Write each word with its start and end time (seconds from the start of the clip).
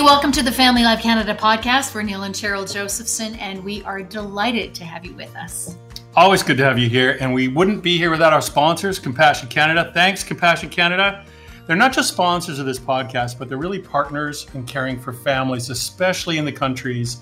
Hey, 0.00 0.06
welcome 0.06 0.32
to 0.32 0.42
the 0.42 0.50
Family 0.50 0.82
Life 0.82 1.02
Canada 1.02 1.34
podcast. 1.34 1.94
We're 1.94 2.00
Neil 2.00 2.22
and 2.22 2.34
Cheryl 2.34 2.64
Josephson, 2.72 3.34
and 3.34 3.62
we 3.62 3.82
are 3.82 4.00
delighted 4.00 4.74
to 4.76 4.84
have 4.84 5.04
you 5.04 5.12
with 5.12 5.36
us. 5.36 5.76
Always 6.16 6.42
good 6.42 6.56
to 6.56 6.64
have 6.64 6.78
you 6.78 6.88
here. 6.88 7.18
And 7.20 7.34
we 7.34 7.48
wouldn't 7.48 7.82
be 7.82 7.98
here 7.98 8.10
without 8.10 8.32
our 8.32 8.40
sponsors, 8.40 8.98
Compassion 8.98 9.50
Canada. 9.50 9.90
Thanks, 9.92 10.24
Compassion 10.24 10.70
Canada. 10.70 11.26
They're 11.66 11.76
not 11.76 11.92
just 11.92 12.08
sponsors 12.08 12.58
of 12.58 12.64
this 12.64 12.78
podcast, 12.78 13.38
but 13.38 13.50
they're 13.50 13.58
really 13.58 13.78
partners 13.78 14.46
in 14.54 14.64
caring 14.64 14.98
for 14.98 15.12
families, 15.12 15.68
especially 15.68 16.38
in 16.38 16.46
the 16.46 16.52
countries 16.52 17.20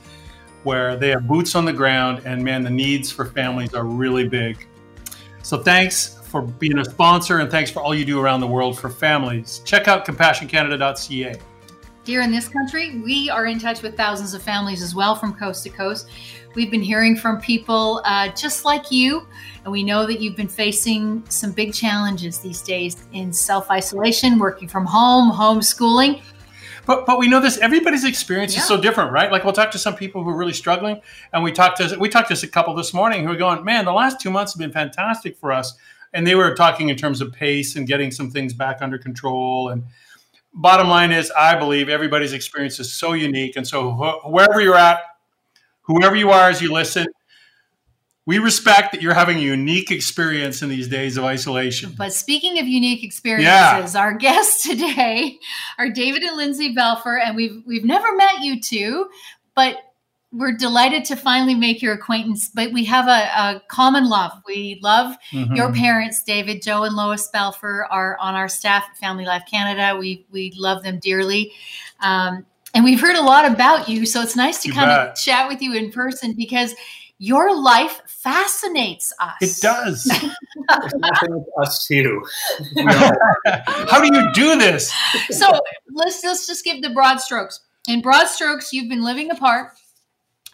where 0.62 0.94
they 0.94 1.08
have 1.08 1.26
boots 1.26 1.56
on 1.56 1.64
the 1.64 1.72
ground. 1.72 2.22
And 2.26 2.44
man, 2.44 2.62
the 2.62 2.70
needs 2.70 3.10
for 3.10 3.24
families 3.24 3.74
are 3.74 3.84
really 3.84 4.28
big. 4.28 4.68
So 5.42 5.60
thanks 5.64 6.20
for 6.28 6.42
being 6.42 6.78
a 6.78 6.84
sponsor 6.84 7.40
and 7.40 7.50
thanks 7.50 7.72
for 7.72 7.82
all 7.82 7.92
you 7.92 8.04
do 8.04 8.20
around 8.20 8.38
the 8.38 8.46
world 8.46 8.78
for 8.78 8.88
families. 8.88 9.62
Check 9.64 9.88
out 9.88 10.06
compassioncanada.ca. 10.06 11.40
Here 12.08 12.22
in 12.22 12.30
this 12.30 12.48
country, 12.48 12.98
we 13.04 13.28
are 13.28 13.44
in 13.44 13.58
touch 13.58 13.82
with 13.82 13.94
thousands 13.94 14.32
of 14.32 14.42
families 14.42 14.80
as 14.80 14.94
well 14.94 15.14
from 15.14 15.34
coast 15.34 15.62
to 15.64 15.68
coast. 15.68 16.08
We've 16.54 16.70
been 16.70 16.80
hearing 16.80 17.14
from 17.14 17.38
people 17.38 18.00
uh, 18.06 18.28
just 18.28 18.64
like 18.64 18.90
you, 18.90 19.28
and 19.62 19.70
we 19.70 19.84
know 19.84 20.06
that 20.06 20.18
you've 20.18 20.34
been 20.34 20.48
facing 20.48 21.22
some 21.28 21.52
big 21.52 21.74
challenges 21.74 22.38
these 22.38 22.62
days 22.62 22.96
in 23.12 23.30
self 23.30 23.70
isolation, 23.70 24.38
working 24.38 24.68
from 24.68 24.86
home, 24.86 25.30
homeschooling. 25.30 26.22
But, 26.86 27.04
but 27.04 27.18
we 27.18 27.28
know 27.28 27.40
this 27.40 27.58
everybody's 27.58 28.06
experience 28.06 28.54
yeah. 28.54 28.60
is 28.60 28.66
so 28.66 28.80
different 28.80 29.12
right 29.12 29.30
like 29.30 29.44
we'll 29.44 29.52
talk 29.52 29.70
to 29.72 29.78
some 29.78 29.94
people 29.94 30.24
who 30.24 30.30
are 30.30 30.36
really 30.38 30.54
struggling 30.54 31.02
and 31.34 31.44
we 31.44 31.52
talked 31.52 31.76
to 31.76 31.98
we 31.98 32.08
talked 32.08 32.34
to 32.34 32.46
a 32.46 32.48
couple 32.48 32.74
this 32.74 32.94
morning 32.94 33.24
who 33.24 33.32
are 33.32 33.36
going 33.36 33.62
man 33.62 33.84
the 33.84 33.92
last 33.92 34.18
two 34.22 34.30
months 34.30 34.54
have 34.54 34.58
been 34.58 34.72
fantastic 34.72 35.36
for 35.36 35.52
us 35.52 35.76
and 36.14 36.26
they 36.26 36.34
were 36.34 36.54
talking 36.54 36.88
in 36.88 36.96
terms 36.96 37.20
of 37.20 37.30
pace 37.30 37.76
and 37.76 37.86
getting 37.86 38.10
some 38.10 38.30
things 38.30 38.54
back 38.54 38.78
under 38.80 38.96
control 38.96 39.68
and 39.68 39.84
bottom 40.60 40.88
line 40.88 41.12
is 41.12 41.30
i 41.38 41.54
believe 41.56 41.88
everybody's 41.88 42.32
experience 42.32 42.78
is 42.78 42.92
so 42.92 43.12
unique 43.12 43.56
and 43.56 43.66
so 43.66 43.90
wh- 43.92 44.30
wherever 44.30 44.60
you're 44.60 44.74
at 44.74 45.00
whoever 45.88 46.14
you 46.14 46.30
are 46.30 46.48
as 46.48 46.62
you 46.62 46.72
listen, 46.72 47.06
we 48.26 48.38
respect 48.38 48.92
that 48.92 49.00
you're 49.00 49.14
having 49.14 49.38
a 49.38 49.40
unique 49.40 49.90
experience 49.90 50.60
in 50.60 50.68
these 50.68 50.86
days 50.86 51.16
of 51.16 51.24
isolation. 51.24 51.94
But 51.96 52.12
speaking 52.12 52.58
of 52.58 52.68
unique 52.68 53.02
experiences, 53.02 53.94
yeah. 53.94 54.00
our 54.00 54.12
guests 54.12 54.62
today 54.68 55.38
are 55.78 55.88
David 55.88 56.22
and 56.22 56.36
Lindsay 56.36 56.74
Belfer, 56.74 57.18
and 57.20 57.34
we've 57.34 57.62
we've 57.66 57.84
never 57.84 58.14
met 58.14 58.42
you 58.42 58.60
two, 58.60 59.08
but 59.56 59.78
we're 60.30 60.52
delighted 60.52 61.04
to 61.06 61.16
finally 61.16 61.54
make 61.54 61.80
your 61.80 61.94
acquaintance. 61.94 62.50
But 62.52 62.72
we 62.72 62.84
have 62.84 63.06
a, 63.06 63.58
a 63.58 63.62
common 63.68 64.08
love. 64.08 64.32
We 64.46 64.78
love 64.82 65.16
mm-hmm. 65.32 65.54
your 65.54 65.72
parents, 65.72 66.22
David, 66.22 66.62
Joe, 66.62 66.84
and 66.84 66.94
Lois 66.94 67.28
Belfer, 67.32 67.86
are 67.90 68.16
on 68.20 68.34
our 68.34 68.48
staff 68.48 68.84
at 68.90 68.96
Family 68.98 69.24
Life 69.24 69.44
Canada. 69.50 69.98
We 69.98 70.26
we 70.30 70.52
love 70.56 70.82
them 70.82 70.98
dearly. 70.98 71.52
Um, 72.00 72.44
and 72.74 72.84
we've 72.84 73.00
heard 73.00 73.16
a 73.16 73.22
lot 73.22 73.50
about 73.50 73.88
you. 73.88 74.04
So 74.04 74.20
it's 74.20 74.36
nice 74.36 74.62
to 74.62 74.68
you 74.68 74.74
kind 74.74 74.88
bet. 74.88 75.08
of 75.10 75.16
chat 75.16 75.48
with 75.48 75.62
you 75.62 75.74
in 75.74 75.90
person 75.90 76.34
because 76.34 76.74
your 77.18 77.58
life 77.58 78.00
fascinates 78.06 79.12
us. 79.18 79.36
It 79.40 79.60
does. 79.60 80.08
us 81.60 81.86
too. 81.86 82.22
How 83.46 84.00
do 84.00 84.14
you 84.14 84.30
do 84.34 84.58
this? 84.58 84.92
So 85.30 85.58
let's 85.90 86.22
let's 86.22 86.46
just 86.46 86.64
give 86.64 86.82
the 86.82 86.90
broad 86.90 87.20
strokes. 87.20 87.60
In 87.88 88.02
broad 88.02 88.26
strokes, 88.26 88.72
you've 88.74 88.90
been 88.90 89.02
living 89.02 89.30
apart 89.30 89.72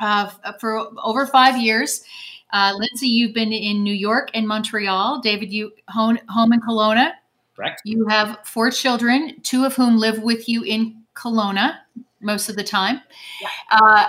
uh, 0.01 0.31
for 0.61 0.89
over 1.03 1.27
five 1.27 1.57
years. 1.57 2.03
Uh, 2.53 2.73
Lindsay, 2.79 3.09
you've 3.09 3.35
been 3.35 3.53
in 3.53 3.83
New 3.83 3.95
York 3.95 4.31
and 4.35 4.47
Montreal. 4.47 5.21
David, 5.21 5.53
you 5.53 5.73
home, 5.89 6.19
home 6.29 6.53
in 6.53 6.61
Kelowna. 6.61 7.13
Correct. 7.57 7.83
You 7.85 8.07
have 8.07 8.39
four 8.45 8.71
children, 8.71 9.41
two 9.43 9.65
of 9.65 9.75
whom 9.75 9.97
live 9.97 10.23
with 10.23 10.49
you 10.49 10.63
in 10.63 11.03
Kelowna 11.15 11.79
most 12.21 12.49
of 12.49 12.57
the 12.57 12.65
time. 12.65 13.01
Yeah. 13.41 13.49
Uh, 13.71 14.07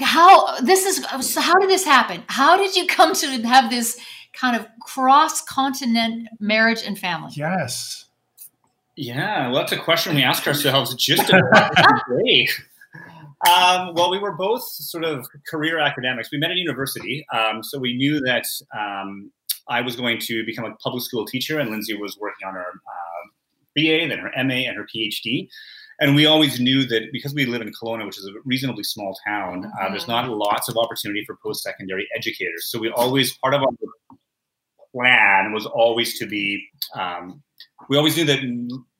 how 0.00 0.60
this 0.60 0.84
is 0.84 1.04
so 1.26 1.40
how 1.40 1.58
did 1.58 1.68
this 1.68 1.84
happen? 1.84 2.22
How 2.28 2.56
did 2.56 2.76
you 2.76 2.86
come 2.86 3.14
to 3.14 3.42
have 3.42 3.70
this 3.70 3.98
kind 4.32 4.56
of 4.56 4.66
cross 4.80 5.42
continent 5.42 6.28
marriage 6.38 6.82
and 6.84 6.98
family? 6.98 7.32
Yes. 7.34 8.06
Yeah, 8.96 9.48
well, 9.48 9.60
that's 9.60 9.72
a 9.72 9.78
question 9.78 10.16
we 10.16 10.24
ask 10.24 10.46
ourselves 10.46 10.94
just 10.96 11.30
a 11.30 11.70
day. 12.24 12.48
Um, 13.46 13.94
well, 13.94 14.10
we 14.10 14.18
were 14.18 14.32
both 14.32 14.64
sort 14.64 15.04
of 15.04 15.26
career 15.48 15.78
academics. 15.78 16.30
We 16.32 16.38
met 16.38 16.50
at 16.50 16.56
university, 16.56 17.24
um, 17.32 17.62
so 17.62 17.78
we 17.78 17.96
knew 17.96 18.20
that 18.20 18.44
um, 18.76 19.30
I 19.68 19.80
was 19.80 19.94
going 19.94 20.18
to 20.20 20.44
become 20.44 20.64
a 20.64 20.74
public 20.76 21.04
school 21.04 21.24
teacher, 21.24 21.60
and 21.60 21.70
Lindsay 21.70 21.94
was 21.94 22.18
working 22.18 22.48
on 22.48 22.54
her 22.54 22.66
uh, 22.66 23.28
BA, 23.76 24.08
then 24.08 24.18
her 24.18 24.32
MA, 24.44 24.66
and 24.66 24.76
her 24.76 24.86
PhD. 24.92 25.48
And 26.00 26.14
we 26.14 26.26
always 26.26 26.60
knew 26.60 26.84
that 26.86 27.12
because 27.12 27.34
we 27.34 27.44
live 27.44 27.60
in 27.60 27.72
Kelowna, 27.72 28.06
which 28.06 28.18
is 28.18 28.26
a 28.26 28.32
reasonably 28.44 28.84
small 28.84 29.16
town, 29.26 29.64
uh, 29.64 29.68
mm-hmm. 29.68 29.92
there's 29.92 30.08
not 30.08 30.28
lots 30.28 30.68
of 30.68 30.76
opportunity 30.76 31.24
for 31.24 31.36
post-secondary 31.42 32.08
educators. 32.14 32.70
So 32.70 32.78
we 32.78 32.90
always 32.90 33.36
part 33.38 33.54
of 33.54 33.62
our 33.62 33.68
plan 34.92 35.52
was 35.52 35.66
always 35.66 36.18
to 36.18 36.26
be. 36.26 36.64
Um, 36.94 37.42
we 37.88 37.96
always 37.96 38.16
knew 38.16 38.24
that 38.24 38.40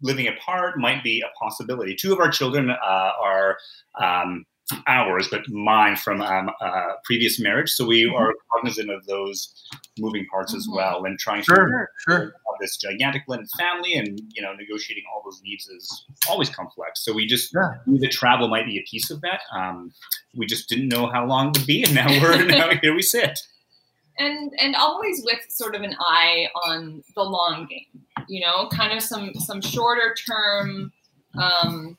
living 0.02 0.28
apart 0.28 0.78
might 0.78 1.02
be 1.02 1.20
a 1.20 1.38
possibility. 1.38 1.94
Two 1.94 2.12
of 2.12 2.20
our 2.20 2.30
children 2.30 2.70
uh, 2.70 3.12
are 3.20 3.58
um, 4.00 4.44
ours, 4.86 5.28
but 5.30 5.48
mine 5.48 5.96
from 5.96 6.20
um, 6.20 6.50
uh, 6.60 6.92
previous 7.04 7.40
marriage. 7.40 7.70
So 7.70 7.86
we 7.86 8.04
mm-hmm. 8.04 8.14
are 8.14 8.34
cognizant 8.54 8.90
of 8.90 9.06
those 9.06 9.52
moving 9.98 10.26
parts 10.26 10.52
mm-hmm. 10.52 10.58
as 10.58 10.68
well, 10.70 11.04
and 11.04 11.18
trying 11.18 11.42
sure, 11.42 11.66
to 11.66 11.86
sure. 12.06 12.20
have 12.20 12.32
this 12.60 12.76
gigantic 12.76 13.26
blended 13.26 13.48
family, 13.58 13.94
and 13.94 14.20
you 14.32 14.42
know, 14.42 14.52
negotiating 14.54 15.04
all 15.14 15.22
those 15.24 15.40
needs 15.42 15.66
is 15.68 16.04
always 16.28 16.50
complex. 16.50 17.04
So 17.04 17.12
we 17.12 17.26
just 17.26 17.54
yeah. 17.54 17.74
knew 17.86 17.98
that 18.00 18.10
travel 18.10 18.48
might 18.48 18.66
be 18.66 18.78
a 18.78 18.84
piece 18.88 19.10
of 19.10 19.20
that. 19.22 19.40
Um, 19.54 19.92
we 20.36 20.46
just 20.46 20.68
didn't 20.68 20.88
know 20.88 21.08
how 21.10 21.26
long 21.26 21.48
it 21.48 21.58
would 21.58 21.66
be, 21.66 21.82
and 21.84 21.94
now 21.94 22.08
we're 22.08 22.44
now 22.46 22.70
here 22.80 22.94
we 22.94 23.02
sit. 23.02 23.38
And 24.18 24.52
and 24.58 24.74
always 24.74 25.22
with 25.24 25.40
sort 25.48 25.74
of 25.74 25.82
an 25.82 25.94
eye 26.00 26.48
on 26.66 27.02
the 27.14 27.22
long 27.22 27.66
game, 27.66 28.02
you 28.28 28.40
know, 28.40 28.68
kind 28.68 28.96
of 28.96 29.02
some 29.02 29.34
some 29.34 29.60
shorter 29.60 30.14
term 30.28 30.92
um, 31.40 31.96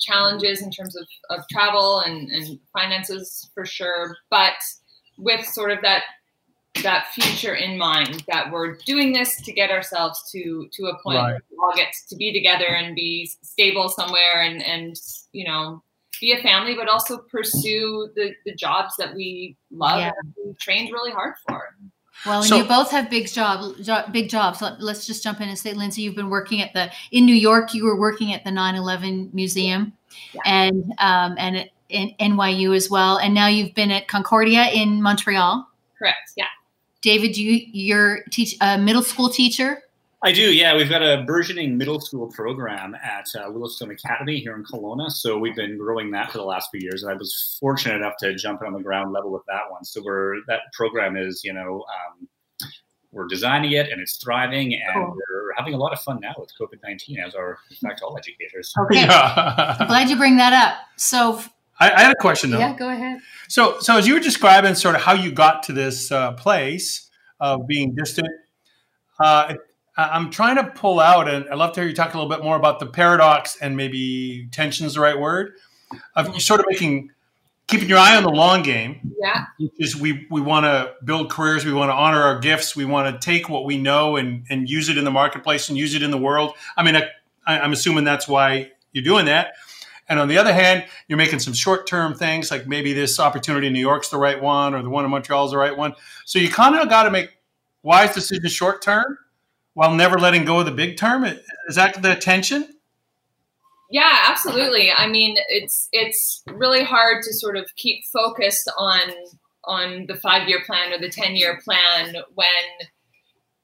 challenges 0.00 0.62
in 0.62 0.70
terms 0.70 0.96
of, 0.96 1.06
of 1.30 1.46
travel 1.48 2.00
and, 2.00 2.28
and 2.30 2.58
finances 2.72 3.48
for 3.54 3.64
sure, 3.64 4.16
but 4.30 4.54
with 5.18 5.44
sort 5.46 5.70
of 5.70 5.80
that 5.82 6.02
that 6.82 7.08
future 7.12 7.54
in 7.54 7.76
mind 7.76 8.24
that 8.28 8.50
we're 8.50 8.76
doing 8.86 9.12
this 9.12 9.40
to 9.42 9.52
get 9.52 9.70
ourselves 9.70 10.30
to 10.30 10.68
to 10.72 10.84
a 10.86 11.02
point 11.02 11.18
right. 11.18 11.32
where 11.32 11.42
we 11.50 11.56
all 11.58 11.72
get 11.74 11.92
to 12.08 12.16
be 12.16 12.32
together 12.32 12.66
and 12.66 12.94
be 12.94 13.28
stable 13.42 13.88
somewhere 13.88 14.40
and 14.40 14.62
and 14.62 14.96
you 15.32 15.44
know 15.44 15.82
be 16.20 16.32
a 16.32 16.42
family 16.42 16.74
but 16.74 16.88
also 16.88 17.18
pursue 17.18 18.10
the 18.14 18.32
the 18.44 18.54
jobs 18.54 18.94
that 18.98 19.14
we 19.14 19.56
love 19.70 20.00
yeah. 20.00 20.12
and 20.22 20.34
we 20.44 20.54
trained 20.54 20.92
really 20.92 21.10
hard 21.10 21.34
for 21.46 21.74
well, 22.26 22.40
and 22.40 22.48
so, 22.48 22.56
you 22.56 22.64
both 22.64 22.90
have 22.90 23.08
big 23.08 23.28
job, 23.28 23.74
big 24.12 24.28
jobs. 24.28 24.60
Let, 24.60 24.78
us 24.82 25.06
just 25.06 25.22
jump 25.22 25.40
in 25.40 25.48
and 25.48 25.58
say, 25.58 25.72
Lindsay, 25.72 26.02
you've 26.02 26.16
been 26.16 26.28
working 26.28 26.60
at 26.60 26.74
the 26.74 26.90
in 27.12 27.24
New 27.24 27.34
York. 27.34 27.72
You 27.72 27.84
were 27.84 27.98
working 27.98 28.34
at 28.34 28.44
the 28.44 28.50
9/11 28.50 29.32
Museum, 29.32 29.94
yeah. 30.34 30.40
and 30.44 30.92
um, 30.98 31.34
and 31.38 31.70
in 31.88 32.14
NYU 32.20 32.76
as 32.76 32.90
well. 32.90 33.16
And 33.18 33.32
now 33.34 33.46
you've 33.46 33.74
been 33.74 33.90
at 33.90 34.06
Concordia 34.06 34.68
in 34.68 35.00
Montreal. 35.00 35.66
Correct. 35.98 36.32
Yeah. 36.36 36.44
David, 37.00 37.38
you 37.38 37.62
you're 37.72 38.24
teach 38.30 38.54
a 38.60 38.76
middle 38.76 39.02
school 39.02 39.30
teacher. 39.30 39.82
I 40.22 40.32
do, 40.32 40.52
yeah. 40.52 40.76
We've 40.76 40.88
got 40.88 41.02
a 41.02 41.24
burgeoning 41.26 41.78
middle 41.78 41.98
school 41.98 42.26
program 42.26 42.94
at 42.94 43.26
uh, 43.34 43.48
Willowstone 43.48 43.90
Academy 43.90 44.38
here 44.38 44.54
in 44.54 44.64
Kelowna. 44.64 45.10
So 45.10 45.38
we've 45.38 45.56
been 45.56 45.78
growing 45.78 46.10
that 46.10 46.30
for 46.30 46.36
the 46.38 46.44
last 46.44 46.68
few 46.70 46.80
years, 46.80 47.02
and 47.02 47.10
I 47.10 47.14
was 47.14 47.56
fortunate 47.58 47.96
enough 47.96 48.18
to 48.18 48.34
jump 48.34 48.60
in 48.60 48.66
on 48.66 48.74
the 48.74 48.82
ground 48.82 49.12
level 49.12 49.32
with 49.32 49.46
that 49.46 49.70
one. 49.70 49.82
So 49.82 50.02
we're 50.04 50.36
that 50.46 50.60
program 50.74 51.16
is, 51.16 51.42
you 51.42 51.54
know, 51.54 51.86
um, 51.88 52.28
we're 53.12 53.28
designing 53.28 53.72
it 53.72 53.90
and 53.90 54.00
it's 54.00 54.18
thriving, 54.18 54.74
and 54.74 54.94
cool. 54.94 55.16
we're 55.16 55.54
having 55.56 55.72
a 55.72 55.78
lot 55.78 55.94
of 55.94 56.00
fun 56.00 56.20
now 56.20 56.34
with 56.36 56.52
COVID 56.60 56.82
nineteen, 56.82 57.18
as 57.18 57.34
are 57.34 57.58
in 57.70 57.76
fact 57.76 58.02
all 58.02 58.16
educators. 58.18 58.74
Okay, 58.78 59.06
I'm 59.08 59.88
glad 59.88 60.10
you 60.10 60.16
bring 60.16 60.36
that 60.36 60.52
up. 60.52 60.78
So. 60.96 61.42
I, 61.82 61.90
I 61.92 62.02
had 62.02 62.12
a 62.12 62.20
question 62.20 62.50
though. 62.50 62.58
Yeah, 62.58 62.76
go 62.76 62.90
ahead. 62.90 63.20
So, 63.48 63.80
so 63.80 63.96
as 63.96 64.06
you 64.06 64.12
were 64.12 64.20
describing 64.20 64.74
sort 64.74 64.96
of 64.96 65.00
how 65.00 65.14
you 65.14 65.32
got 65.32 65.62
to 65.62 65.72
this 65.72 66.12
uh, 66.12 66.32
place 66.32 67.08
of 67.40 67.66
being 67.66 67.94
distant, 67.94 68.28
uh, 69.18 69.54
I'm 70.12 70.30
trying 70.30 70.56
to 70.56 70.64
pull 70.64 71.00
out, 71.00 71.28
and 71.28 71.48
I'd 71.48 71.56
love 71.56 71.74
to 71.74 71.80
hear 71.80 71.88
you 71.88 71.94
talk 71.94 72.14
a 72.14 72.16
little 72.16 72.30
bit 72.30 72.42
more 72.44 72.56
about 72.56 72.78
the 72.80 72.86
paradox 72.86 73.56
and 73.60 73.76
maybe 73.76 74.48
tension 74.52 74.86
is 74.86 74.94
the 74.94 75.00
right 75.00 75.18
word 75.18 75.52
of 76.14 76.34
you 76.34 76.40
sort 76.40 76.60
of 76.60 76.66
making 76.68 77.10
keeping 77.66 77.88
your 77.88 77.98
eye 77.98 78.16
on 78.16 78.22
the 78.22 78.30
long 78.30 78.62
game. 78.62 79.14
Yeah, 79.20 79.44
which 79.58 79.72
is 79.78 79.96
we 79.96 80.26
we 80.30 80.40
want 80.40 80.64
to 80.64 80.94
build 81.04 81.30
careers, 81.30 81.64
we 81.64 81.72
want 81.72 81.90
to 81.90 81.94
honor 81.94 82.20
our 82.20 82.38
gifts, 82.38 82.74
we 82.74 82.84
want 82.84 83.12
to 83.12 83.24
take 83.24 83.48
what 83.48 83.64
we 83.64 83.78
know 83.78 84.16
and 84.16 84.44
and 84.50 84.68
use 84.68 84.88
it 84.88 84.98
in 84.98 85.04
the 85.04 85.10
marketplace 85.10 85.68
and 85.68 85.78
use 85.78 85.94
it 85.94 86.02
in 86.02 86.10
the 86.10 86.18
world. 86.18 86.54
I 86.76 86.82
mean, 86.82 86.96
I, 86.96 87.04
I'm 87.46 87.72
assuming 87.72 88.04
that's 88.04 88.28
why 88.28 88.70
you're 88.92 89.04
doing 89.04 89.26
that. 89.26 89.54
And 90.08 90.18
on 90.18 90.26
the 90.26 90.38
other 90.38 90.52
hand, 90.52 90.84
you're 91.06 91.18
making 91.18 91.38
some 91.38 91.54
short 91.54 91.86
term 91.86 92.14
things 92.14 92.50
like 92.50 92.66
maybe 92.66 92.92
this 92.92 93.20
opportunity 93.20 93.68
in 93.68 93.72
New 93.72 93.80
York's 93.80 94.08
the 94.08 94.18
right 94.18 94.40
one 94.40 94.74
or 94.74 94.82
the 94.82 94.90
one 94.90 95.04
in 95.04 95.10
Montreal 95.10 95.44
is 95.44 95.52
the 95.52 95.58
right 95.58 95.76
one. 95.76 95.94
So 96.24 96.40
you 96.40 96.48
kind 96.48 96.74
of 96.74 96.88
got 96.88 97.04
to 97.04 97.10
make 97.10 97.30
wise 97.82 98.12
decisions 98.12 98.52
short 98.52 98.82
term 98.82 99.16
while 99.74 99.94
never 99.94 100.18
letting 100.18 100.44
go 100.44 100.60
of 100.60 100.66
the 100.66 100.72
big 100.72 100.96
term? 100.96 101.24
Is 101.24 101.76
that 101.76 102.02
the 102.02 102.16
tension? 102.16 102.68
Yeah, 103.90 104.26
absolutely. 104.28 104.92
I 104.92 105.08
mean, 105.08 105.36
it's 105.48 105.88
it's 105.92 106.42
really 106.46 106.84
hard 106.84 107.22
to 107.24 107.32
sort 107.32 107.56
of 107.56 107.68
keep 107.76 108.04
focused 108.12 108.70
on 108.76 109.00
on 109.64 110.06
the 110.06 110.16
five 110.16 110.48
year 110.48 110.62
plan 110.64 110.92
or 110.92 110.98
the 110.98 111.10
ten 111.10 111.34
year 111.34 111.60
plan 111.64 112.14
when 112.34 112.46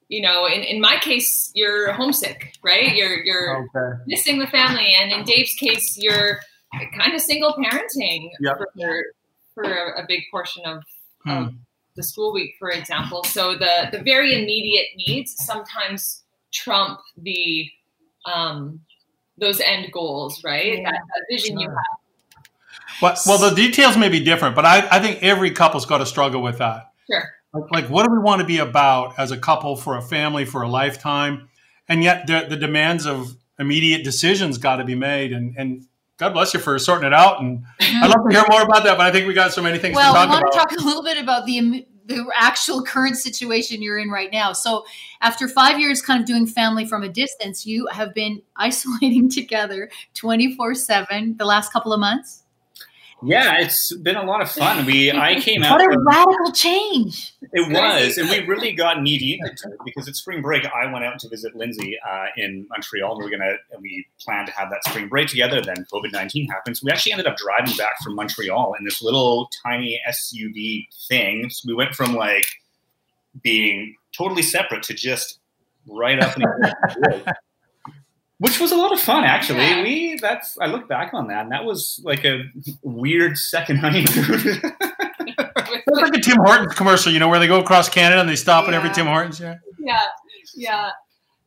you 0.09 0.21
know 0.21 0.47
in, 0.47 0.63
in 0.63 0.81
my 0.81 0.99
case 1.01 1.51
you're 1.55 1.93
homesick 1.93 2.53
right 2.63 2.95
you're 2.95 3.25
you're 3.25 3.67
okay. 3.75 3.99
missing 4.07 4.39
the 4.39 4.47
family 4.47 4.95
and 5.01 5.11
in 5.11 5.25
dave's 5.25 5.55
case 5.55 5.97
you're 5.99 6.39
kind 6.97 7.15
of 7.15 7.21
single 7.21 7.55
parenting 7.55 8.31
yep. 8.41 8.59
for, 8.59 9.05
for 9.55 9.65
a, 9.65 10.05
big 10.07 10.23
portion 10.31 10.63
of, 10.67 10.83
hmm. 11.25 11.31
of 11.31 11.55
the 11.97 12.03
school 12.03 12.33
week 12.33 12.55
for 12.59 12.71
example 12.71 13.25
so 13.25 13.57
the 13.57 13.89
the 13.93 14.03
very 14.03 14.35
immediate 14.35 14.87
needs 14.97 15.35
sometimes 15.45 16.23
trump 16.53 17.01
the 17.17 17.69
um 18.27 18.81
those 19.39 19.61
end 19.61 19.91
goals 19.93 20.43
right 20.45 20.79
yeah. 20.79 20.85
that, 20.85 20.93
that, 20.93 21.25
vision 21.31 21.57
sure. 21.57 21.63
you 21.63 21.69
have 21.69 21.77
well, 23.03 23.17
well 23.27 23.51
the 23.51 23.55
details 23.55 23.97
may 23.97 24.09
be 24.09 24.21
different 24.21 24.55
but 24.55 24.65
I, 24.65 24.87
I 24.91 25.01
think 25.01 25.23
every 25.23 25.51
couple's 25.51 25.87
got 25.87 25.99
to 25.99 26.07
struggle 26.07 26.43
with 26.43 26.59
that 26.59 26.93
sure 27.11 27.33
like, 27.57 27.71
like, 27.71 27.91
what 27.91 28.07
do 28.07 28.13
we 28.13 28.19
want 28.19 28.41
to 28.41 28.47
be 28.47 28.59
about 28.59 29.19
as 29.19 29.31
a 29.31 29.39
couple 29.39 29.77
for 29.77 29.97
a 29.97 30.03
family 30.03 30.45
for 30.45 30.63
a 30.63 30.69
lifetime? 30.69 31.49
And 31.89 32.03
yet 32.03 32.27
the, 32.27 32.47
the 32.49 32.57
demands 32.57 33.07
of 33.07 33.37
immediate 33.59 34.05
decisions 34.05 34.59
got 34.59 34.77
to 34.77 34.85
be 34.85 34.95
made. 34.95 35.33
And, 35.33 35.55
and 35.57 35.87
God 36.19 36.33
bless 36.33 36.55
you 36.55 36.61
for 36.61 36.79
sorting 36.79 37.07
it 37.07 37.13
out. 37.13 37.41
And 37.41 37.65
I'd 37.81 38.09
love 38.09 38.29
to 38.29 38.35
hear 38.35 38.45
more 38.49 38.63
about 38.63 38.85
that, 38.85 38.97
but 38.97 39.07
I 39.07 39.13
think 39.13 39.27
we 39.27 39.35
got 39.35 39.53
so 39.53 39.63
many 39.63 39.79
things 39.79 39.95
well, 39.95 40.13
to 40.13 40.19
talk 40.19 40.29
about. 40.29 40.43
Well, 40.43 40.53
we 40.53 40.57
want 40.59 40.71
to 40.71 40.77
talk 40.77 40.85
a 40.85 40.87
little 40.87 41.03
bit 41.03 41.19
about 41.23 41.47
the 41.47 41.87
the 42.07 42.25
actual 42.37 42.85
current 42.85 43.17
situation 43.17 43.83
you're 43.83 43.99
in 43.99 44.11
right 44.11 44.31
now. 44.33 44.53
So, 44.53 44.85
after 45.21 45.49
five 45.49 45.81
years 45.81 46.01
kind 46.01 46.21
of 46.21 46.27
doing 46.27 46.47
family 46.47 46.87
from 46.87 47.03
a 47.03 47.09
distance, 47.09 47.67
you 47.67 47.89
have 47.93 48.15
been 48.15 48.43
isolating 48.57 49.29
together 49.29 49.91
24 50.15 50.75
7 50.75 51.37
the 51.37 51.45
last 51.45 51.73
couple 51.73 51.93
of 51.93 52.01
months. 52.01 52.45
Yeah, 53.23 53.61
it's 53.61 53.95
been 53.97 54.17
a 54.17 54.25
lot 54.25 54.43
of 54.43 54.51
fun. 54.51 54.85
We 54.85 55.11
I 55.11 55.35
came 55.41 55.63
out. 55.63 55.79
What 55.79 55.91
a 55.91 55.95
from, 55.95 56.07
radical 56.07 56.53
change! 56.53 57.35
It 57.53 57.73
was, 57.73 58.19
and 58.19 58.29
we 58.29 58.41
really 58.41 58.73
got 58.73 59.03
knee 59.03 59.19
deep 59.19 59.41
into 59.43 59.69
it 59.69 59.79
because 59.85 60.07
it's 60.07 60.19
spring 60.19 60.43
break. 60.43 60.67
I 60.67 60.93
went 60.93 61.05
out 61.05 61.19
to 61.21 61.29
visit 61.29 61.57
Lindsay 61.57 61.97
uh, 62.07 62.27
in 62.37 62.67
Montreal. 62.69 63.19
We 63.19 63.25
were 63.25 63.31
gonna, 63.31 63.55
and 63.73 63.81
we 63.81 64.07
planned 64.21 64.49
to 64.49 64.53
have 64.53 64.69
that 64.71 64.85
spring 64.85 65.09
break 65.09 65.29
together. 65.29 65.63
Then 65.63 65.87
COVID 65.93 66.13
nineteen 66.13 66.47
happened, 66.49 66.77
so 66.77 66.85
we 66.85 66.93
actually 66.93 67.13
ended 67.13 67.27
up 67.27 67.37
driving 67.37 67.75
back 67.77 67.99
from 68.05 68.17
Montreal 68.17 68.75
in 68.79 68.85
this 68.85 69.03
little 69.03 69.49
tiny 69.65 70.01
SUV 70.09 70.87
thing. 71.09 71.49
So 71.49 71.67
we 71.67 71.75
went 71.75 71.95
from 71.95 72.15
like 72.15 72.47
being 73.43 73.97
totally 74.17 74.43
separate 74.43 74.83
to 74.85 74.95
just 74.95 75.39
right 75.89 76.23
up. 76.23 76.37
In 76.37 76.45
which 78.39 78.61
was 78.61 78.73
a 78.73 78.77
lot 78.77 78.93
of 78.93 79.01
fun 79.01 79.25
actually 79.25 79.61
yeah. 79.61 79.83
we 79.83 80.19
that's 80.21 80.59
i 80.61 80.67
look 80.67 80.89
back 80.89 81.15
on 81.15 81.29
that 81.29 81.43
and 81.43 81.53
that 81.53 81.65
was 81.65 82.01
like 82.05 82.25
a 82.25 82.43
weird 82.83 83.37
second 83.39 83.77
honeymoon 83.81 84.07
it's 84.17 86.01
like 86.01 86.15
a 86.15 86.21
tim 86.21 86.37
hortons 86.45 86.75
commercial 86.75 87.13
you 87.13 87.19
know 87.19 87.29
where 87.29 87.39
they 87.39 87.47
go 87.47 87.61
across 87.61 87.89
canada 87.89 88.21
and 88.21 88.29
they 88.29 88.37
stop 88.37 88.65
yeah. 88.65 88.69
at 88.69 88.75
every 88.75 88.91
tim 88.91 89.07
hortons 89.07 89.41
yeah 89.41 89.55
yeah 89.79 90.03
yeah 90.55 90.91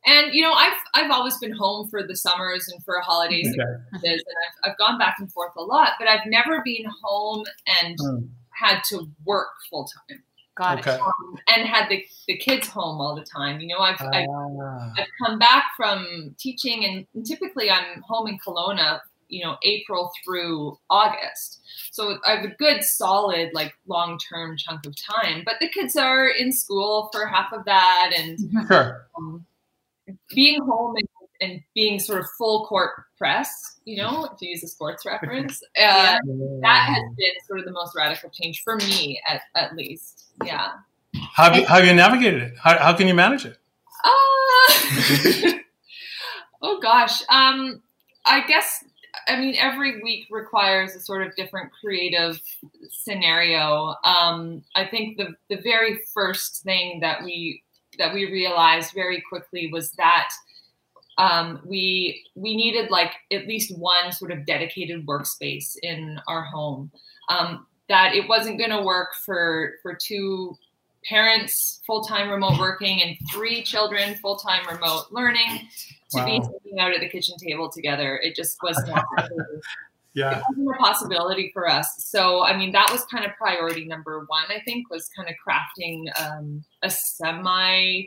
and 0.05 0.33
you 0.33 0.41
know 0.41 0.53
i've 0.53 0.77
i've 0.95 1.11
always 1.11 1.37
been 1.37 1.51
home 1.51 1.87
for 1.89 2.05
the 2.05 2.15
summers 2.15 2.67
and 2.69 2.83
for 2.83 2.99
holidays 3.01 3.47
okay. 3.47 3.61
and, 3.93 4.03
and 4.03 4.21
I've, 4.21 4.71
I've 4.71 4.77
gone 4.77 4.97
back 4.97 5.15
and 5.19 5.31
forth 5.31 5.51
a 5.57 5.63
lot 5.63 5.91
but 5.99 6.07
i've 6.07 6.25
never 6.25 6.61
been 6.63 6.85
home 7.03 7.43
and 7.81 7.97
hmm. 7.99 8.25
had 8.51 8.81
to 8.89 9.09
work 9.25 9.49
full 9.69 9.87
time 10.09 10.23
Got 10.59 10.79
okay. 10.79 10.95
it. 10.95 10.99
Um, 10.99 11.39
and 11.47 11.65
had 11.65 11.87
the, 11.87 12.05
the 12.27 12.35
kids 12.35 12.67
home 12.67 12.99
all 12.99 13.15
the 13.15 13.23
time. 13.23 13.61
You 13.61 13.67
know, 13.69 13.79
I've, 13.79 14.01
I've, 14.01 14.27
ah. 14.29 14.93
I've, 14.97 15.07
come 15.25 15.39
back 15.39 15.67
from 15.77 16.35
teaching, 16.37 16.83
and, 16.83 17.07
and 17.15 17.25
typically 17.25 17.71
I'm 17.71 18.01
home 18.01 18.27
in 18.27 18.37
Kelowna, 18.45 18.99
you 19.29 19.45
know, 19.45 19.55
April 19.63 20.11
through 20.21 20.77
August. 20.89 21.61
So 21.91 22.17
I 22.27 22.31
have 22.31 22.43
a 22.43 22.49
good, 22.49 22.83
solid, 22.83 23.51
like 23.53 23.73
long 23.87 24.19
term 24.19 24.57
chunk 24.57 24.85
of 24.85 24.93
time. 25.01 25.43
But 25.45 25.55
the 25.61 25.69
kids 25.69 25.95
are 25.95 26.27
in 26.27 26.51
school 26.51 27.09
for 27.13 27.25
half 27.25 27.53
of 27.53 27.63
that, 27.63 28.11
and 28.17 28.37
sure. 28.67 29.07
um, 29.17 29.45
being 30.35 30.61
home 30.61 30.95
and 30.97 31.08
and 31.41 31.61
being 31.73 31.99
sort 31.99 32.19
of 32.19 32.27
full 32.37 32.65
court 32.67 32.91
press, 33.17 33.79
you 33.85 33.97
know, 33.97 34.29
to 34.39 34.47
use 34.47 34.63
a 34.63 34.67
sports 34.67 35.05
reference, 35.05 35.61
uh, 35.77 36.17
that 36.61 36.85
has 36.87 37.03
been 37.17 37.33
sort 37.47 37.59
of 37.59 37.65
the 37.65 37.71
most 37.71 37.95
radical 37.95 38.29
change 38.29 38.63
for 38.63 38.75
me, 38.77 39.21
at, 39.27 39.41
at 39.55 39.75
least. 39.75 40.25
Yeah. 40.45 40.69
How 41.33 41.45
have, 41.45 41.55
you, 41.55 41.65
how 41.65 41.75
have 41.75 41.85
you 41.85 41.93
navigated 41.93 42.43
it? 42.43 42.53
How, 42.57 42.77
how 42.77 42.93
can 42.93 43.07
you 43.07 43.13
manage 43.13 43.45
it? 43.45 43.57
Uh, 44.03 45.51
oh 46.61 46.79
gosh. 46.81 47.21
Um, 47.29 47.81
I 48.25 48.45
guess 48.47 48.83
I 49.27 49.39
mean, 49.39 49.55
every 49.57 50.01
week 50.01 50.27
requires 50.29 50.95
a 50.95 50.99
sort 50.99 51.25
of 51.25 51.35
different 51.35 51.71
creative 51.79 52.41
scenario. 52.89 53.95
Um, 54.03 54.63
I 54.75 54.85
think 54.85 55.17
the 55.17 55.35
the 55.49 55.61
very 55.61 55.99
first 56.13 56.63
thing 56.63 56.99
that 57.01 57.23
we 57.23 57.63
that 57.97 58.13
we 58.13 58.31
realized 58.31 58.93
very 58.93 59.21
quickly 59.27 59.69
was 59.71 59.91
that 59.93 60.29
um, 61.19 61.59
we 61.65 62.23
we 62.35 62.55
needed 62.55 62.89
like 62.89 63.11
at 63.31 63.45
least 63.45 63.77
one 63.77 64.11
sort 64.11 64.31
of 64.31 64.45
dedicated 64.45 65.05
workspace 65.05 65.75
in 65.83 66.19
our 66.27 66.43
home. 66.43 66.91
Um, 67.29 67.67
that 67.89 68.15
it 68.15 68.29
wasn't 68.29 68.57
going 68.57 68.69
to 68.69 68.81
work 68.81 69.09
for 69.25 69.73
for 69.83 69.93
two 69.93 70.55
parents 71.05 71.81
full 71.85 72.03
time 72.03 72.29
remote 72.29 72.57
working 72.59 73.01
and 73.01 73.17
three 73.31 73.63
children 73.63 74.15
full 74.15 74.37
time 74.37 74.65
remote 74.67 75.05
learning 75.11 75.67
to 76.11 76.17
wow. 76.17 76.25
be 76.25 76.41
sitting 76.41 76.79
out 76.79 76.93
at 76.93 77.01
the 77.01 77.09
kitchen 77.09 77.35
table 77.37 77.69
together. 77.69 78.19
It 78.23 78.35
just 78.35 78.57
was 78.63 78.81
not. 78.87 79.03
yeah. 80.13 80.39
It 80.39 80.43
wasn't 80.49 80.75
a 80.75 80.79
possibility 80.79 81.51
for 81.53 81.69
us. 81.69 81.87
So, 81.99 82.43
I 82.43 82.57
mean, 82.57 82.71
that 82.71 82.89
was 82.91 83.05
kind 83.05 83.25
of 83.25 83.31
priority 83.37 83.85
number 83.85 84.25
one, 84.27 84.45
I 84.49 84.61
think, 84.61 84.89
was 84.89 85.09
kind 85.15 85.29
of 85.29 85.35
crafting 85.45 86.05
um, 86.21 86.63
a 86.81 86.89
semi 86.89 88.05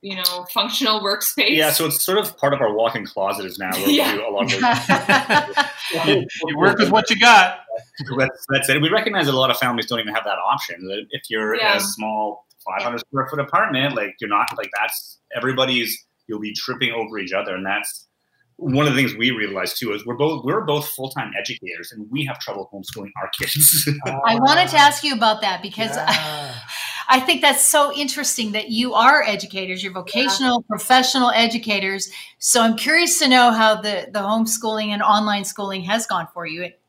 you 0.00 0.16
know, 0.16 0.46
functional 0.52 1.00
workspace. 1.00 1.56
Yeah, 1.56 1.70
so 1.70 1.86
it's 1.86 2.04
sort 2.04 2.18
of 2.18 2.36
part 2.38 2.54
of 2.54 2.60
our 2.60 2.72
walk-in 2.74 3.04
closet 3.04 3.44
is 3.44 3.58
now. 3.58 3.70
Where 3.72 3.88
yeah. 3.88 4.12
we 4.12 4.18
do 4.18 4.28
a 4.28 4.30
lot 4.30 4.52
of 6.04 6.26
you 6.46 6.58
work 6.58 6.78
with 6.78 6.90
what 6.90 7.10
you 7.10 7.18
got. 7.18 7.60
That's, 8.16 8.46
that's, 8.48 8.68
it. 8.68 8.80
We 8.80 8.90
recognize 8.90 9.26
that 9.26 9.34
a 9.34 9.38
lot 9.38 9.50
of 9.50 9.56
families 9.56 9.86
don't 9.86 9.98
even 9.98 10.14
have 10.14 10.24
that 10.24 10.38
option. 10.38 10.76
If 11.10 11.22
you're 11.28 11.56
yeah. 11.56 11.72
in 11.72 11.78
a 11.78 11.80
small 11.80 12.46
500 12.64 12.98
square 13.00 13.26
foot 13.28 13.40
apartment, 13.40 13.96
like 13.96 14.14
you're 14.20 14.30
not 14.30 14.46
like 14.56 14.70
that's 14.80 15.18
everybody's. 15.34 15.96
You'll 16.28 16.40
be 16.40 16.52
tripping 16.52 16.92
over 16.92 17.18
each 17.18 17.32
other, 17.32 17.54
and 17.54 17.64
that's 17.64 18.06
one 18.56 18.86
of 18.86 18.94
the 18.94 19.00
things 19.00 19.16
we 19.16 19.30
realized 19.30 19.78
too 19.78 19.94
is 19.94 20.04
we're 20.04 20.16
both 20.16 20.44
we're 20.44 20.64
both 20.64 20.86
full 20.90 21.10
time 21.10 21.32
educators, 21.38 21.90
and 21.90 22.06
we 22.10 22.24
have 22.26 22.38
trouble 22.38 22.68
homeschooling 22.72 23.10
our 23.20 23.30
kids. 23.40 23.88
I 24.26 24.36
wanted 24.36 24.68
to 24.68 24.76
ask 24.76 25.02
you 25.02 25.14
about 25.14 25.40
that 25.40 25.60
because. 25.62 25.96
Yeah. 25.96 26.06
I 26.08 26.54
think 27.20 27.40
that's 27.40 27.64
so 27.64 27.92
interesting 27.94 28.52
that 28.52 28.68
you 28.68 28.94
are 28.94 29.22
educators, 29.22 29.82
you're 29.82 29.92
vocational, 29.92 30.60
yeah. 30.60 30.68
professional 30.68 31.30
educators. 31.30 32.10
So 32.38 32.60
I'm 32.60 32.76
curious 32.76 33.18
to 33.20 33.28
know 33.28 33.50
how 33.50 33.80
the, 33.80 34.08
the 34.12 34.20
homeschooling 34.20 34.88
and 34.88 35.02
online 35.02 35.44
schooling 35.44 35.82
has 35.84 36.06
gone 36.06 36.28
for 36.34 36.46
you. 36.46 36.62
It, 36.64 36.80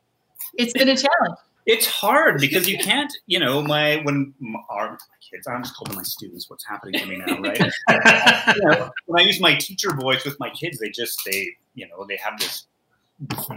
it's 0.55 0.73
been 0.73 0.89
a 0.89 0.97
challenge. 0.97 1.37
It's 1.65 1.85
hard 1.85 2.41
because 2.41 2.67
you 2.67 2.77
can't, 2.77 3.13
you 3.27 3.39
know, 3.39 3.61
my 3.61 3.97
when 4.03 4.33
our 4.69 4.97
kids, 5.29 5.47
I'm 5.47 5.63
just 5.63 5.75
calling 5.75 5.95
my 5.95 6.03
students. 6.03 6.49
What's 6.49 6.65
happening 6.65 6.99
to 6.99 7.05
me 7.05 7.17
now, 7.17 7.37
right? 7.39 7.59
you 8.55 8.61
know, 8.63 8.89
when 9.05 9.21
I 9.21 9.25
use 9.25 9.39
my 9.39 9.55
teacher 9.55 9.93
voice 9.93 10.25
with 10.25 10.39
my 10.39 10.49
kids, 10.49 10.79
they 10.79 10.89
just 10.89 11.21
they, 11.25 11.49
you 11.75 11.87
know, 11.87 12.05
they 12.07 12.17
have 12.17 12.39
this 12.39 12.65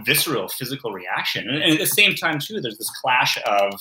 visceral 0.05 0.47
physical 0.47 0.91
reaction, 0.91 1.49
and 1.49 1.63
at 1.63 1.79
the 1.79 1.87
same 1.87 2.13
time 2.15 2.39
too, 2.39 2.61
there's 2.61 2.77
this 2.77 2.91
clash 3.01 3.37
of 3.45 3.73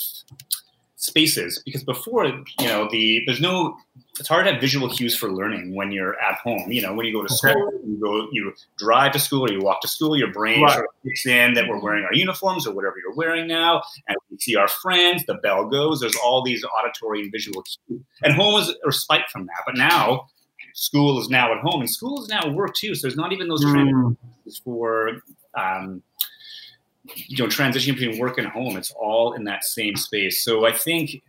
spaces 1.03 1.61
because 1.65 1.83
before 1.83 2.27
you 2.27 2.69
know 2.69 2.89
the 2.93 3.21
there's 3.27 3.41
no 3.41 3.77
it's 4.21 4.29
hard 4.29 4.47
to 4.47 4.53
have 4.53 4.61
visual 4.61 4.89
cues 4.89 5.17
for 5.17 5.33
learning 5.33 5.75
when 5.75 5.91
you're 5.91 6.15
at 6.21 6.37
home 6.37 6.71
you 6.71 6.81
know 6.81 6.95
when 6.95 7.05
you 7.05 7.13
go 7.13 7.27
to 7.27 7.35
school 7.35 7.73
you 7.85 7.99
go 8.01 8.29
you 8.31 8.53
drive 8.79 9.11
to 9.11 9.19
school 9.19 9.45
or 9.45 9.51
you 9.51 9.61
walk 9.61 9.81
to 9.81 9.89
school 9.89 10.17
your 10.17 10.33
brain 10.33 10.63
right. 10.63 10.75
sort 10.75 10.85
of 10.85 11.03
kicks 11.03 11.27
in 11.27 11.55
that 11.55 11.67
we're 11.69 11.81
wearing 11.81 12.05
our 12.05 12.15
uniforms 12.15 12.69
or 12.69 12.73
whatever 12.73 12.95
you're 13.03 13.17
wearing 13.17 13.49
now 13.49 13.83
and 14.07 14.17
we 14.31 14.39
see 14.39 14.55
our 14.55 14.69
friends 14.69 15.25
the 15.27 15.35
bell 15.35 15.67
goes 15.67 15.99
there's 15.99 16.15
all 16.25 16.41
these 16.41 16.65
auditory 16.81 17.21
and 17.21 17.33
visual 17.33 17.65
cues 17.65 18.01
and 18.23 18.35
home 18.35 18.61
is 18.61 18.69
a 18.69 18.75
respite 18.87 19.29
from 19.29 19.45
that 19.47 19.63
but 19.67 19.77
now 19.77 20.29
school 20.73 21.21
is 21.21 21.29
now 21.29 21.53
at 21.53 21.59
home 21.63 21.81
and 21.81 21.91
school 21.91 22.23
is 22.23 22.29
now 22.29 22.43
at 22.43 22.55
work 22.55 22.77
too 22.77 22.95
so 22.95 23.09
there's 23.09 23.17
not 23.17 23.33
even 23.33 23.49
those 23.49 23.65
mm. 23.65 24.17
for 24.63 25.21
um, 25.59 26.01
you 27.15 27.43
know 27.43 27.49
transition 27.49 27.95
between 27.95 28.19
work 28.19 28.39
and 28.39 28.47
home 28.49 28.77
it's 28.77 28.93
all 28.93 29.33
in 29.33 29.45
that 29.45 29.65
same 29.65 29.97
space. 29.97 30.43
So 30.45 30.67
i 30.67 30.73
think 30.73 31.23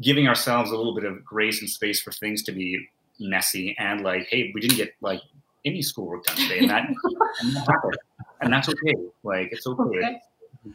giving 0.00 0.28
ourselves 0.28 0.70
a 0.70 0.76
little 0.76 0.94
bit 0.94 1.04
of 1.04 1.24
grace 1.24 1.60
and 1.60 1.68
space 1.68 2.00
for 2.00 2.12
things 2.12 2.42
to 2.44 2.52
be 2.52 2.88
messy 3.20 3.76
and 3.78 4.02
like 4.02 4.26
hey 4.30 4.52
we 4.54 4.60
didn't 4.60 4.76
get 4.76 4.92
like 5.00 5.20
any 5.64 5.82
schoolwork 5.82 6.24
done 6.24 6.36
today 6.36 6.58
and 6.60 6.70
that 6.70 6.88
and, 7.40 7.96
and 8.40 8.52
that's 8.52 8.68
okay 8.68 8.94
like 9.24 9.48
it's 9.50 9.66
okay, 9.66 9.82
okay. 9.82 10.20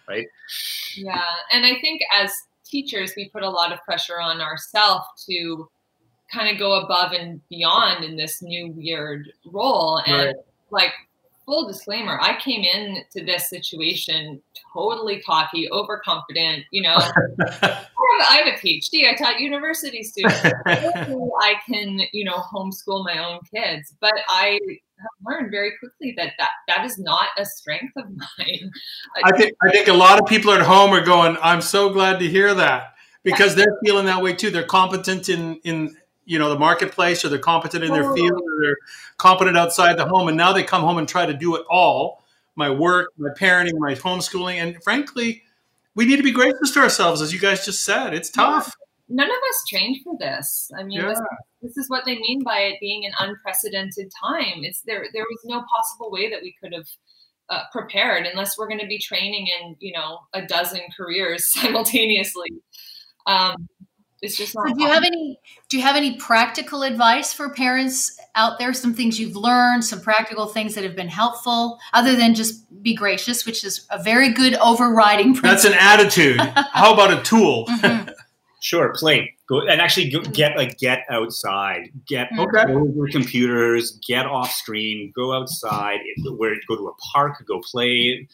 right? 0.10 0.27
Yeah 0.98 1.22
and 1.53 1.65
i 1.65 1.80
think 1.80 2.01
as 2.13 2.34
teachers 2.65 3.13
we 3.15 3.30
put 3.30 3.44
a 3.44 3.50
lot 3.50 3.72
of 3.72 3.82
pressure 3.84 4.20
on 4.20 4.42
ourselves 4.42 5.06
to 5.25 5.70
kind 6.32 6.51
of 6.51 6.60
go 6.60 6.82
above 6.82 7.12
and 7.13 7.39
beyond 7.48 8.03
in 8.03 8.18
this 8.18 8.42
new 8.42 8.72
weird 8.72 9.32
role 9.46 10.01
and 10.06 10.27
right. 10.27 10.36
like 10.72 10.94
full 11.46 11.68
disclaimer, 11.68 12.20
I 12.22 12.38
came 12.40 12.64
in 12.64 13.04
to 13.12 13.26
this 13.26 13.50
situation 13.50 14.42
totally 14.74 15.22
cocky, 15.22 15.70
overconfident. 15.72 16.66
You 16.72 16.84
know, 16.84 16.96
I 17.46 18.38
have 18.38 18.48
a 18.48 18.58
PhD. 18.58 19.10
I 19.10 19.16
taught 19.16 19.40
university 19.40 20.04
students. 20.04 20.40
I 20.66 21.56
can, 21.68 22.02
you 22.12 22.26
know, 22.26 22.36
homeschool 22.36 23.06
my 23.06 23.24
own 23.24 23.40
kids, 23.54 23.94
but 24.00 24.14
I 24.30 24.60
have 24.64 25.10
learned 25.26 25.52
very 25.52 25.74
quickly 25.80 26.14
that 26.18 26.34
that, 26.38 26.50
that 26.68 26.86
is 26.86 26.98
not 26.98 27.28
a 27.38 27.46
strength 27.46 27.94
of 27.98 28.06
mine. 28.40 28.72
I 29.24 29.36
think 29.38 29.54
I 29.62 29.72
think 29.72 29.88
a 29.88 29.94
lot 29.94 30.20
of 30.20 30.28
people 30.28 30.52
at 30.52 30.62
home 30.62 30.92
are 30.92 31.04
going. 31.04 31.38
I'm 31.42 31.62
so 31.62 31.90
glad 31.90 32.20
to 32.20 32.28
hear 32.28 32.54
that 32.54 32.94
because 33.24 33.56
they're 33.56 33.78
feeling 33.86 34.06
that 34.06 34.22
way 34.22 34.34
too. 34.34 34.52
They're 34.52 34.64
competent 34.64 35.30
in 35.30 35.56
in 35.64 35.96
you 36.25 36.39
know 36.39 36.50
the 36.50 36.60
marketplace 36.60 37.24
or 37.24 37.30
they're 37.30 37.39
competent 37.39 37.84
in 37.84 37.92
their 37.92 38.13
field 38.13 38.42
or 38.42 38.62
they're 38.62 38.77
competent 39.18 39.58
outside 39.58 39.98
the 39.98 40.06
home 40.06 40.27
and 40.27 40.38
now 40.38 40.53
they 40.53 40.63
come 40.63 40.82
home 40.82 40.98
and 40.98 41.08
try 41.08 41.25
to 41.25 41.34
do 41.34 41.56
it 41.56 41.65
all 41.70 42.24
my 42.56 42.70
work 42.70 43.10
my 43.18 43.30
parenting 43.39 43.77
my 43.77 43.94
homeschooling 43.94 44.56
and 44.56 44.82
frankly 44.84 45.44
we 45.96 46.06
need 46.06 46.18
to 46.18 46.24
be 46.24 46.32
gracious 46.32 46.72
to 46.74 46.80
ourselves 46.80 47.22
as 47.22 47.34
you 47.34 47.39
guys 47.39 47.65
just 47.65 47.84
said. 47.84 48.13
It's 48.13 48.30
tough. 48.30 48.74
None 49.10 49.30
of 49.30 49.36
us 49.36 49.63
trained 49.70 49.98
for 50.03 50.15
this. 50.20 50.72
I 50.77 50.84
mean 50.84 51.01
yeah. 51.01 51.10
this, 51.10 51.20
this, 51.62 51.77
is 51.77 51.89
what 51.89 52.06
they 52.06 52.15
mean 52.15 52.44
by 52.44 52.60
it 52.60 52.80
being 52.80 53.06
an 53.06 53.12
unprecedented 53.20 54.12
time. 54.24 54.63
It's 54.63 54.82
there 54.82 55.06
there 55.13 55.25
was 55.30 55.39
no 55.46 55.63
possible 55.75 56.10
way 56.10 56.30
that 56.30 56.42
we 56.42 56.56
could 56.62 56.74
have 56.74 56.88
uh, 57.50 57.63
prepared 57.72 58.25
unless 58.25 58.58
we're 58.58 58.68
going 58.68 58.80
to 58.80 58.88
be 58.88 58.98
training 58.98 59.48
in 59.48 59.75
you 59.80 59.94
know 59.94 60.20
a 60.34 60.46
dozen 60.46 60.82
careers 60.96 61.46
simultaneously. 61.53 62.50
Um, 63.25 63.70
it's 64.24 64.38
just 64.38 64.56
not. 64.56 64.70
So 64.70 64.74
do 64.74 64.84
you 64.84 64.89
have 64.89 65.03
any? 65.03 65.38
Do 65.68 65.77
you 65.77 65.84
have 65.84 65.98
any 65.98 66.18
practical 66.18 66.84
advice 66.84 67.34
for 67.34 67.50
parents 67.50 68.18
out 68.36 68.58
there? 68.58 68.74
Some 68.74 68.94
things 68.94 69.20
you've 69.20 69.36
learned, 69.36 69.84
some 69.84 70.00
practical 70.00 70.48
things 70.48 70.75
that 70.75 70.86
have 70.86 70.96
been 70.96 71.10
helpful, 71.10 71.77
other 71.92 72.15
than 72.15 72.34
just 72.34 72.63
be 72.82 72.96
gracious, 72.96 73.46
which 73.46 73.65
is 73.65 73.86
a 73.92 74.01
very 74.01 74.30
good 74.30 74.56
overriding. 74.56 75.36
Principle. 75.36 75.50
That's 75.51 75.65
an 75.65 75.74
attitude. 75.74 76.39
How 76.72 76.94
about 76.94 77.13
a 77.13 77.22
tool? 77.22 77.68
Mm-hmm. 77.84 78.10
Sure, 78.62 78.94
play. 78.96 79.36
Go 79.50 79.60
and 79.60 79.82
actually 79.82 80.10
go, 80.10 80.22
get 80.22 80.56
like 80.56 80.77
get 80.77 81.00
outside. 81.10 81.89
Get 82.08 82.30
mm-hmm. 82.30 82.39
okay. 82.39 82.72
go 82.72 82.86
your 82.96 83.10
computers. 83.10 84.00
Get 84.08 84.25
off 84.25 84.51
screen. 84.51 85.12
Go 85.13 85.34
outside. 85.34 86.00
Where 86.38 86.56
go 86.70 86.77
to 86.77 86.88
a 86.88 86.94
park. 87.12 87.44
Go 87.46 87.60
play 87.60 88.30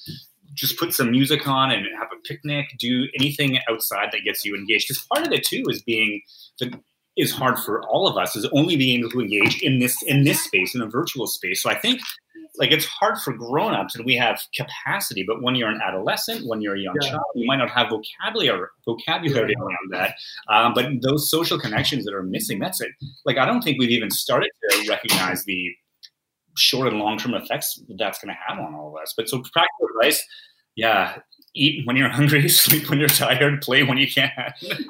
just 0.59 0.77
put 0.77 0.93
some 0.93 1.11
music 1.11 1.47
on 1.47 1.71
and 1.71 1.85
have 1.97 2.09
a 2.11 2.27
picnic, 2.27 2.67
do 2.79 3.07
anything 3.19 3.59
outside 3.69 4.09
that 4.11 4.23
gets 4.25 4.43
you 4.43 4.55
engaged. 4.55 4.87
Because 4.87 5.05
part 5.13 5.25
of 5.25 5.33
it 5.33 5.45
too 5.45 5.63
is 5.69 5.81
being 5.81 6.21
the 6.59 6.79
is 7.17 7.33
hard 7.33 7.59
for 7.59 7.85
all 7.87 8.07
of 8.07 8.17
us 8.17 8.35
is 8.35 8.45
only 8.53 8.77
being 8.77 8.99
able 8.99 9.09
to 9.09 9.19
engage 9.19 9.61
in 9.61 9.79
this 9.79 10.01
in 10.03 10.23
this 10.23 10.41
space 10.41 10.73
in 10.73 10.81
a 10.81 10.87
virtual 10.87 11.27
space. 11.27 11.61
So 11.61 11.69
I 11.69 11.77
think 11.77 12.01
like 12.57 12.71
it's 12.71 12.85
hard 12.85 13.17
for 13.19 13.33
grown-ups 13.33 13.95
and 13.95 14.05
we 14.05 14.15
have 14.15 14.41
capacity, 14.55 15.23
but 15.25 15.41
when 15.41 15.55
you're 15.55 15.69
an 15.69 15.81
adolescent, 15.85 16.47
when 16.47 16.61
you're 16.61 16.75
a 16.75 16.79
young 16.79 16.95
yeah. 17.01 17.11
child, 17.11 17.23
you 17.35 17.45
might 17.45 17.57
not 17.57 17.69
have 17.69 17.89
vocabulary 17.89 18.67
vocabulary 18.85 19.53
yeah. 19.57 19.63
around 19.63 19.91
that. 19.91 20.15
Um, 20.49 20.73
but 20.73 20.85
those 21.01 21.29
social 21.29 21.59
connections 21.59 22.05
that 22.05 22.13
are 22.13 22.23
missing, 22.23 22.59
that's 22.59 22.81
it. 22.81 22.89
Like 23.25 23.37
I 23.37 23.45
don't 23.45 23.61
think 23.61 23.79
we've 23.79 23.91
even 23.91 24.09
started 24.09 24.49
to 24.69 24.89
recognize 24.89 25.45
the 25.45 25.69
short 26.57 26.87
and 26.87 26.99
long 26.99 27.17
term 27.17 27.33
effects 27.33 27.81
that's 27.97 28.19
going 28.19 28.33
to 28.33 28.39
have 28.47 28.59
on 28.59 28.75
all 28.75 28.95
of 28.95 29.01
us. 29.01 29.13
But 29.15 29.29
so 29.29 29.37
practical 29.39 29.87
advice, 29.95 30.23
yeah, 30.79 31.19
eat 31.53 31.85
when 31.85 31.95
you're 31.95 32.09
hungry, 32.09 32.47
sleep 32.63 32.89
when 32.89 32.99
you're 32.99 33.09
tired, 33.09 33.61
play 33.61 33.83
when 33.83 33.97
you 33.97 34.07
can. 34.07 34.31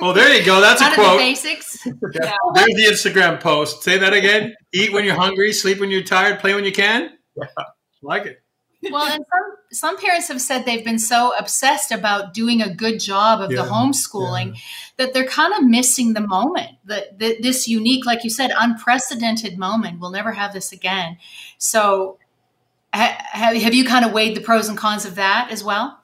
Oh, 0.00 0.12
there 0.12 0.32
you 0.32 0.44
go. 0.44 0.60
That's 0.60 0.80
a 0.80 0.94
quote. 0.94 1.18
The 1.18 1.24
basics. 1.24 1.84
Yeah. 1.86 2.32
There's 2.54 2.66
the 2.66 2.86
Instagram 2.88 3.40
post. 3.40 3.82
Say 3.82 3.98
that 3.98 4.12
again. 4.12 4.54
Eat 4.72 4.92
when 4.92 5.04
you're 5.04 5.16
hungry, 5.16 5.52
sleep 5.52 5.80
when 5.80 5.90
you're 5.90 6.04
tired, 6.04 6.38
play 6.38 6.54
when 6.54 6.64
you 6.64 6.70
can. 6.70 7.10
Yeah. 7.34 7.46
Like 8.02 8.26
it. 8.26 8.42
Well, 8.92 9.06
and 9.06 9.24
some 9.32 9.56
some 9.72 9.98
parents 9.98 10.28
have 10.28 10.40
said 10.40 10.64
they've 10.64 10.84
been 10.84 11.00
so 11.00 11.32
obsessed 11.36 11.90
about 11.90 12.32
doing 12.32 12.62
a 12.62 12.72
good 12.72 13.00
job 13.00 13.40
of 13.40 13.50
yeah, 13.50 13.62
the 13.62 13.68
homeschooling 13.68 14.54
yeah. 14.54 14.60
that 14.98 15.14
they're 15.14 15.26
kind 15.26 15.52
of 15.54 15.64
missing 15.64 16.12
the 16.12 16.20
moment. 16.20 16.70
That 16.84 17.18
this 17.18 17.66
unique, 17.66 18.06
like 18.06 18.22
you 18.22 18.30
said, 18.30 18.52
unprecedented 18.56 19.58
moment. 19.58 19.98
We'll 19.98 20.12
never 20.12 20.32
have 20.32 20.52
this 20.52 20.70
again. 20.70 21.18
So, 21.56 22.18
ha- 22.94 23.18
have 23.32 23.74
you 23.74 23.84
kind 23.84 24.04
of 24.04 24.12
weighed 24.12 24.36
the 24.36 24.40
pros 24.40 24.68
and 24.68 24.76
cons 24.76 25.04
of 25.04 25.14
that 25.16 25.50
as 25.50 25.62
well? 25.62 26.00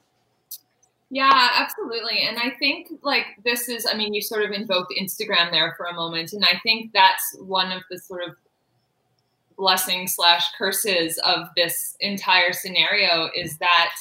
Yeah, 1.10 1.48
absolutely. 1.56 2.26
And 2.26 2.38
I 2.38 2.50
think 2.58 2.88
like 3.02 3.26
this 3.44 3.68
is, 3.68 3.86
I 3.86 3.94
mean, 3.96 4.14
you 4.14 4.20
sort 4.20 4.44
of 4.44 4.50
invoked 4.50 4.92
Instagram 5.00 5.50
there 5.50 5.74
for 5.76 5.86
a 5.86 5.94
moment, 5.94 6.32
and 6.32 6.44
I 6.44 6.58
think 6.62 6.92
that's 6.92 7.36
one 7.38 7.70
of 7.70 7.82
the 7.90 7.98
sort 7.98 8.22
of 8.26 8.34
blessings 9.56 10.14
slash 10.14 10.44
curses 10.58 11.18
of 11.18 11.46
this 11.56 11.96
entire 12.00 12.52
scenario 12.52 13.30
is 13.36 13.56
that 13.58 13.92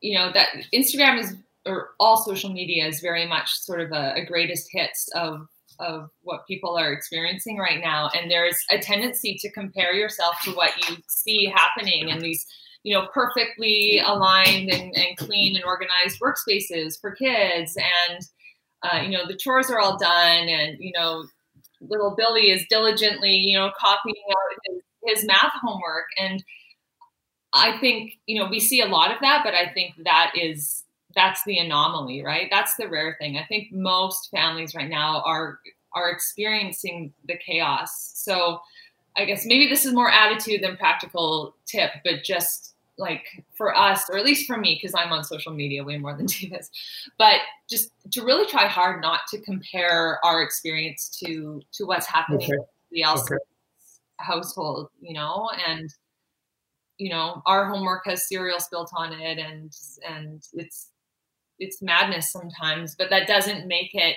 you 0.00 0.18
know 0.18 0.32
that 0.32 0.48
Instagram 0.72 1.18
is 1.18 1.36
or 1.66 1.90
all 2.00 2.16
social 2.16 2.50
media 2.50 2.86
is 2.86 3.00
very 3.00 3.26
much 3.26 3.58
sort 3.58 3.80
of 3.80 3.92
a, 3.92 4.14
a 4.16 4.24
greatest 4.24 4.68
hits 4.72 5.08
of 5.14 5.46
of 5.80 6.10
what 6.22 6.46
people 6.46 6.76
are 6.76 6.92
experiencing 6.92 7.56
right 7.58 7.80
now 7.82 8.08
and 8.14 8.30
there's 8.30 8.56
a 8.70 8.78
tendency 8.78 9.36
to 9.40 9.50
compare 9.50 9.94
yourself 9.94 10.36
to 10.44 10.52
what 10.52 10.70
you 10.88 10.96
see 11.08 11.52
happening 11.54 12.08
in 12.08 12.18
these 12.20 12.46
you 12.82 12.94
know 12.94 13.08
perfectly 13.12 14.00
aligned 14.04 14.70
and, 14.70 14.96
and 14.96 15.16
clean 15.16 15.56
and 15.56 15.64
organized 15.64 16.20
workspaces 16.20 17.00
for 17.00 17.12
kids 17.12 17.76
and 18.08 18.20
uh, 18.82 19.02
you 19.02 19.10
know 19.10 19.26
the 19.26 19.36
chores 19.36 19.70
are 19.70 19.80
all 19.80 19.98
done 19.98 20.48
and 20.48 20.78
you 20.78 20.92
know 20.94 21.24
little 21.80 22.14
Billy 22.16 22.50
is 22.50 22.66
diligently, 22.68 23.32
you 23.32 23.56
know, 23.56 23.70
copying 23.78 24.22
out 24.30 24.58
his, 24.66 25.16
his 25.16 25.26
math 25.26 25.52
homework. 25.62 26.06
And 26.18 26.44
I 27.52 27.78
think, 27.78 28.18
you 28.26 28.40
know, 28.40 28.48
we 28.48 28.60
see 28.60 28.80
a 28.80 28.86
lot 28.86 29.10
of 29.10 29.18
that, 29.22 29.42
but 29.44 29.54
I 29.54 29.72
think 29.72 29.94
that 30.04 30.32
is 30.34 30.84
that's 31.14 31.42
the 31.44 31.58
anomaly, 31.58 32.22
right? 32.22 32.48
That's 32.50 32.76
the 32.76 32.88
rare 32.88 33.16
thing. 33.18 33.36
I 33.36 33.44
think 33.44 33.72
most 33.72 34.30
families 34.30 34.74
right 34.74 34.88
now 34.88 35.22
are 35.24 35.60
are 35.94 36.10
experiencing 36.10 37.12
the 37.26 37.36
chaos. 37.36 38.12
So 38.14 38.60
I 39.16 39.24
guess 39.24 39.44
maybe 39.44 39.68
this 39.68 39.84
is 39.84 39.92
more 39.92 40.10
attitude 40.10 40.62
than 40.62 40.76
practical 40.76 41.56
tip, 41.66 41.90
but 42.04 42.22
just 42.22 42.74
like 42.96 43.44
for 43.54 43.76
us, 43.76 44.04
or 44.10 44.18
at 44.18 44.24
least 44.24 44.46
for 44.46 44.56
me, 44.56 44.78
because 44.80 44.94
I'm 44.94 45.12
on 45.12 45.24
social 45.24 45.52
media 45.52 45.82
way 45.82 45.98
more 45.98 46.16
than 46.16 46.26
Davis, 46.40 46.70
but 47.18 47.40
just 47.68 47.90
to 48.12 48.24
really 48.24 48.46
try 48.46 48.66
hard 48.66 49.00
not 49.00 49.22
to 49.30 49.40
compare 49.40 50.24
our 50.24 50.42
experience 50.42 51.08
to 51.24 51.62
to 51.72 51.86
what's 51.86 52.06
happening 52.06 52.42
okay. 52.42 52.52
in 52.52 52.64
the 52.92 53.02
else 53.02 53.30
okay. 53.30 53.38
household, 54.18 54.90
you 55.00 55.14
know, 55.14 55.50
and 55.66 55.92
you 56.98 57.08
know, 57.08 57.42
our 57.46 57.64
homework 57.64 58.02
has 58.04 58.28
cereal 58.28 58.60
spilt 58.60 58.90
on 58.94 59.12
it 59.12 59.38
and 59.38 59.74
and 60.06 60.46
it's 60.52 60.90
it's 61.60 61.80
madness 61.80 62.32
sometimes, 62.32 62.96
but 62.96 63.10
that 63.10 63.28
doesn't 63.28 63.68
make 63.68 63.94
it 63.94 64.16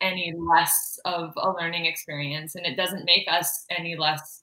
any 0.00 0.34
less 0.36 0.98
of 1.04 1.32
a 1.36 1.50
learning 1.50 1.86
experience 1.86 2.54
and 2.54 2.66
it 2.66 2.76
doesn't 2.76 3.04
make 3.04 3.26
us 3.30 3.64
any 3.70 3.96
less 3.96 4.42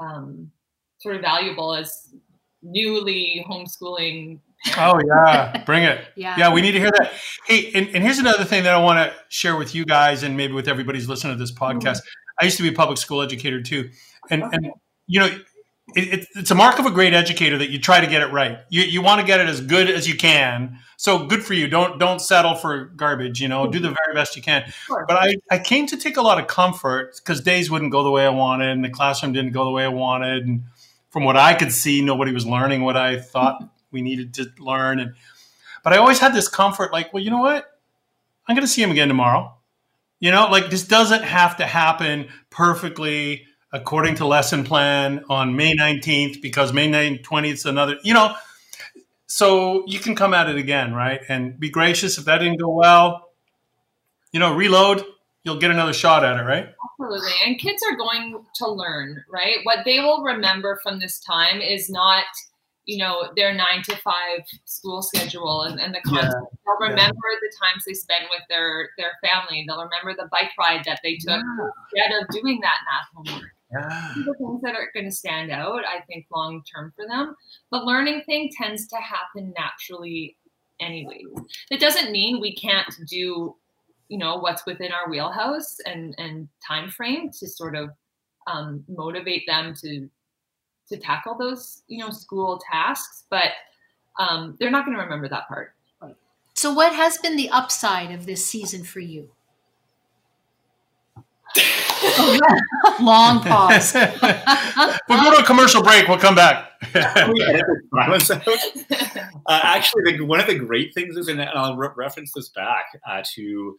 um, 0.00 0.50
sort 0.98 1.16
of 1.16 1.22
valuable 1.22 1.74
as 1.74 2.14
newly 2.62 3.44
homeschooling 3.48 4.40
Oh 4.76 5.00
yeah, 5.06 5.62
bring 5.64 5.84
it. 5.84 6.00
yeah. 6.16 6.34
yeah, 6.38 6.52
we 6.52 6.60
need 6.60 6.72
to 6.72 6.80
hear 6.80 6.90
that. 6.98 7.12
Hey, 7.46 7.70
and, 7.74 7.88
and 7.88 8.02
here's 8.02 8.18
another 8.18 8.44
thing 8.44 8.64
that 8.64 8.74
I 8.74 8.78
want 8.82 8.98
to 8.98 9.16
share 9.28 9.56
with 9.56 9.74
you 9.74 9.84
guys, 9.84 10.22
and 10.22 10.36
maybe 10.36 10.54
with 10.54 10.68
everybody's 10.68 11.08
listening 11.08 11.34
to 11.34 11.38
this 11.38 11.52
podcast. 11.52 11.98
Mm-hmm. 11.98 12.40
I 12.40 12.44
used 12.46 12.56
to 12.56 12.62
be 12.62 12.70
a 12.70 12.72
public 12.72 12.98
school 12.98 13.22
educator 13.22 13.62
too, 13.62 13.90
and 14.30 14.42
and 14.42 14.72
you 15.06 15.20
know, 15.20 15.28
it, 15.94 16.26
it's 16.34 16.50
a 16.50 16.54
mark 16.54 16.78
of 16.78 16.86
a 16.86 16.90
great 16.90 17.14
educator 17.14 17.58
that 17.58 17.70
you 17.70 17.78
try 17.78 18.00
to 18.00 18.06
get 18.06 18.22
it 18.22 18.32
right. 18.32 18.58
You 18.68 18.82
you 18.82 19.02
want 19.02 19.20
to 19.20 19.26
get 19.26 19.40
it 19.40 19.48
as 19.48 19.60
good 19.60 19.88
as 19.88 20.08
you 20.08 20.16
can. 20.16 20.78
So 20.96 21.26
good 21.26 21.44
for 21.44 21.54
you. 21.54 21.68
Don't 21.68 21.98
don't 21.98 22.20
settle 22.20 22.54
for 22.54 22.86
garbage. 22.86 23.40
You 23.40 23.48
know, 23.48 23.70
do 23.70 23.78
the 23.78 23.88
very 23.88 24.14
best 24.14 24.34
you 24.36 24.42
can. 24.42 24.64
Sure. 24.86 25.04
But 25.06 25.16
I 25.16 25.36
I 25.50 25.58
came 25.58 25.86
to 25.86 25.96
take 25.96 26.16
a 26.16 26.22
lot 26.22 26.40
of 26.40 26.48
comfort 26.48 27.16
because 27.16 27.40
days 27.40 27.70
wouldn't 27.70 27.92
go 27.92 28.02
the 28.02 28.10
way 28.10 28.26
I 28.26 28.30
wanted, 28.30 28.70
and 28.70 28.84
the 28.84 28.90
classroom 28.90 29.32
didn't 29.32 29.52
go 29.52 29.64
the 29.64 29.70
way 29.70 29.84
I 29.84 29.88
wanted, 29.88 30.46
and 30.46 30.64
from 31.10 31.24
what 31.24 31.36
I 31.36 31.54
could 31.54 31.72
see, 31.72 32.02
nobody 32.02 32.32
was 32.32 32.46
learning 32.46 32.82
what 32.82 32.96
I 32.96 33.18
thought 33.20 33.62
we 33.90 34.02
needed 34.02 34.34
to 34.34 34.50
learn. 34.58 34.98
And 34.98 35.14
but 35.82 35.92
I 35.92 35.98
always 35.98 36.18
had 36.18 36.34
this 36.34 36.48
comfort, 36.48 36.92
like, 36.92 37.12
well, 37.14 37.22
you 37.22 37.30
know 37.30 37.40
what? 37.40 37.70
I'm 38.46 38.54
going 38.54 38.66
to 38.66 38.72
see 38.72 38.82
him 38.82 38.90
again 38.90 39.08
tomorrow. 39.08 39.54
You 40.18 40.30
know, 40.30 40.48
like 40.48 40.70
this 40.70 40.86
doesn't 40.86 41.22
have 41.22 41.58
to 41.58 41.66
happen 41.66 42.28
perfectly 42.50 43.45
according 43.72 44.16
to 44.16 44.26
lesson 44.26 44.64
plan 44.64 45.24
on 45.28 45.56
May 45.56 45.74
19th 45.76 46.40
because 46.40 46.72
May 46.72 46.88
20th 47.18 47.52
is 47.52 47.66
another, 47.66 47.96
you 48.02 48.14
know, 48.14 48.34
so 49.26 49.84
you 49.86 49.98
can 49.98 50.14
come 50.14 50.34
at 50.34 50.48
it 50.48 50.56
again, 50.56 50.94
right? 50.94 51.20
And 51.28 51.58
be 51.58 51.68
gracious. 51.68 52.18
If 52.18 52.24
that 52.26 52.38
didn't 52.38 52.60
go 52.60 52.70
well, 52.70 53.30
you 54.32 54.40
know, 54.40 54.54
reload, 54.54 55.04
you'll 55.44 55.58
get 55.58 55.70
another 55.70 55.92
shot 55.92 56.24
at 56.24 56.38
it, 56.38 56.42
right? 56.42 56.68
Absolutely. 57.00 57.32
And 57.44 57.58
kids 57.58 57.82
are 57.90 57.96
going 57.96 58.44
to 58.56 58.68
learn, 58.68 59.24
right? 59.30 59.58
What 59.64 59.80
they 59.84 60.00
will 60.00 60.22
remember 60.22 60.78
from 60.82 61.00
this 61.00 61.18
time 61.20 61.60
is 61.60 61.90
not, 61.90 62.24
you 62.84 62.98
know, 62.98 63.30
their 63.36 63.52
nine 63.52 63.82
to 63.84 63.96
five 63.96 64.40
school 64.64 65.02
schedule 65.02 65.62
and, 65.62 65.80
and 65.80 65.94
the 65.94 66.00
content. 66.00 66.32
Yeah. 66.32 66.58
They'll 66.64 66.88
remember 66.88 67.26
yeah. 67.32 67.38
the 67.40 67.52
times 67.62 67.84
they 67.86 67.94
spent 67.94 68.24
with 68.30 68.42
their 68.48 68.90
their 68.96 69.12
family. 69.22 69.64
They'll 69.66 69.82
remember 69.82 70.14
the 70.20 70.28
bike 70.30 70.52
ride 70.58 70.84
that 70.86 71.00
they 71.02 71.16
took 71.16 71.42
yeah. 71.42 72.02
instead 72.04 72.22
of 72.22 72.28
doing 72.30 72.60
that 72.62 72.76
math 72.86 73.08
homework. 73.14 73.50
Yeah. 73.72 74.12
the 74.24 74.34
things 74.34 74.60
that 74.62 74.74
are 74.74 74.90
going 74.94 75.06
to 75.06 75.12
stand 75.12 75.50
out, 75.50 75.82
I 75.86 76.00
think, 76.06 76.26
long 76.32 76.62
term 76.72 76.92
for 76.96 77.06
them. 77.06 77.34
The 77.72 77.78
learning 77.78 78.22
thing 78.26 78.50
tends 78.56 78.86
to 78.88 78.96
happen 78.96 79.52
naturally 79.58 80.36
anyway. 80.80 81.22
It 81.70 81.80
doesn't 81.80 82.12
mean 82.12 82.40
we 82.40 82.54
can't 82.54 82.92
do, 83.08 83.56
you 84.08 84.18
know, 84.18 84.36
what's 84.36 84.66
within 84.66 84.92
our 84.92 85.10
wheelhouse 85.10 85.76
and 85.84 86.14
and 86.18 86.48
time 86.66 86.90
frame 86.90 87.30
to 87.40 87.48
sort 87.48 87.74
of 87.74 87.90
um, 88.46 88.84
motivate 88.88 89.46
them 89.46 89.74
to 89.82 90.08
to 90.88 90.96
tackle 90.96 91.36
those, 91.36 91.82
you 91.88 91.98
know, 91.98 92.10
school 92.10 92.60
tasks, 92.70 93.24
but 93.28 93.50
um, 94.18 94.56
they're 94.58 94.70
not 94.70 94.84
going 94.84 94.96
to 94.96 95.02
remember 95.02 95.28
that 95.28 95.48
part. 95.48 95.72
So, 96.56 96.72
what 96.72 96.94
has 96.94 97.18
been 97.18 97.36
the 97.36 97.50
upside 97.50 98.10
of 98.10 98.24
this 98.24 98.46
season 98.46 98.82
for 98.82 99.00
you? 99.00 99.30
Long 103.00 103.40
pause. 103.40 103.94
we'll 105.08 105.22
go 105.22 105.36
to 105.36 105.42
a 105.42 105.44
commercial 105.44 105.82
break. 105.82 106.08
We'll 106.08 106.18
come 106.18 106.34
back. 106.34 106.70
uh, 109.46 109.60
actually, 109.62 110.16
the, 110.16 110.24
one 110.24 110.40
of 110.40 110.46
the 110.46 110.54
great 110.54 110.94
things 110.94 111.16
is, 111.16 111.28
and 111.28 111.40
I'll 111.42 111.76
re- 111.76 111.88
reference 111.96 112.32
this 112.34 112.48
back 112.50 112.84
uh, 113.08 113.22
to 113.34 113.76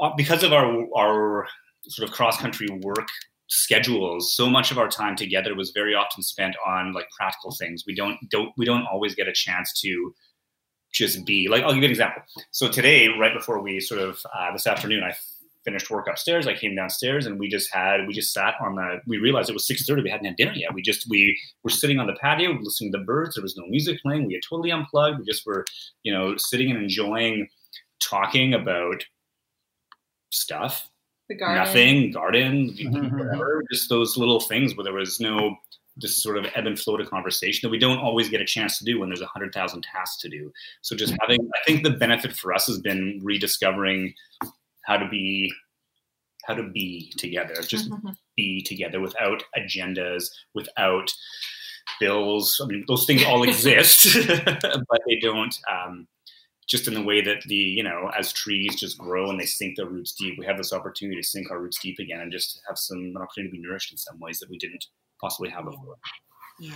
uh, 0.00 0.10
because 0.16 0.42
of 0.42 0.52
our 0.52 0.86
our 0.96 1.48
sort 1.88 2.08
of 2.08 2.14
cross 2.14 2.38
country 2.38 2.68
work 2.82 3.08
schedules 3.48 4.34
so 4.34 4.50
much 4.50 4.70
of 4.70 4.78
our 4.78 4.88
time 4.88 5.14
together 5.14 5.54
was 5.54 5.70
very 5.70 5.94
often 5.94 6.22
spent 6.22 6.56
on 6.66 6.92
like 6.92 7.06
practical 7.16 7.52
things 7.52 7.84
we 7.86 7.94
don't 7.94 8.18
don't 8.28 8.50
we 8.56 8.64
don't 8.64 8.84
always 8.90 9.14
get 9.14 9.28
a 9.28 9.32
chance 9.32 9.72
to 9.80 10.12
just 10.92 11.24
be 11.24 11.46
like 11.48 11.62
i'll 11.62 11.72
give 11.72 11.82
you 11.82 11.84
an 11.84 11.90
example 11.90 12.22
so 12.50 12.68
today 12.68 13.08
right 13.20 13.32
before 13.32 13.62
we 13.62 13.78
sort 13.78 14.00
of 14.00 14.18
uh, 14.36 14.52
this 14.52 14.66
afternoon 14.66 15.04
i 15.04 15.14
finished 15.66 15.90
work 15.90 16.06
upstairs 16.08 16.46
i 16.46 16.54
came 16.54 16.74
downstairs 16.74 17.26
and 17.26 17.38
we 17.38 17.48
just 17.48 17.70
had 17.74 18.06
we 18.06 18.14
just 18.14 18.32
sat 18.32 18.54
on 18.60 18.76
the 18.76 19.00
we 19.06 19.18
realized 19.18 19.50
it 19.50 19.52
was 19.52 19.68
6.30 19.68 20.02
we 20.02 20.08
hadn't 20.10 20.26
had 20.26 20.36
dinner 20.36 20.54
yet 20.54 20.72
we 20.72 20.80
just 20.80 21.06
we 21.10 21.38
were 21.62 21.70
sitting 21.70 21.98
on 21.98 22.06
the 22.06 22.16
patio 22.20 22.52
listening 22.62 22.90
to 22.90 22.98
the 22.98 23.04
birds 23.04 23.34
there 23.34 23.42
was 23.42 23.56
no 23.56 23.66
music 23.66 24.00
playing 24.00 24.26
we 24.26 24.32
had 24.32 24.42
totally 24.48 24.70
unplugged 24.70 25.18
we 25.18 25.24
just 25.24 25.44
were 25.44 25.64
you 26.02 26.12
know 26.12 26.34
sitting 26.38 26.70
and 26.70 26.82
enjoying 26.82 27.46
talking 28.00 28.54
about 28.54 29.04
stuff 30.30 30.88
the 31.28 31.34
garden. 31.34 31.64
Nothing, 31.64 32.12
garden, 32.12 32.76
mm-hmm. 32.78 33.18
whatever. 33.18 33.62
Just 33.72 33.88
those 33.88 34.16
little 34.16 34.40
things 34.40 34.76
where 34.76 34.84
there 34.84 34.92
was 34.92 35.20
no 35.20 35.56
just 35.98 36.22
sort 36.22 36.36
of 36.36 36.44
ebb 36.54 36.66
and 36.66 36.78
flow 36.78 36.96
to 36.96 37.06
conversation 37.06 37.66
that 37.66 37.70
we 37.70 37.78
don't 37.78 37.98
always 37.98 38.28
get 38.28 38.40
a 38.40 38.44
chance 38.44 38.78
to 38.78 38.84
do 38.84 39.00
when 39.00 39.08
there's 39.08 39.22
a 39.22 39.26
hundred 39.26 39.52
thousand 39.52 39.82
tasks 39.82 40.20
to 40.20 40.28
do. 40.28 40.52
So 40.82 40.94
just 40.94 41.12
mm-hmm. 41.12 41.30
having, 41.30 41.50
I 41.54 41.64
think 41.66 41.82
the 41.82 41.90
benefit 41.90 42.32
for 42.32 42.52
us 42.52 42.66
has 42.66 42.78
been 42.78 43.18
rediscovering 43.22 44.14
how 44.86 44.96
to 44.96 45.08
be, 45.08 45.52
how 46.44 46.54
to 46.54 46.62
be 46.62 47.12
together, 47.16 47.54
just 47.62 47.90
mm-hmm. 47.90 48.10
be 48.36 48.62
together 48.62 49.00
without 49.00 49.42
agendas, 49.58 50.30
without 50.54 51.12
bills. 52.00 52.60
I 52.62 52.66
mean, 52.66 52.84
those 52.88 53.04
things 53.04 53.24
all 53.24 53.42
exist, 53.42 54.16
but 54.46 55.00
they 55.08 55.18
don't. 55.20 55.54
Um, 55.70 56.06
just 56.66 56.88
in 56.88 56.94
the 56.94 57.02
way 57.02 57.20
that 57.20 57.42
the 57.46 57.54
you 57.54 57.82
know 57.82 58.10
as 58.18 58.32
trees 58.32 58.74
just 58.74 58.98
grow 58.98 59.30
and 59.30 59.40
they 59.40 59.46
sink 59.46 59.76
their 59.76 59.86
roots 59.86 60.12
deep 60.14 60.36
we 60.38 60.44
have 60.44 60.56
this 60.56 60.72
opportunity 60.72 61.20
to 61.20 61.26
sink 61.26 61.50
our 61.50 61.60
roots 61.60 61.78
deep 61.80 61.98
again 61.98 62.20
and 62.20 62.32
just 62.32 62.60
have 62.66 62.76
some 62.76 62.98
an 62.98 63.16
opportunity 63.16 63.50
to 63.50 63.62
be 63.62 63.66
nourished 63.66 63.92
in 63.92 63.96
some 63.96 64.18
ways 64.18 64.38
that 64.38 64.50
we 64.50 64.58
didn't 64.58 64.84
possibly 65.20 65.48
have 65.48 65.64
before 65.64 65.96
yeah 66.58 66.72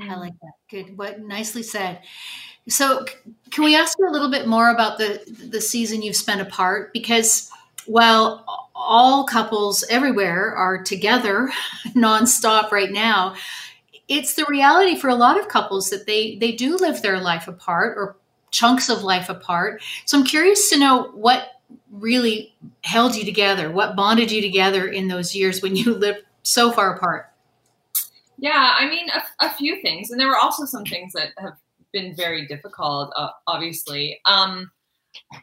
I 0.00 0.16
like 0.16 0.38
that. 0.40 0.52
Good. 0.70 0.96
What 0.98 1.20
nicely 1.20 1.62
said. 1.62 2.00
So, 2.68 3.04
can 3.50 3.64
we 3.64 3.76
ask 3.76 3.98
you 3.98 4.08
a 4.08 4.10
little 4.10 4.30
bit 4.30 4.48
more 4.48 4.70
about 4.70 4.98
the 4.98 5.22
the 5.50 5.60
season 5.60 6.02
you've 6.02 6.16
spent 6.16 6.40
apart? 6.40 6.92
Because 6.92 7.50
while 7.86 8.70
all 8.74 9.24
couples 9.24 9.84
everywhere 9.90 10.54
are 10.54 10.82
together 10.82 11.50
nonstop 11.88 12.72
right 12.72 12.90
now, 12.90 13.34
it's 14.08 14.34
the 14.34 14.46
reality 14.48 14.96
for 14.96 15.08
a 15.08 15.14
lot 15.14 15.38
of 15.38 15.48
couples 15.48 15.90
that 15.90 16.06
they 16.06 16.36
they 16.36 16.52
do 16.52 16.76
live 16.76 17.02
their 17.02 17.20
life 17.20 17.48
apart 17.48 17.96
or 17.96 18.16
chunks 18.50 18.88
of 18.88 19.02
life 19.02 19.28
apart. 19.28 19.82
So 20.06 20.18
I'm 20.18 20.24
curious 20.24 20.70
to 20.70 20.78
know 20.78 21.04
what 21.14 21.48
really 21.90 22.54
held 22.82 23.14
you 23.14 23.24
together, 23.24 23.70
what 23.70 23.96
bonded 23.96 24.30
you 24.30 24.40
together 24.40 24.86
in 24.86 25.08
those 25.08 25.34
years 25.34 25.62
when 25.62 25.76
you 25.76 25.94
lived 25.98 26.20
so 26.42 26.72
far 26.72 26.94
apart. 26.94 27.30
Yeah, 28.38 28.74
I 28.78 28.88
mean, 28.88 29.08
a, 29.10 29.46
a 29.46 29.50
few 29.54 29.80
things. 29.80 30.10
And 30.10 30.20
there 30.20 30.28
were 30.28 30.38
also 30.38 30.64
some 30.64 30.84
things 30.84 31.12
that 31.12 31.28
have 31.38 31.56
been 31.92 32.14
very 32.14 32.46
difficult, 32.46 33.12
uh, 33.16 33.30
obviously. 33.46 34.20
Um, 34.26 34.70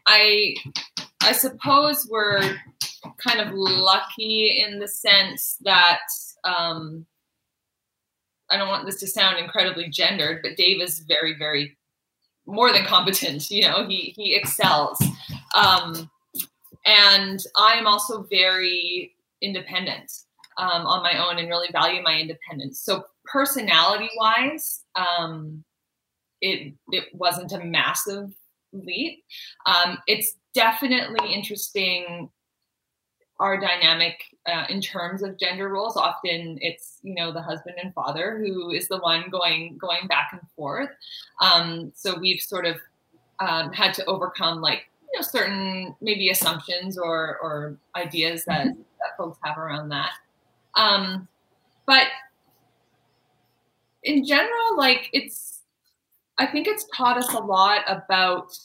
I, 0.08 0.56
I 1.22 1.32
suppose 1.32 2.08
we're 2.10 2.58
kind 3.18 3.40
of 3.40 3.54
lucky 3.54 4.64
in 4.66 4.80
the 4.80 4.88
sense 4.88 5.58
that 5.62 6.00
um, 6.44 7.06
I 8.50 8.58
don't 8.58 8.68
want 8.68 8.86
this 8.86 9.00
to 9.00 9.08
sound 9.08 9.40
incredibly 9.40 9.90
gendered, 9.90 10.42
but 10.44 10.58
Dave 10.58 10.82
is 10.82 11.00
very, 11.00 11.38
very 11.38 11.78
more 12.46 12.74
than 12.74 12.84
competent. 12.86 13.50
You 13.50 13.68
know, 13.68 13.88
he 13.88 14.14
he 14.16 14.36
excels, 14.36 15.02
um, 15.56 16.10
and 16.86 17.40
I 17.58 17.76
am 17.76 17.88
also 17.88 18.24
very 18.24 19.16
independent 19.42 20.12
um, 20.62 20.86
on 20.86 21.02
my 21.02 21.18
own 21.18 21.40
and 21.40 21.50
really 21.50 21.70
value 21.72 22.02
my 22.04 22.20
independence. 22.20 22.80
So 22.80 23.04
personality 23.26 24.10
wise, 24.16 24.84
um, 24.96 25.64
it 26.40 26.74
it 26.92 27.06
wasn't 27.14 27.52
a 27.52 27.60
massive 27.60 28.32
leap. 28.72 29.24
Um, 29.66 29.98
it's 30.08 30.38
definitely 30.54 31.34
interesting 31.34 32.30
our 33.40 33.60
dynamic 33.60 34.22
uh, 34.46 34.66
in 34.70 34.82
terms 34.82 35.24
of 35.24 35.40
gender 35.40 35.68
roles 35.70 35.98
often 35.98 36.60
it's 36.62 37.00
you 37.02 37.16
know 37.16 37.32
the 37.32 37.42
husband 37.42 37.76
and 37.82 37.92
father 37.94 38.38
who 38.38 38.70
is 38.70 38.88
the 38.88 39.00
one 39.00 39.30
going 39.32 39.78
going 39.80 40.06
back 40.08 40.30
and 40.32 40.42
forth 40.56 40.90
um, 41.42 41.92
so 41.96 42.20
we've 42.20 42.40
sort 42.40 42.66
of 42.66 42.76
um, 43.40 43.74
had 43.74 43.96
to 43.96 44.06
overcome 44.06 44.62
like 44.62 44.84
you 45.12 45.20
know 45.20 45.24
certain 45.24 45.96
maybe 46.02 46.30
assumptions 46.30 47.00
or 47.00 47.40
or 47.42 47.78
ideas 47.96 48.46
that 48.46 48.68
mm-hmm. 48.68 48.82
that 49.00 49.18
folks 49.18 49.40
have 49.44 49.58
around 49.58 49.90
that 49.90 50.12
um, 50.76 51.28
but 51.86 52.08
in 54.04 54.26
general 54.26 54.78
like 54.78 55.10
it's 55.14 55.60
i 56.40 56.46
think 56.46 56.68
it's 56.68 56.88
taught 56.96 57.18
us 57.18 57.34
a 57.34 57.40
lot 57.40 57.82
about 57.88 58.58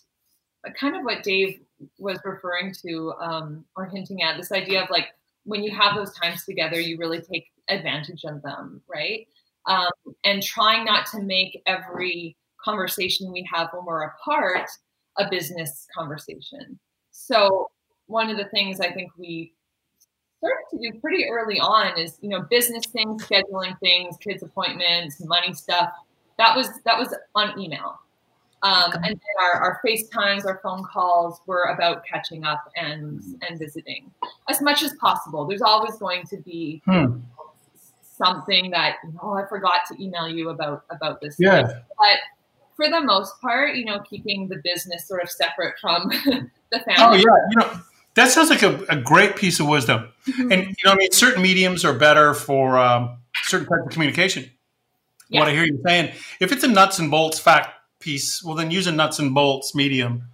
kind 0.81 0.97
of 0.97 1.03
what 1.05 1.23
dave 1.23 1.61
was 1.99 2.19
referring 2.25 2.73
to 2.73 3.13
um, 3.21 3.65
or 3.77 3.85
hinting 3.87 4.23
at 4.23 4.37
this 4.37 4.51
idea 4.51 4.83
of 4.83 4.91
like 4.91 5.09
when 5.47 5.63
you 5.63 5.71
have 5.71 5.95
those 5.95 6.13
times 6.15 6.45
together, 6.45 6.79
you 6.79 6.99
really 6.99 7.21
take 7.21 7.47
advantage 7.69 8.25
of 8.25 8.43
them, 8.43 8.83
right? 8.93 9.27
Um, 9.67 9.91
and 10.25 10.43
trying 10.43 10.85
not 10.85 11.07
to 11.13 11.23
make 11.23 11.63
every 11.67 12.37
conversation 12.63 13.33
we 13.33 13.49
have 13.53 13.69
when 13.73 13.85
we're 13.85 14.05
apart 14.05 14.69
a 15.19 15.29
business 15.31 15.87
conversation. 15.97 16.79
So 17.13 17.71
one 18.07 18.29
of 18.29 18.37
the 18.37 18.47
things 18.47 18.81
I 18.81 18.93
think 18.93 19.13
we 19.17 19.53
started 20.47 20.85
to 20.85 20.93
do 20.93 20.99
pretty 21.01 21.27
early 21.29 21.59
on 21.59 21.99
is 21.99 22.19
you 22.21 22.29
know 22.29 22.43
business 22.43 22.87
things, 22.87 23.23
scheduling 23.25 23.79
things, 23.81 24.17
kids 24.19 24.43
appointments, 24.43 25.21
money 25.25 25.53
stuff. 25.53 25.91
That 26.39 26.57
was 26.57 26.69
that 26.85 26.99
was 26.99 27.15
on 27.35 27.59
email. 27.59 27.99
Um, 28.63 28.93
and 28.95 29.05
then 29.05 29.37
our, 29.41 29.53
our 29.53 29.81
FaceTimes, 29.87 30.47
our 30.47 30.61
phone 30.63 30.83
calls 30.83 31.41
were 31.47 31.65
about 31.65 32.05
catching 32.05 32.45
up 32.45 32.71
and 32.77 33.23
and 33.49 33.59
visiting 33.59 34.11
as 34.49 34.61
much 34.61 34.83
as 34.83 34.95
possible. 34.95 35.47
There's 35.47 35.63
always 35.63 35.97
going 35.97 36.25
to 36.29 36.39
be 36.39 36.83
hmm. 36.85 37.19
something 38.01 38.71
that 38.71 38.97
oh 39.23 39.35
I 39.35 39.47
forgot 39.47 39.81
to 39.89 40.03
email 40.03 40.29
you 40.29 40.51
about 40.51 40.85
about 40.91 41.21
this. 41.21 41.37
Yeah. 41.39 41.63
But 41.63 42.19
for 42.77 42.91
the 42.91 43.01
most 43.01 43.41
part, 43.41 43.75
you 43.77 43.85
know, 43.85 44.01
keeping 44.01 44.49
the 44.49 44.61
business 44.63 45.09
sort 45.09 45.23
of 45.23 45.31
separate 45.31 45.75
from 45.81 46.09
the 46.71 46.81
family. 46.81 46.95
Oh 46.99 47.13
yeah, 47.15 47.21
you 47.51 47.59
know 47.59 47.81
that 48.17 48.31
sounds 48.31 48.51
like 48.51 48.63
a, 48.63 48.85
a 48.89 48.97
great 48.97 49.37
piece 49.37 49.61
of 49.61 49.69
wisdom. 49.69 50.09
Mm-hmm. 50.27 50.53
And 50.53 50.63
you 50.67 50.85
know, 50.85 50.93
I 50.93 50.97
mean, 50.97 51.13
certain 51.13 51.43
mediums 51.43 51.85
are 51.85 51.95
better 51.95 52.35
for 52.35 52.79
um, 52.79 53.19
certain 53.45 53.69
types 53.69 53.87
of 53.87 53.93
communication. 53.93 54.51
Yeah. 55.29 55.41
What 55.41 55.49
I 55.49 55.53
hear 55.53 55.65
you 55.65 55.81
saying, 55.87 56.13
if 56.41 56.53
it's 56.53 56.65
a 56.65 56.69
nuts 56.69 56.99
and 56.99 57.11
bolts 57.11 57.39
fact 57.39 57.71
piece, 58.01 58.43
well, 58.43 58.55
then 58.55 58.71
use 58.71 58.87
a 58.87 58.93
nuts 58.93 59.19
and 59.19 59.35
bolts 59.35 59.75
medium. 59.75 60.25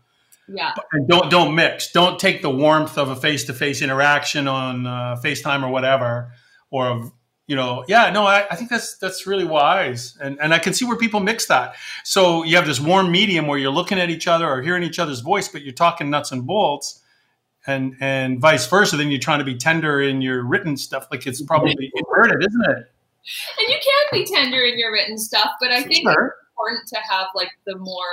Yeah. 0.49 0.73
And 0.92 1.09
don't 1.09 1.31
don't 1.31 1.55
mix. 1.55 1.92
Don't 1.92 2.18
take 2.18 2.42
the 2.42 2.51
warmth 2.51 2.99
of 2.99 3.09
a 3.09 3.16
face 3.16 3.45
to 3.45 3.55
face 3.55 3.83
interaction 3.83 4.49
on 4.49 4.87
uh, 4.87 5.16
FaceTime 5.23 5.62
or 5.62 5.71
whatever, 5.71 6.33
or 6.71 7.12
you 7.47 7.57
know, 7.57 7.85
yeah, 7.88 8.11
no, 8.11 8.25
I, 8.25 8.47
I, 8.51 8.57
think 8.57 8.71
that's 8.71 8.97
that's 8.99 9.27
really 9.27 9.45
wise, 9.45 10.16
and 10.21 10.38
and 10.40 10.55
I 10.55 10.59
can 10.59 10.73
see 10.75 10.85
where 10.85 10.97
people 10.97 11.21
mix 11.21 11.47
that. 11.47 11.75
So 12.05 12.45
you 12.45 12.57
have 12.57 12.66
this 12.66 12.81
warm 12.81 13.11
medium 13.11 13.47
where 13.47 13.59
you're 13.59 13.73
looking 13.73 13.99
at 13.99 14.11
each 14.11 14.29
other 14.29 14.49
or 14.49 14.62
hearing 14.62 14.83
each 14.85 14.99
other's 14.99 15.21
voice, 15.21 15.49
but 15.49 15.62
you're 15.62 15.75
talking 15.75 16.09
nuts 16.09 16.33
and 16.33 16.47
bolts, 16.47 17.02
and 17.66 17.94
and 18.01 18.40
vice 18.40 18.66
versa. 18.66 18.96
Then 18.96 19.11
you're 19.11 19.20
trying 19.20 19.38
to 19.38 19.44
be 19.44 19.57
tender 19.57 20.01
in 20.01 20.22
your 20.22 20.44
written 20.44 20.77
stuff, 20.77 21.07
like 21.11 21.27
it's 21.27 21.42
probably 21.42 21.92
inverted, 21.94 22.44
isn't 22.46 22.64
it? 22.70 22.92
And 23.59 23.68
you 23.68 23.79
can 23.81 24.05
be 24.12 24.25
tender 24.25 24.62
in 24.62 24.79
your 24.79 24.92
written 24.92 25.16
stuff, 25.16 25.51
but 25.61 25.70
I 25.70 25.83
think 25.83 26.09
sure 26.09 26.37
important 26.62 26.88
to 26.88 26.98
have 27.11 27.29
like 27.35 27.51
the 27.66 27.77
more 27.77 28.05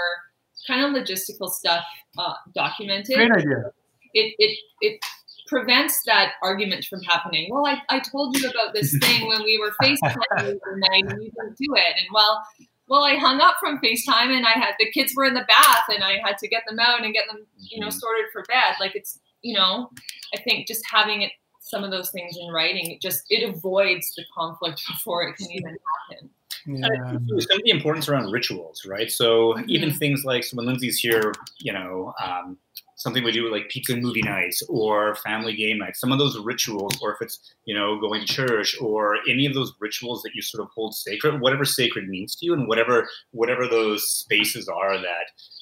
kind 0.67 0.83
of 0.83 1.01
logistical 1.01 1.49
stuff 1.49 1.83
uh, 2.17 2.33
documented. 2.53 3.15
Great 3.15 3.31
idea. 3.31 3.71
It, 4.13 4.33
it, 4.39 4.57
it 4.81 5.01
prevents 5.47 6.03
that 6.05 6.33
argument 6.41 6.85
from 6.85 7.01
happening. 7.03 7.49
Well, 7.51 7.65
I, 7.65 7.81
I 7.89 7.99
told 7.99 8.37
you 8.37 8.49
about 8.49 8.73
this 8.73 8.97
thing 9.01 9.27
when 9.27 9.43
we 9.43 9.57
were 9.57 9.71
FaceTiming 9.81 10.15
the 10.37 10.87
night 10.91 11.11
and 11.11 11.23
you 11.23 11.31
didn't 11.31 11.57
do 11.57 11.75
it. 11.75 11.93
And 11.97 12.07
well, 12.13 12.43
well, 12.87 13.03
I 13.03 13.15
hung 13.15 13.39
up 13.39 13.55
from 13.59 13.79
FaceTime 13.79 14.35
and 14.35 14.45
I 14.45 14.53
had 14.53 14.73
the 14.79 14.89
kids 14.91 15.13
were 15.15 15.25
in 15.25 15.35
the 15.35 15.45
bath 15.47 15.83
and 15.89 16.03
I 16.03 16.19
had 16.23 16.37
to 16.39 16.47
get 16.47 16.63
them 16.67 16.79
out 16.79 17.03
and 17.03 17.13
get 17.13 17.27
them, 17.27 17.45
you 17.57 17.79
know, 17.79 17.87
mm-hmm. 17.87 17.97
sorted 17.97 18.25
for 18.33 18.43
bed. 18.47 18.75
Like 18.79 18.95
it's, 18.95 19.19
you 19.41 19.55
know, 19.55 19.89
I 20.35 20.41
think 20.41 20.67
just 20.67 20.83
having 20.91 21.21
it 21.21 21.31
some 21.61 21.83
of 21.83 21.91
those 21.91 22.09
things 22.11 22.37
in 22.39 22.51
writing, 22.51 22.91
it 22.91 23.01
just 23.01 23.23
it 23.29 23.47
avoids 23.47 24.13
the 24.15 24.23
conflict 24.35 24.81
before 24.91 25.23
it 25.23 25.37
can 25.37 25.51
even 25.51 25.77
happen. 26.09 26.29
Yeah. 26.65 26.87
Some 27.11 27.57
of 27.57 27.63
the 27.63 27.71
importance 27.71 28.09
around 28.09 28.31
rituals, 28.31 28.85
right? 28.85 29.09
So 29.09 29.53
mm-hmm. 29.53 29.65
even 29.67 29.91
things 29.93 30.25
like 30.25 30.43
so 30.43 30.57
when 30.57 30.65
Lindsay's 30.65 30.99
here, 30.99 31.33
you 31.59 31.71
know, 31.71 32.13
um, 32.23 32.57
something 32.99 33.23
we 33.23 33.31
do 33.31 33.51
like 33.51 33.69
pizza 33.69 33.95
movie 33.95 34.21
nights 34.21 34.61
or 34.67 35.15
family 35.15 35.55
game 35.55 35.77
nights, 35.77 36.01
some 36.01 36.11
of 36.11 36.19
those 36.19 36.37
rituals, 36.39 36.99
or 37.01 37.13
if 37.13 37.21
it's, 37.21 37.53
you 37.65 37.73
know, 37.73 37.99
going 37.99 38.19
to 38.19 38.27
church 38.27 38.75
or 38.81 39.17
any 39.29 39.45
of 39.45 39.53
those 39.53 39.73
rituals 39.79 40.21
that 40.23 40.35
you 40.35 40.41
sort 40.41 40.61
of 40.61 40.69
hold 40.75 40.93
sacred, 40.93 41.39
whatever 41.39 41.63
sacred 41.63 42.09
means 42.09 42.35
to 42.35 42.45
you 42.45 42.53
and 42.53 42.67
whatever 42.67 43.07
whatever 43.31 43.67
those 43.67 44.09
spaces 44.09 44.67
are 44.67 44.97
that 44.97 45.05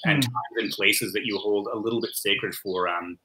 mm. 0.05 0.11
and 0.11 0.23
hmm. 0.23 0.31
times 0.31 0.63
and 0.63 0.71
places 0.71 1.13
that 1.13 1.25
you 1.25 1.37
hold 1.37 1.67
a 1.71 1.77
little 1.77 2.01
bit 2.01 2.15
sacred 2.15 2.55
for 2.55 2.87
um 2.87 3.17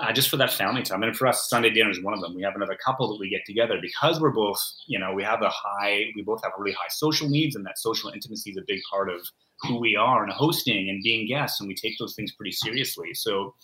uh, 0.00 0.12
just 0.12 0.28
for 0.28 0.36
that 0.36 0.52
family 0.52 0.82
time. 0.82 1.02
And 1.02 1.16
for 1.16 1.26
us, 1.26 1.48
Sunday 1.48 1.70
dinner 1.70 1.90
is 1.90 2.02
one 2.02 2.14
of 2.14 2.20
them. 2.20 2.34
We 2.34 2.42
have 2.42 2.56
another 2.56 2.76
couple 2.84 3.08
that 3.12 3.20
we 3.20 3.28
get 3.28 3.44
together 3.46 3.78
because 3.80 4.20
we're 4.20 4.30
both, 4.30 4.60
you 4.86 4.98
know, 4.98 5.12
we 5.12 5.22
have 5.22 5.42
a 5.42 5.50
high, 5.50 6.06
we 6.16 6.22
both 6.22 6.42
have 6.42 6.52
really 6.58 6.72
high 6.72 6.88
social 6.90 7.28
needs, 7.28 7.54
and 7.54 7.64
that 7.66 7.78
social 7.78 8.10
intimacy 8.10 8.50
is 8.50 8.56
a 8.56 8.64
big 8.66 8.80
part 8.90 9.08
of 9.08 9.20
who 9.60 9.78
we 9.78 9.96
are 9.96 10.24
and 10.24 10.32
hosting 10.32 10.88
and 10.88 11.02
being 11.02 11.28
guests. 11.28 11.60
And 11.60 11.68
we 11.68 11.74
take 11.74 11.96
those 11.98 12.14
things 12.14 12.32
pretty 12.32 12.52
seriously. 12.52 13.14
So, 13.14 13.54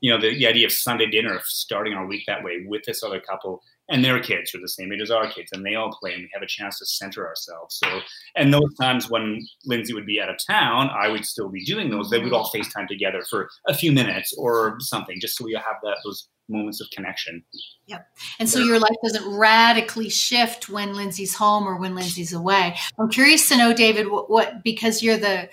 you 0.00 0.12
know, 0.12 0.20
the, 0.20 0.34
the 0.34 0.46
idea 0.46 0.66
of 0.66 0.72
Sunday 0.72 1.06
dinner, 1.06 1.40
starting 1.44 1.94
our 1.94 2.06
week 2.06 2.24
that 2.26 2.44
way 2.44 2.64
with 2.66 2.82
this 2.84 3.02
other 3.02 3.20
couple 3.20 3.62
and 3.88 4.04
their 4.04 4.20
kids 4.20 4.54
are 4.54 4.60
the 4.60 4.68
same 4.68 4.92
age 4.92 5.00
as 5.00 5.10
our 5.10 5.30
kids, 5.30 5.50
and 5.52 5.64
they 5.64 5.74
all 5.74 5.90
play, 5.92 6.12
and 6.12 6.22
we 6.22 6.30
have 6.32 6.42
a 6.42 6.46
chance 6.46 6.78
to 6.78 6.86
center 6.86 7.26
ourselves. 7.26 7.80
So, 7.82 8.00
and 8.36 8.52
those 8.52 8.74
times 8.80 9.10
when 9.10 9.46
Lindsay 9.64 9.94
would 9.94 10.06
be 10.06 10.20
out 10.20 10.28
of 10.28 10.36
town, 10.46 10.90
I 10.90 11.08
would 11.08 11.24
still 11.24 11.48
be 11.48 11.64
doing 11.64 11.90
those. 11.90 12.10
They 12.10 12.18
would 12.18 12.32
all 12.32 12.50
FaceTime 12.54 12.86
together 12.86 13.22
for 13.28 13.48
a 13.66 13.74
few 13.74 13.92
minutes 13.92 14.34
or 14.36 14.76
something, 14.80 15.18
just 15.20 15.36
so 15.36 15.44
we 15.44 15.54
have 15.54 15.64
that 15.82 15.98
those 16.04 16.28
moments 16.48 16.80
of 16.80 16.88
connection. 16.90 17.42
Yep. 17.86 18.06
And 18.38 18.48
so 18.48 18.58
your 18.58 18.78
life 18.78 18.96
doesn't 19.04 19.28
radically 19.36 20.08
shift 20.08 20.68
when 20.68 20.94
Lindsay's 20.94 21.34
home 21.34 21.66
or 21.66 21.78
when 21.78 21.94
Lindsay's 21.94 22.32
away. 22.32 22.76
I'm 22.98 23.10
curious 23.10 23.48
to 23.48 23.56
know, 23.56 23.74
David, 23.74 24.10
what, 24.10 24.30
what 24.30 24.64
because 24.64 25.02
you're 25.02 25.18
the 25.18 25.48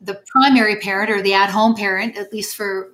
the 0.00 0.22
primary 0.28 0.76
parent 0.76 1.10
or 1.10 1.20
the 1.22 1.34
at 1.34 1.50
home 1.50 1.74
parent, 1.74 2.16
at 2.16 2.32
least 2.32 2.56
for 2.56 2.92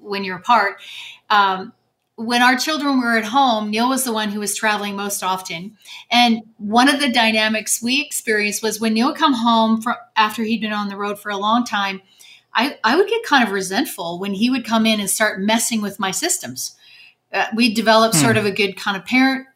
when 0.00 0.24
you're 0.24 0.38
apart. 0.38 0.80
Um, 1.28 1.72
when 2.20 2.42
our 2.42 2.54
children 2.54 3.00
were 3.00 3.16
at 3.16 3.24
home, 3.24 3.70
Neil 3.70 3.88
was 3.88 4.04
the 4.04 4.12
one 4.12 4.28
who 4.28 4.40
was 4.40 4.54
traveling 4.54 4.94
most 4.94 5.22
often. 5.22 5.78
And 6.10 6.42
one 6.58 6.90
of 6.90 7.00
the 7.00 7.10
dynamics 7.10 7.82
we 7.82 8.02
experienced 8.02 8.62
was 8.62 8.78
when 8.78 8.92
Neil 8.92 9.08
would 9.08 9.16
come 9.16 9.32
home 9.32 9.80
from 9.80 9.96
after 10.16 10.42
he'd 10.42 10.60
been 10.60 10.72
on 10.72 10.90
the 10.90 10.98
road 10.98 11.18
for 11.18 11.30
a 11.30 11.38
long 11.38 11.64
time, 11.64 12.02
I, 12.52 12.78
I 12.84 12.94
would 12.94 13.08
get 13.08 13.24
kind 13.24 13.42
of 13.42 13.52
resentful 13.52 14.18
when 14.18 14.34
he 14.34 14.50
would 14.50 14.66
come 14.66 14.84
in 14.84 15.00
and 15.00 15.08
start 15.08 15.40
messing 15.40 15.80
with 15.80 15.98
my 15.98 16.10
systems. 16.10 16.76
Uh, 17.32 17.46
we 17.54 17.72
developed 17.72 18.16
hmm. 18.16 18.20
sort 18.20 18.36
of 18.36 18.44
a 18.44 18.50
good 18.50 18.76
kind 18.76 18.98
of 18.98 19.06
parent 19.06 19.46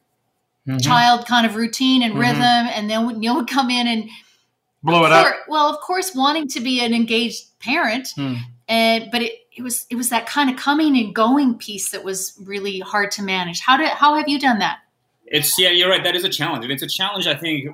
mm-hmm. 0.66 0.79
child 0.79 1.27
kind 1.27 1.44
of 1.44 1.57
routine 1.57 2.03
and 2.03 2.14
mm-hmm. 2.14 2.22
rhythm. 2.22 2.40
And 2.40 2.88
then 2.88 3.20
Neil 3.20 3.37
would 3.37 3.48
come 3.48 3.68
in 3.68 3.87
and 3.87 4.09
blow 4.83 5.05
it 5.05 5.11
course, 5.11 5.27
up. 5.27 5.37
Well, 5.48 5.66
of 5.66 5.81
course, 5.81 6.14
wanting 6.14 6.48
to 6.48 6.61
be 6.61 6.81
an 6.81 6.94
engaged 6.94 7.59
parent. 7.61 8.09
Hmm. 8.16 8.37
And, 8.68 9.11
but 9.12 9.20
it, 9.20 9.33
it 9.57 9.62
was 9.62 9.87
it 9.90 9.97
was 9.97 10.09
that 10.11 10.27
kind 10.27 10.51
of 10.51 10.57
coming 10.57 10.97
and 10.97 11.14
going 11.14 11.55
piece 11.55 11.90
that 11.90 12.05
was 12.05 12.38
really 12.43 12.81
hard 12.81 13.11
to 13.12 13.23
manage. 13.23 13.61
How 13.61 13.77
did 13.77 13.88
how 13.88 14.14
have 14.14 14.29
you 14.29 14.38
done 14.38 14.59
that? 14.59 14.79
It's 15.27 15.59
yeah, 15.59 15.71
you're 15.71 15.88
right. 15.88 16.03
That 16.05 16.17
is 16.17 16.25
a 16.25 16.29
challenge, 16.29 16.64
and 16.64 16.73
it's 16.73 16.83
a 16.83 16.88
challenge. 16.88 17.27
I 17.27 17.35
think 17.35 17.71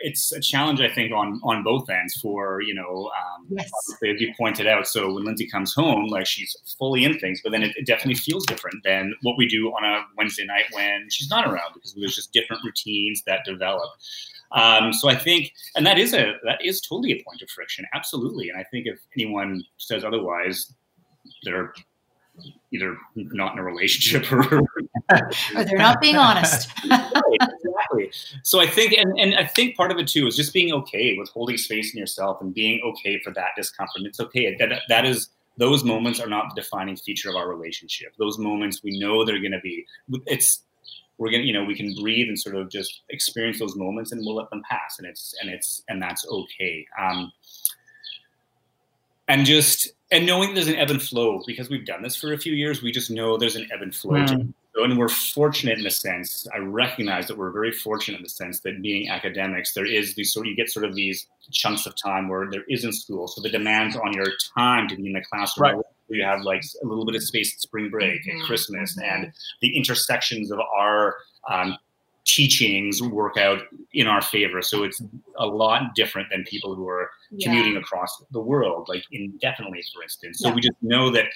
it's 0.00 0.32
a 0.32 0.40
challenge. 0.40 0.80
I 0.80 0.88
think 0.88 1.12
on 1.12 1.40
on 1.42 1.62
both 1.62 1.88
ends 1.90 2.14
for 2.20 2.62
you 2.62 2.74
know, 2.74 3.10
um, 3.18 3.46
yes. 3.50 3.70
as 3.90 4.20
you 4.20 4.32
pointed 4.38 4.66
out. 4.66 4.86
So 4.86 5.12
when 5.12 5.24
Lindsay 5.24 5.48
comes 5.48 5.74
home, 5.74 6.06
like 6.06 6.26
she's 6.26 6.56
fully 6.78 7.04
in 7.04 7.18
things, 7.18 7.40
but 7.42 7.52
then 7.52 7.62
it, 7.62 7.76
it, 7.76 7.86
definitely 7.86 8.14
feels 8.14 8.46
different 8.46 8.82
than 8.84 9.14
what 9.22 9.36
we 9.36 9.46
do 9.46 9.68
on 9.68 9.84
a 9.84 10.02
Wednesday 10.16 10.44
night 10.44 10.64
when 10.72 11.08
she's 11.10 11.28
not 11.28 11.46
around 11.46 11.74
because 11.74 11.94
there's 11.94 12.14
just 12.14 12.32
different 12.32 12.62
routines 12.64 13.22
that 13.26 13.44
develop. 13.44 13.90
Um, 14.52 14.92
so 14.92 15.08
I 15.08 15.14
think, 15.14 15.52
and 15.76 15.86
that 15.86 15.98
is 15.98 16.12
a 16.12 16.34
that 16.44 16.64
is 16.64 16.80
totally 16.80 17.12
a 17.12 17.22
point 17.22 17.42
of 17.42 17.50
friction, 17.50 17.84
absolutely. 17.94 18.48
And 18.48 18.58
I 18.58 18.64
think 18.64 18.86
if 18.86 18.98
anyone 19.16 19.62
says 19.78 20.04
otherwise, 20.04 20.72
they're 21.44 21.72
either 22.72 22.96
not 23.14 23.52
in 23.52 23.58
a 23.58 23.62
relationship 23.62 24.30
or, 24.32 24.60
or 25.10 25.64
they're 25.64 25.78
not 25.78 26.00
being 26.00 26.16
honest. 26.16 26.70
right, 26.90 27.38
exactly. 27.40 28.10
So 28.42 28.60
I 28.60 28.66
think, 28.66 28.92
and, 28.92 29.18
and 29.18 29.34
I 29.34 29.44
think 29.44 29.76
part 29.76 29.90
of 29.90 29.98
it 29.98 30.08
too 30.08 30.26
is 30.26 30.36
just 30.36 30.52
being 30.52 30.72
okay 30.72 31.16
with 31.18 31.28
holding 31.30 31.56
space 31.56 31.92
in 31.92 31.98
yourself 31.98 32.40
and 32.40 32.54
being 32.54 32.80
okay 32.84 33.20
for 33.22 33.32
that 33.32 33.50
discomfort. 33.56 34.02
It's 34.02 34.20
okay. 34.20 34.56
That, 34.58 34.82
that 34.88 35.04
is, 35.04 35.30
those 35.56 35.84
moments 35.84 36.20
are 36.20 36.28
not 36.28 36.54
the 36.54 36.62
defining 36.62 36.96
feature 36.96 37.28
of 37.28 37.36
our 37.36 37.48
relationship. 37.48 38.14
Those 38.18 38.38
moments 38.38 38.82
we 38.82 38.98
know 38.98 39.24
they're 39.24 39.40
going 39.40 39.52
to 39.52 39.60
be, 39.60 39.84
it's, 40.26 40.62
we're 41.18 41.30
going 41.30 41.42
to, 41.42 41.46
you 41.46 41.52
know, 41.52 41.64
we 41.64 41.74
can 41.74 41.94
breathe 42.00 42.28
and 42.28 42.38
sort 42.38 42.56
of 42.56 42.70
just 42.70 43.02
experience 43.10 43.58
those 43.58 43.76
moments 43.76 44.12
and 44.12 44.24
we'll 44.24 44.36
let 44.36 44.48
them 44.50 44.62
pass. 44.70 44.98
And 44.98 45.06
it's, 45.06 45.34
and 45.42 45.50
it's, 45.50 45.82
and 45.88 46.00
that's 46.00 46.26
okay. 46.26 46.86
Um, 46.98 47.30
and 49.28 49.44
just 49.44 49.92
and 50.10 50.26
knowing 50.26 50.54
there's 50.54 50.68
an 50.68 50.76
ebb 50.76 50.90
and 50.90 51.00
flow 51.00 51.42
because 51.46 51.70
we've 51.70 51.86
done 51.86 52.02
this 52.02 52.16
for 52.16 52.32
a 52.32 52.38
few 52.38 52.52
years, 52.52 52.82
we 52.82 52.90
just 52.90 53.10
know 53.10 53.36
there's 53.36 53.56
an 53.56 53.68
ebb 53.72 53.82
and 53.82 53.94
flow. 53.94 54.14
Mm. 54.14 54.52
And 54.76 54.98
we're 54.98 55.08
fortunate 55.08 55.78
in 55.78 55.86
a 55.86 55.90
sense. 55.90 56.46
I 56.54 56.58
recognize 56.58 57.26
that 57.26 57.36
we're 57.36 57.50
very 57.50 57.72
fortunate 57.72 58.18
in 58.18 58.22
the 58.22 58.28
sense 58.28 58.60
that 58.60 58.80
being 58.80 59.08
academics, 59.08 59.74
there 59.74 59.84
is 59.84 60.14
these 60.14 60.32
sort 60.32 60.46
of, 60.46 60.50
you 60.50 60.56
get 60.56 60.70
sort 60.70 60.84
of 60.84 60.94
these 60.94 61.26
chunks 61.50 61.86
of 61.86 61.94
time 61.96 62.28
where 62.28 62.48
there 62.50 62.64
isn't 62.68 62.92
school. 62.94 63.28
So 63.28 63.40
the 63.40 63.50
demands 63.50 63.96
on 63.96 64.12
your 64.12 64.26
time 64.56 64.88
to 64.88 64.96
be 64.96 65.06
in 65.06 65.12
the 65.12 65.24
classroom 65.30 65.76
right. 65.76 65.84
you 66.08 66.24
have 66.24 66.42
like 66.42 66.62
a 66.82 66.86
little 66.86 67.04
bit 67.04 67.14
of 67.14 67.22
space 67.22 67.52
at 67.52 67.60
spring 67.60 67.90
break 67.90 68.22
mm-hmm. 68.22 68.38
and 68.38 68.42
Christmas 68.42 68.96
mm-hmm. 68.96 69.24
and 69.24 69.32
the 69.60 69.76
intersections 69.76 70.50
of 70.50 70.60
our 70.60 71.16
um, 71.48 71.76
teachings 72.24 73.02
work 73.02 73.36
out 73.36 73.62
in 73.92 74.06
our 74.06 74.20
favor. 74.20 74.62
So 74.62 74.84
it's 74.84 75.00
a 75.38 75.46
lot 75.46 75.94
different 75.94 76.28
than 76.30 76.44
people 76.44 76.74
who 76.74 76.88
are 76.88 77.10
yeah. 77.30 77.48
commuting 77.48 77.76
across 77.76 78.22
the 78.30 78.40
world, 78.40 78.88
like 78.88 79.04
indefinitely, 79.10 79.82
for 79.94 80.02
instance. 80.02 80.38
So 80.40 80.48
yeah. 80.48 80.54
we 80.54 80.60
just 80.60 80.76
know 80.82 81.10
that 81.10 81.26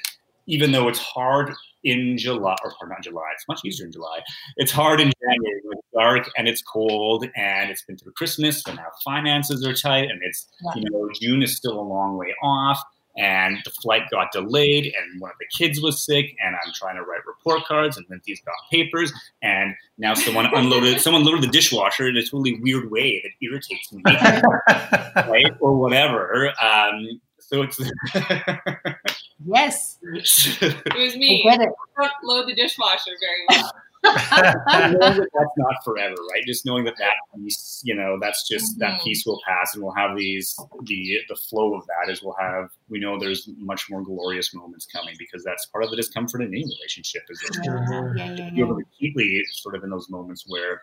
even 0.46 0.72
though 0.72 0.88
it's 0.88 0.98
hard 0.98 1.54
in 1.84 2.18
July, 2.18 2.56
or 2.80 2.88
not 2.88 3.02
July, 3.02 3.22
it's 3.34 3.48
much 3.48 3.60
easier 3.64 3.86
in 3.86 3.92
July. 3.92 4.20
It's 4.56 4.72
hard 4.72 5.00
in 5.00 5.10
January 5.22 5.60
when 5.64 5.78
it's 5.78 5.88
dark 5.94 6.30
and 6.36 6.48
it's 6.48 6.62
cold 6.62 7.26
and 7.34 7.70
it's 7.70 7.82
been 7.84 7.96
through 7.96 8.12
Christmas 8.12 8.62
and 8.66 8.76
now 8.76 8.88
finances 9.04 9.66
are 9.66 9.74
tight 9.74 10.10
and 10.10 10.20
it's, 10.22 10.46
yeah. 10.62 10.82
you 10.82 10.90
know, 10.90 11.08
June 11.20 11.42
is 11.42 11.56
still 11.56 11.78
a 11.78 11.82
long 11.82 12.18
way 12.18 12.34
off 12.42 12.82
and 13.16 13.58
the 13.64 13.70
flight 13.70 14.02
got 14.10 14.32
delayed 14.32 14.84
and 14.84 15.20
one 15.20 15.30
of 15.30 15.36
the 15.38 15.46
kids 15.56 15.80
was 15.80 16.04
sick 16.04 16.36
and 16.44 16.56
i'm 16.56 16.72
trying 16.74 16.96
to 16.96 17.02
write 17.02 17.20
report 17.26 17.64
cards 17.64 17.96
and 17.96 18.06
lindsay's 18.10 18.40
got 18.40 18.54
papers 18.70 19.12
and 19.42 19.74
now 19.98 20.14
someone 20.14 20.46
unloaded 20.54 21.00
someone 21.00 21.24
loaded 21.24 21.42
the 21.42 21.52
dishwasher 21.52 22.08
in 22.08 22.16
a 22.16 22.22
totally 22.22 22.58
weird 22.60 22.90
way 22.90 23.22
that 23.22 23.46
irritates 23.46 23.92
me 23.92 24.02
right 25.28 25.52
or 25.60 25.76
whatever 25.76 26.52
um, 26.62 27.20
so 27.38 27.62
it's 27.62 27.78
yes. 29.46 29.98
It 30.02 30.96
was 30.96 31.16
me. 31.16 31.46
I 31.50 31.56
don't 31.56 31.74
load 32.22 32.48
the 32.48 32.54
dishwasher 32.54 33.12
very 33.20 33.60
well 33.60 33.72
that 34.04 35.26
that's 35.34 35.56
not 35.56 35.84
forever, 35.84 36.14
right? 36.32 36.44
Just 36.46 36.66
knowing 36.66 36.84
that 36.84 36.96
that 36.98 37.14
piece, 37.36 37.82
you 37.84 37.94
know, 37.94 38.18
that's 38.20 38.48
just 38.48 38.78
mm-hmm. 38.78 38.92
that 38.92 39.02
piece 39.02 39.24
will 39.26 39.40
pass, 39.46 39.74
and 39.74 39.82
we'll 39.82 39.94
have 39.94 40.16
these 40.16 40.56
the 40.84 41.18
the 41.28 41.36
flow 41.36 41.74
of 41.74 41.86
that 41.86 42.12
is 42.12 42.22
we'll 42.22 42.36
have 42.38 42.70
we 42.88 42.98
know 42.98 43.18
there's 43.18 43.48
much 43.58 43.86
more 43.90 44.02
glorious 44.02 44.54
moments 44.54 44.86
coming 44.86 45.14
because 45.18 45.42
that's 45.44 45.66
part 45.66 45.84
of 45.84 45.90
the 45.90 45.96
discomfort 45.96 46.42
in 46.42 46.48
any 46.48 46.64
relationship 46.64 47.22
is 47.28 47.40
that 47.40 48.14
yeah, 48.16 48.26
yeah, 48.26 48.34
yeah, 48.34 48.50
you're 48.52 48.80
acutely 48.80 49.42
sort 49.52 49.74
of 49.74 49.84
in 49.84 49.90
those 49.90 50.10
moments 50.10 50.44
where 50.46 50.82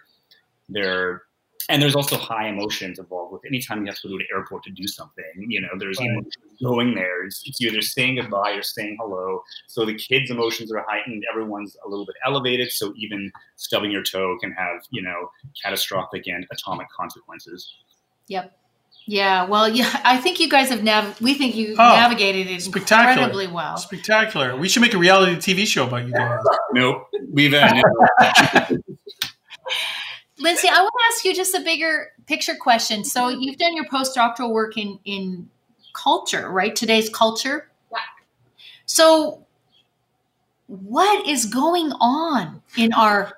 they're 0.70 1.24
and 1.70 1.82
there's 1.82 1.96
also 1.96 2.18
high 2.18 2.48
emotions 2.48 3.00
involved 3.00 3.32
with 3.32 3.42
anytime 3.46 3.80
you 3.82 3.88
have 3.88 4.00
to 4.00 4.08
go 4.08 4.18
to 4.18 4.24
an 4.24 4.28
airport 4.34 4.64
to 4.64 4.72
do 4.72 4.88
something 4.88 5.24
you 5.48 5.62
know 5.62 5.70
there's 5.78 6.00
right. 6.00 6.10
emotions 6.10 6.36
going 6.64 6.94
there 6.94 7.26
it's, 7.26 7.42
it's 7.46 7.62
either 7.62 7.82
saying 7.82 8.16
goodbye 8.16 8.52
or 8.52 8.62
saying 8.62 8.98
hello 9.00 9.42
so 9.68 9.86
the 9.86 9.96
kids 9.96 10.30
emotions 10.30 10.72
are 10.72 10.86
heightened 10.88 11.24
everyone's 11.32 11.76
a 11.86 11.90
little 11.90 12.06
bit 12.06 12.16
elevated 12.26 12.72
so 12.72 12.94
even 12.96 13.32
stubbing 13.56 13.92
your 13.92 14.04
toe 14.04 14.38
can 14.42 14.52
have 14.52 14.82
you 14.92 15.02
know 15.02 15.30
catastrophic 15.64 16.28
and 16.28 16.46
atomic 16.52 16.88
consequences 16.90 17.74
yep 18.28 18.54
yeah, 19.08 19.46
well, 19.46 19.68
yeah, 19.68 20.00
I 20.06 20.18
think 20.18 20.40
you 20.40 20.48
guys 20.48 20.70
have 20.70 20.84
nav. 20.84 21.20
We 21.20 21.34
think 21.34 21.56
you 21.56 21.74
oh, 21.74 21.76
navigated 21.76 22.48
it 22.48 22.66
incredibly 22.66 23.48
well. 23.48 23.76
Spectacular. 23.78 24.56
We 24.56 24.70
should 24.70 24.82
make 24.82 24.94
a 24.94 24.98
reality 24.98 25.36
TV 25.38 25.66
show 25.66 25.88
about 25.88 26.06
you 26.06 26.14
guys. 26.14 26.40
nope, 26.74 27.08
we've. 27.32 27.54
Uh, 27.54 27.82
Lindsay, 30.42 30.68
I 30.68 30.82
want 30.82 30.94
to 30.94 31.16
ask 31.16 31.26
you 31.26 31.36
just 31.36 31.54
a 31.56 31.62
bigger 31.62 32.12
picture 32.26 32.56
question. 32.56 33.04
So 33.04 33.30
you've 33.30 33.58
done 33.58 33.76
your 33.76 33.86
postdoctoral 33.86 34.52
work 34.52 34.78
in 34.78 35.00
in 35.06 35.50
culture, 35.94 36.50
right? 36.50 36.76
Today's 36.76 37.10
culture. 37.10 37.70
Yeah. 37.92 38.00
So 38.86 39.46
what 40.68 41.28
is 41.28 41.46
going 41.46 41.92
on 42.00 42.62
in 42.78 42.94
our 42.94 43.38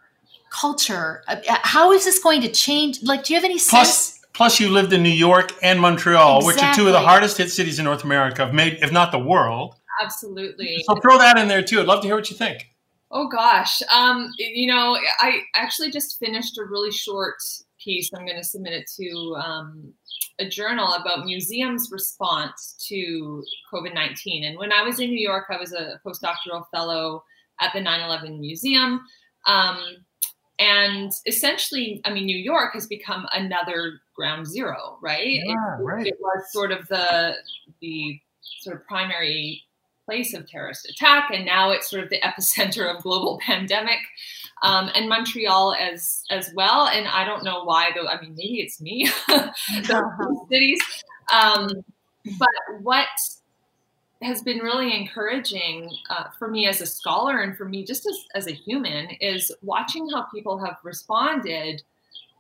culture? 0.52 1.24
Uh, 1.28 1.38
how 1.48 1.92
is 1.92 2.06
this 2.06 2.20
going 2.20 2.42
to 2.42 2.50
change? 2.50 3.02
Like, 3.02 3.24
do 3.24 3.34
you 3.34 3.38
have 3.40 3.46
any 3.46 3.56
plus, 3.56 3.70
sense? 3.70 4.26
Plus, 4.34 4.60
you 4.60 4.70
lived 4.70 4.94
in 4.94 5.04
New 5.04 5.10
York 5.10 5.52
and 5.62 5.80
Montreal, 5.80 6.38
exactly. 6.38 6.54
which 6.54 6.64
are 6.64 6.76
two 6.76 6.88
of 6.88 6.94
the 6.94 7.00
hardest 7.00 7.38
hit 7.38 7.52
cities 7.52 7.80
in 7.80 7.86
North 7.86 8.04
America, 8.04 8.50
if 8.54 8.92
not 8.92 9.12
the 9.12 9.20
world. 9.20 9.76
Absolutely. 10.02 10.84
So 10.86 10.96
throw 10.96 11.18
that 11.18 11.38
in 11.38 11.48
there 11.48 11.62
too. 11.62 11.80
I'd 11.80 11.88
love 11.88 12.02
to 12.02 12.08
hear 12.08 12.16
what 12.16 12.30
you 12.30 12.38
think. 12.38 12.73
Oh 13.16 13.28
gosh, 13.28 13.80
um, 13.94 14.32
you 14.40 14.66
know, 14.66 14.98
I 15.20 15.42
actually 15.54 15.92
just 15.92 16.18
finished 16.18 16.58
a 16.58 16.66
really 16.66 16.92
short 16.92 17.36
piece. 17.80 18.10
I'm 18.12 18.26
going 18.26 18.40
to 18.40 18.44
submit 18.44 18.74
it 18.74 18.90
to 18.98 19.36
um, 19.36 19.94
a 20.40 20.50
journal 20.50 20.94
about 20.94 21.24
museums' 21.24 21.90
response 21.92 22.76
to 22.90 23.44
COVID 23.72 23.94
19. 23.94 24.46
And 24.46 24.58
when 24.58 24.74
I 24.74 24.82
was 24.82 25.00
in 25.00 25.12
New 25.12 25.20
York, 25.20 25.46
I 25.52 25.58
was 25.58 25.74
a 25.74 26.00
postdoctoral 26.04 26.64
fellow 26.74 27.24
at 27.62 27.72
the 27.74 27.82
9 27.82 28.02
11 28.02 28.40
Museum. 28.40 29.02
Um, 29.46 29.78
and 30.58 31.12
essentially, 31.28 32.02
I 32.06 32.12
mean, 32.12 32.26
New 32.26 32.38
York 32.38 32.74
has 32.74 32.88
become 32.88 33.28
another 33.34 34.00
ground 34.16 34.48
zero, 34.48 34.98
right? 35.04 35.40
Yeah, 35.44 35.78
it, 35.80 35.84
right. 35.84 36.08
it 36.08 36.18
was 36.20 36.52
sort 36.52 36.72
of 36.72 36.88
the 36.88 37.36
the 37.80 38.20
sort 38.42 38.78
of 38.78 38.88
primary 38.88 39.62
place 40.06 40.34
of 40.34 40.48
terrorist 40.50 40.90
attack, 40.90 41.30
and 41.34 41.46
now 41.46 41.72
it's 41.72 41.90
sort 41.90 42.04
of 42.04 42.10
the 42.10 42.20
epicenter 42.24 42.94
of 42.94 43.04
global 43.04 43.40
pandemic, 43.46 44.00
um, 44.64 44.90
and 44.96 45.10
Montreal 45.10 45.76
as 45.80 46.24
as 46.30 46.52
well. 46.56 46.88
And 46.88 47.08
I 47.08 47.26
don't 47.26 47.44
know 47.44 47.64
why, 47.64 47.92
though. 47.96 48.08
I 48.08 48.20
mean, 48.22 48.36
maybe 48.36 48.62
it's 48.62 48.82
me, 48.82 49.10
the 49.28 50.46
cities. 50.50 50.80
Um, 51.34 51.70
but 52.40 52.50
what 52.82 53.08
has 54.22 54.42
been 54.42 54.60
really 54.60 54.96
encouraging 54.96 55.92
uh, 56.10 56.26
for 56.40 56.48
me 56.48 56.68
as 56.68 56.82
a 56.82 56.86
scholar 56.86 57.40
and 57.42 57.58
for 57.58 57.66
me 57.66 57.84
just 57.84 58.08
as, 58.08 58.18
as 58.36 58.48
a 58.48 58.54
human 58.54 59.10
is 59.20 59.52
watching 59.62 60.10
how 60.10 60.24
people 60.34 60.58
have 60.64 60.78
responded 60.84 61.84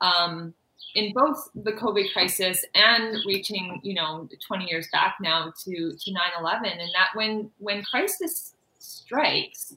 um, 0.02 0.54
in 0.95 1.12
both 1.13 1.49
the 1.56 1.71
COVID 1.71 2.12
crisis 2.13 2.63
and 2.75 3.17
reaching, 3.25 3.79
you 3.84 3.93
know, 3.93 4.27
20 4.45 4.65
years 4.65 4.88
back 4.91 5.17
now 5.21 5.51
to 5.63 5.91
to 5.91 6.12
9/11, 6.12 6.71
and 6.71 6.91
that 6.93 7.10
when 7.13 7.49
when 7.58 7.84
crisis 7.84 8.53
strikes, 8.79 9.75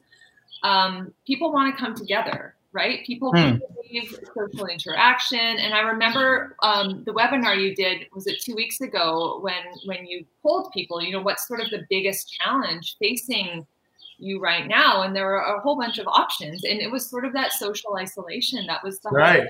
um, 0.63 1.13
people 1.25 1.51
want 1.51 1.73
to 1.73 1.81
come 1.81 1.95
together, 1.95 2.55
right? 2.71 3.05
People 3.05 3.33
mm. 3.33 3.59
social 4.35 4.67
interaction, 4.67 5.39
and 5.39 5.73
I 5.73 5.79
remember 5.79 6.55
um, 6.61 7.03
the 7.03 7.13
webinar 7.13 7.59
you 7.59 7.75
did 7.75 8.07
was 8.13 8.27
it 8.27 8.41
two 8.41 8.55
weeks 8.55 8.81
ago 8.81 9.39
when 9.41 9.63
when 9.85 10.05
you 10.05 10.25
polled 10.43 10.71
people, 10.71 11.01
you 11.01 11.11
know, 11.11 11.21
what's 11.21 11.47
sort 11.47 11.61
of 11.61 11.69
the 11.71 11.85
biggest 11.89 12.31
challenge 12.31 12.95
facing 12.99 13.65
you 14.17 14.39
right 14.39 14.67
now 14.67 15.03
and 15.03 15.15
there 15.15 15.37
are 15.37 15.57
a 15.57 15.61
whole 15.61 15.77
bunch 15.77 15.99
of 15.99 16.07
options 16.07 16.63
and 16.63 16.79
it 16.79 16.91
was 16.91 17.09
sort 17.09 17.25
of 17.25 17.33
that 17.33 17.53
social 17.53 17.95
isolation 17.97 18.65
that 18.65 18.83
was 18.83 18.99
the 18.99 19.09
right. 19.09 19.49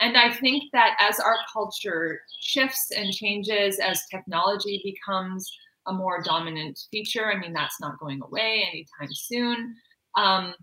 and 0.00 0.16
i 0.16 0.32
think 0.32 0.64
that 0.72 0.96
as 1.00 1.20
our 1.20 1.36
culture 1.52 2.20
shifts 2.40 2.90
and 2.96 3.12
changes 3.12 3.78
as 3.78 4.06
technology 4.10 4.80
becomes 4.84 5.50
a 5.86 5.92
more 5.92 6.22
dominant 6.22 6.78
feature 6.90 7.30
i 7.30 7.38
mean 7.38 7.52
that's 7.52 7.80
not 7.80 7.98
going 7.98 8.20
away 8.22 8.66
anytime 8.70 9.12
soon. 9.12 9.74
Um, 10.16 10.54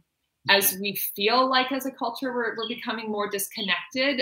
as 0.49 0.77
we 0.79 0.99
feel 1.15 1.49
like 1.49 1.71
as 1.71 1.85
a 1.85 1.91
culture 1.91 2.33
we're, 2.33 2.55
we're 2.57 2.67
becoming 2.67 3.11
more 3.11 3.29
disconnected 3.29 4.21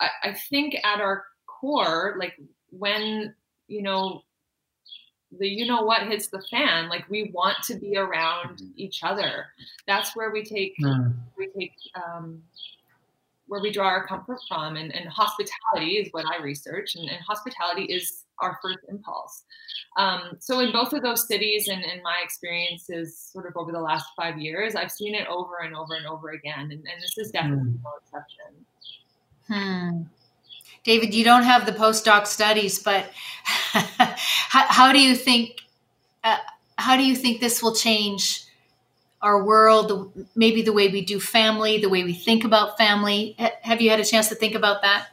I, 0.00 0.08
I 0.24 0.32
think 0.50 0.76
at 0.84 1.00
our 1.00 1.24
core 1.46 2.16
like 2.18 2.34
when 2.70 3.34
you 3.68 3.82
know 3.82 4.22
the 5.38 5.48
you 5.48 5.66
know 5.66 5.82
what 5.82 6.02
hits 6.02 6.28
the 6.28 6.42
fan 6.50 6.88
like 6.88 7.08
we 7.08 7.30
want 7.32 7.56
to 7.64 7.74
be 7.74 7.96
around 7.96 8.56
mm-hmm. 8.56 8.70
each 8.76 9.02
other 9.02 9.46
that's 9.86 10.14
where 10.16 10.30
we 10.30 10.44
take 10.44 10.74
mm. 10.82 11.14
we 11.36 11.48
take 11.58 11.72
um, 11.94 12.42
where 13.46 13.60
we 13.60 13.70
draw 13.70 13.86
our 13.86 14.06
comfort 14.06 14.38
from 14.48 14.76
and, 14.76 14.94
and 14.94 15.08
hospitality 15.08 15.96
is 15.96 16.08
what 16.12 16.24
i 16.26 16.42
research 16.42 16.94
and, 16.96 17.08
and 17.08 17.20
hospitality 17.20 17.84
is 17.84 18.24
our 18.40 18.58
first 18.62 18.78
impulse 18.88 19.44
um, 19.96 20.32
so 20.40 20.58
in 20.60 20.72
both 20.72 20.92
of 20.92 21.02
those 21.02 21.26
cities 21.28 21.68
and 21.68 21.84
in 21.84 22.02
my 22.02 22.20
experiences 22.22 23.16
sort 23.32 23.46
of 23.46 23.56
over 23.56 23.70
the 23.72 23.80
last 23.80 24.06
five 24.16 24.38
years 24.38 24.74
i've 24.74 24.90
seen 24.90 25.14
it 25.14 25.26
over 25.28 25.58
and 25.62 25.74
over 25.74 25.94
and 25.94 26.06
over 26.06 26.30
again 26.30 26.60
and, 26.60 26.72
and 26.72 27.02
this 27.02 27.18
is 27.18 27.30
definitely 27.30 27.70
mm. 27.70 27.82
no 27.82 27.90
exception 28.02 28.66
hmm. 29.46 30.02
David, 30.84 31.14
you 31.14 31.24
don't 31.24 31.44
have 31.44 31.66
the 31.66 31.72
postdoc 31.72 32.26
studies, 32.26 32.78
but 32.78 33.10
how, 33.44 34.66
how, 34.68 34.92
do 34.92 35.00
you 35.00 35.16
think 35.16 35.60
uh, 36.22 36.36
how 36.76 36.96
do 36.96 37.02
you 37.04 37.16
think 37.16 37.40
this 37.40 37.62
will 37.62 37.74
change 37.74 38.44
our 39.22 39.42
world? 39.42 40.12
Maybe 40.36 40.60
the 40.62 40.72
way 40.72 40.88
we 40.88 41.02
do 41.04 41.18
family, 41.18 41.78
the 41.78 41.88
way 41.88 42.04
we 42.04 42.12
think 42.12 42.44
about 42.44 42.76
family. 42.76 43.34
H- 43.38 43.52
have 43.62 43.80
you 43.80 43.90
had 43.90 43.98
a 43.98 44.04
chance 44.04 44.28
to 44.28 44.34
think 44.34 44.54
about 44.54 44.82
that? 44.82 45.08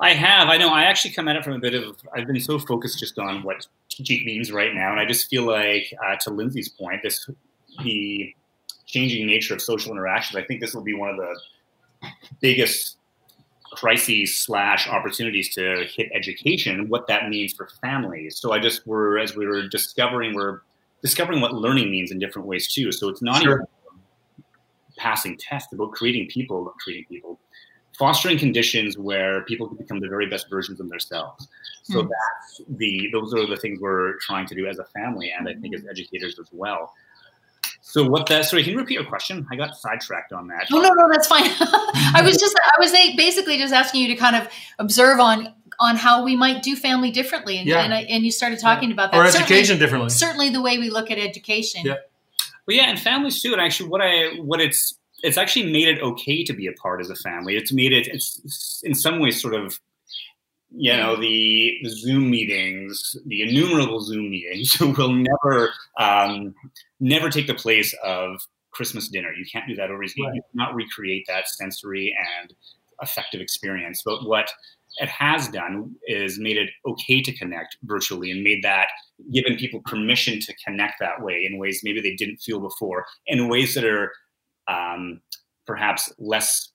I 0.00 0.14
have. 0.14 0.48
I 0.48 0.56
know. 0.56 0.70
I 0.70 0.84
actually 0.84 1.12
come 1.12 1.28
at 1.28 1.36
it 1.36 1.44
from 1.44 1.52
a 1.52 1.58
bit 1.58 1.74
of. 1.74 1.96
I've 2.16 2.26
been 2.26 2.40
so 2.40 2.58
focused 2.58 2.98
just 2.98 3.18
on 3.18 3.42
what 3.42 3.66
teaching 3.88 4.24
means 4.24 4.50
right 4.50 4.74
now, 4.74 4.90
and 4.90 4.98
I 4.98 5.04
just 5.04 5.28
feel 5.28 5.46
like, 5.46 5.94
uh, 6.04 6.16
to 6.22 6.30
Lindsay's 6.30 6.68
point, 6.68 7.02
this 7.02 7.28
the 7.84 8.34
changing 8.86 9.26
nature 9.26 9.54
of 9.54 9.62
social 9.62 9.92
interactions. 9.92 10.36
I 10.36 10.44
think 10.44 10.60
this 10.60 10.74
will 10.74 10.82
be 10.82 10.94
one 10.94 11.10
of 11.10 11.16
the 11.18 11.36
biggest 12.40 12.96
crises 13.72 14.38
slash 14.38 14.88
opportunities 14.88 15.54
to 15.54 15.86
hit 15.94 16.10
education, 16.14 16.88
what 16.88 17.06
that 17.08 17.28
means 17.28 17.52
for 17.52 17.68
families. 17.80 18.38
So 18.38 18.52
I 18.52 18.58
just 18.58 18.86
were 18.86 19.18
as 19.18 19.34
we 19.34 19.46
were 19.46 19.66
discovering, 19.68 20.34
we're 20.34 20.60
discovering 21.00 21.40
what 21.40 21.54
learning 21.54 21.90
means 21.90 22.10
in 22.10 22.18
different 22.18 22.46
ways 22.46 22.72
too. 22.72 22.92
So 22.92 23.08
it's 23.08 23.22
not 23.22 23.42
sure. 23.42 23.52
even 23.52 23.66
passing 24.96 25.36
tests 25.36 25.72
about 25.72 25.92
creating 25.92 26.28
people, 26.28 26.72
creating 26.78 27.06
people, 27.08 27.40
fostering 27.98 28.38
conditions 28.38 28.98
where 28.98 29.42
people 29.44 29.68
can 29.68 29.76
become 29.76 30.00
the 30.00 30.08
very 30.08 30.26
best 30.26 30.48
versions 30.48 30.80
of 30.80 30.88
themselves. 30.88 31.48
So 31.82 32.02
mm. 32.02 32.08
that's 32.08 32.62
the 32.68 33.08
those 33.12 33.34
are 33.34 33.46
the 33.46 33.56
things 33.56 33.80
we're 33.80 34.16
trying 34.18 34.46
to 34.46 34.54
do 34.54 34.66
as 34.66 34.78
a 34.78 34.84
family, 34.84 35.32
and 35.36 35.48
I 35.48 35.54
think 35.54 35.74
as 35.74 35.84
educators 35.90 36.38
as 36.38 36.48
well. 36.52 36.92
So 37.84 38.08
what 38.08 38.26
that? 38.28 38.44
Sorry, 38.44 38.62
can 38.62 38.72
you 38.72 38.78
repeat 38.78 38.94
your 38.94 39.04
question? 39.04 39.46
I 39.50 39.56
got 39.56 39.76
sidetracked 39.76 40.32
on 40.32 40.46
that. 40.46 40.66
No, 40.70 40.80
no, 40.80 40.88
no, 40.88 41.08
that's 41.10 41.26
fine. 41.26 41.42
I 41.44 42.22
was 42.24 42.36
just, 42.36 42.56
I 42.56 42.80
was 42.80 42.92
basically 43.16 43.58
just 43.58 43.74
asking 43.74 44.02
you 44.02 44.08
to 44.08 44.14
kind 44.14 44.36
of 44.36 44.48
observe 44.78 45.18
on 45.18 45.52
on 45.80 45.96
how 45.96 46.22
we 46.22 46.36
might 46.36 46.62
do 46.62 46.76
family 46.76 47.10
differently, 47.10 47.58
and 47.58 47.66
yeah. 47.66 47.82
and, 47.82 47.92
I, 47.92 48.02
and, 48.02 48.24
you 48.24 48.30
started 48.30 48.60
talking 48.60 48.90
yeah. 48.90 48.94
about 48.94 49.10
that. 49.10 49.18
Or 49.18 49.24
education 49.24 49.48
certainly, 49.48 49.78
differently. 49.78 50.10
Certainly, 50.10 50.50
the 50.50 50.62
way 50.62 50.78
we 50.78 50.90
look 50.90 51.10
at 51.10 51.18
education. 51.18 51.82
Yeah. 51.84 51.96
Well, 52.66 52.76
yeah, 52.76 52.88
and 52.88 53.00
families 53.00 53.42
too. 53.42 53.52
And 53.52 53.60
actually, 53.60 53.88
what 53.88 54.00
I 54.00 54.36
what 54.40 54.60
it's 54.60 54.94
it's 55.22 55.36
actually 55.36 55.72
made 55.72 55.88
it 55.88 56.00
okay 56.00 56.44
to 56.44 56.52
be 56.52 56.68
a 56.68 56.72
part 56.72 57.00
as 57.00 57.10
a 57.10 57.16
family. 57.16 57.56
It's 57.56 57.72
made 57.72 57.92
it 57.92 58.06
it's 58.06 58.80
in 58.84 58.94
some 58.94 59.18
ways 59.18 59.40
sort 59.40 59.54
of 59.54 59.80
you 60.74 60.96
know 60.96 61.16
the, 61.16 61.78
the 61.82 61.90
zoom 61.90 62.30
meetings 62.30 63.14
the 63.26 63.42
innumerable 63.42 64.00
zoom 64.00 64.30
meetings 64.30 64.78
will 64.80 65.12
never 65.12 65.70
um, 65.98 66.54
never 67.00 67.28
take 67.28 67.46
the 67.46 67.54
place 67.54 67.94
of 68.04 68.40
christmas 68.72 69.08
dinner. 69.08 69.32
You 69.32 69.44
can't 69.50 69.68
do 69.68 69.76
that 69.76 69.90
over 69.90 69.98
right. 69.98 70.12
you 70.16 70.42
cannot 70.50 70.74
recreate 70.74 71.26
that 71.28 71.48
sensory 71.48 72.14
and 72.40 72.52
effective 73.00 73.40
experience. 73.40 74.02
But 74.04 74.24
what 74.26 74.50
it 74.98 75.08
has 75.08 75.48
done 75.48 75.94
is 76.06 76.38
made 76.38 76.56
it 76.56 76.70
okay 76.86 77.22
to 77.22 77.32
connect 77.32 77.76
virtually 77.84 78.30
and 78.30 78.42
made 78.42 78.62
that 78.62 78.88
given 79.32 79.56
people 79.56 79.80
permission 79.86 80.38
to 80.40 80.54
connect 80.66 80.94
that 81.00 81.22
way 81.22 81.48
in 81.48 81.58
ways 81.58 81.80
maybe 81.82 82.00
they 82.00 82.14
didn't 82.14 82.38
feel 82.38 82.60
before 82.60 83.06
in 83.26 83.48
ways 83.48 83.74
that 83.74 83.84
are 83.84 84.12
um, 84.68 85.20
perhaps 85.66 86.12
less 86.18 86.72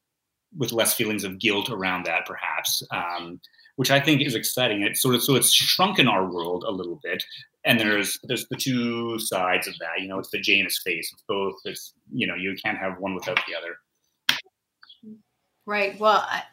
with 0.55 0.71
less 0.71 0.93
feelings 0.93 1.23
of 1.23 1.39
guilt 1.39 1.69
around 1.69 2.05
that 2.05 2.25
perhaps. 2.25 2.81
Um, 2.91 3.39
which 3.77 3.91
I 3.91 3.99
think 3.99 4.21
is 4.21 4.35
exciting. 4.35 4.81
It's 4.81 5.01
sort 5.01 5.15
of 5.15 5.23
so 5.23 5.35
it's 5.35 5.51
shrunken 5.51 6.07
our 6.07 6.29
world 6.29 6.65
a 6.67 6.71
little 6.71 6.99
bit, 7.01 7.23
and 7.63 7.79
there's 7.79 8.19
there's 8.23 8.47
the 8.49 8.57
two 8.57 9.17
sides 9.19 9.67
of 9.67 9.77
that. 9.79 10.01
You 10.01 10.07
know, 10.07 10.19
it's 10.19 10.31
the 10.31 10.39
Janus 10.39 10.81
face. 10.83 11.09
It's 11.13 11.23
both. 11.27 11.55
It's 11.63 11.93
you 12.11 12.27
know 12.27 12.35
you 12.35 12.55
can't 12.63 12.77
have 12.77 12.99
one 12.99 13.15
without 13.15 13.39
the 13.47 13.55
other. 13.55 13.77
Right. 15.65 15.99
Well, 15.99 16.25
I, 16.27 16.43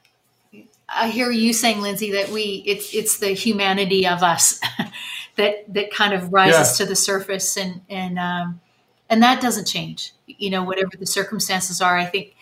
I 0.88 1.08
hear 1.08 1.30
you 1.30 1.52
saying, 1.52 1.80
Lindsay, 1.80 2.12
that 2.12 2.28
we 2.28 2.62
it's 2.66 2.94
it's 2.94 3.18
the 3.18 3.28
humanity 3.28 4.06
of 4.06 4.22
us 4.22 4.60
that 5.36 5.72
that 5.72 5.90
kind 5.92 6.12
of 6.12 6.30
rises 6.32 6.78
yeah. 6.78 6.84
to 6.84 6.88
the 6.88 6.96
surface, 6.96 7.56
and 7.56 7.80
and 7.88 8.18
um, 8.18 8.60
and 9.08 9.22
that 9.22 9.40
doesn't 9.40 9.66
change. 9.66 10.12
You 10.26 10.50
know, 10.50 10.62
whatever 10.62 10.90
the 10.98 11.06
circumstances 11.06 11.80
are, 11.80 11.96
I 11.96 12.04
think 12.04 12.34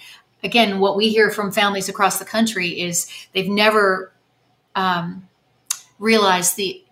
again, 0.42 0.81
what 0.81 0.97
we 0.97 1.09
hear 1.09 1.31
from 1.31 1.53
families 1.53 1.88
across 1.88 2.18
the 2.18 2.25
country 2.25 2.81
is 2.81 3.07
they've 3.33 3.49
never 3.49 4.12
um, 4.74 5.28
realize 5.98 6.54
the 6.54 6.82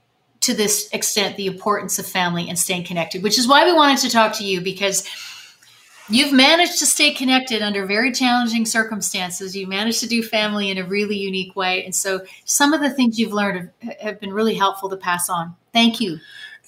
to 0.41 0.55
this 0.55 0.89
extent 0.93 1.37
the 1.37 1.47
importance 1.47 1.99
of 1.99 2.07
family 2.07 2.49
and 2.49 2.59
staying 2.59 2.85
connected, 2.85 3.23
which 3.23 3.39
is 3.39 3.47
why 3.47 3.65
we 3.65 3.73
wanted 3.75 3.99
to 3.99 4.09
talk 4.09 4.33
to 4.33 4.45
you 4.45 4.63
because 4.63 5.07
you've 6.09 6.33
managed 6.33 6.79
to 6.79 6.87
stay 6.87 7.13
connected 7.13 7.61
under 7.61 7.85
very 7.85 8.11
challenging 8.11 8.65
circumstances. 8.65 9.55
You 9.55 9.67
managed 9.67 10.01
to 10.01 10.09
do 10.09 10.23
family 10.23 10.71
in 10.71 10.79
a 10.79 10.85
really 10.85 11.19
unique 11.19 11.55
way, 11.57 11.85
and 11.85 11.95
so 11.95 12.23
some 12.45 12.73
of 12.73 12.81
the 12.81 12.91
things 12.91 13.19
you've 13.19 13.35
learned 13.35 13.71
have, 13.83 13.97
have 14.01 14.21
been 14.21 14.33
really 14.33 14.55
helpful 14.55 14.89
to 14.89 14.97
pass 14.97 15.29
on. 15.29 15.55
Thank 15.73 16.01
you. 16.01 16.19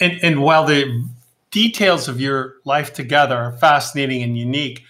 And, 0.01 0.19
and 0.23 0.43
while 0.43 0.65
the 0.67 1.05
details 1.53 2.09
of 2.09 2.21
your 2.21 2.57
life 2.65 2.93
together 2.93 3.37
are 3.37 3.53
fascinating 3.53 4.23
and 4.23 4.37
unique. 4.37 4.83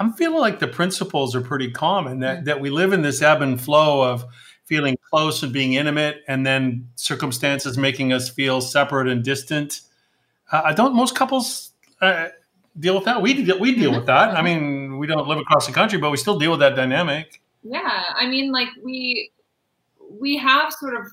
I'm 0.00 0.14
feeling 0.14 0.40
like 0.40 0.58
the 0.58 0.66
principles 0.66 1.36
are 1.36 1.42
pretty 1.42 1.70
common 1.70 2.20
that, 2.20 2.40
mm. 2.40 2.44
that 2.46 2.60
we 2.60 2.70
live 2.70 2.92
in 2.92 3.02
this 3.02 3.22
ebb 3.22 3.42
and 3.42 3.60
flow 3.60 4.02
of 4.02 4.24
feeling 4.70 4.96
close 5.10 5.42
and 5.42 5.52
being 5.52 5.74
intimate, 5.74 6.22
and 6.28 6.46
then 6.46 6.88
circumstances 6.94 7.76
making 7.76 8.12
us 8.12 8.30
feel 8.30 8.60
separate 8.60 9.08
and 9.08 9.24
distant. 9.24 9.80
Uh, 10.50 10.62
I 10.64 10.72
don't. 10.72 10.94
Most 10.94 11.16
couples 11.16 11.72
uh, 12.00 12.28
deal 12.78 12.94
with 12.94 13.04
that. 13.04 13.20
We 13.20 13.34
deal, 13.34 13.58
we 13.58 13.74
deal 13.74 13.90
with 13.90 14.06
that. 14.06 14.30
I 14.30 14.42
mean, 14.42 14.96
we 14.96 15.08
don't 15.08 15.26
live 15.26 15.38
across 15.38 15.66
the 15.66 15.72
country, 15.72 15.98
but 15.98 16.10
we 16.10 16.16
still 16.16 16.38
deal 16.38 16.52
with 16.52 16.60
that 16.60 16.76
dynamic. 16.76 17.42
Yeah, 17.64 18.04
I 18.14 18.28
mean, 18.28 18.52
like 18.52 18.68
we 18.82 19.32
we 20.08 20.38
have 20.38 20.72
sort 20.72 20.94
of 20.94 21.06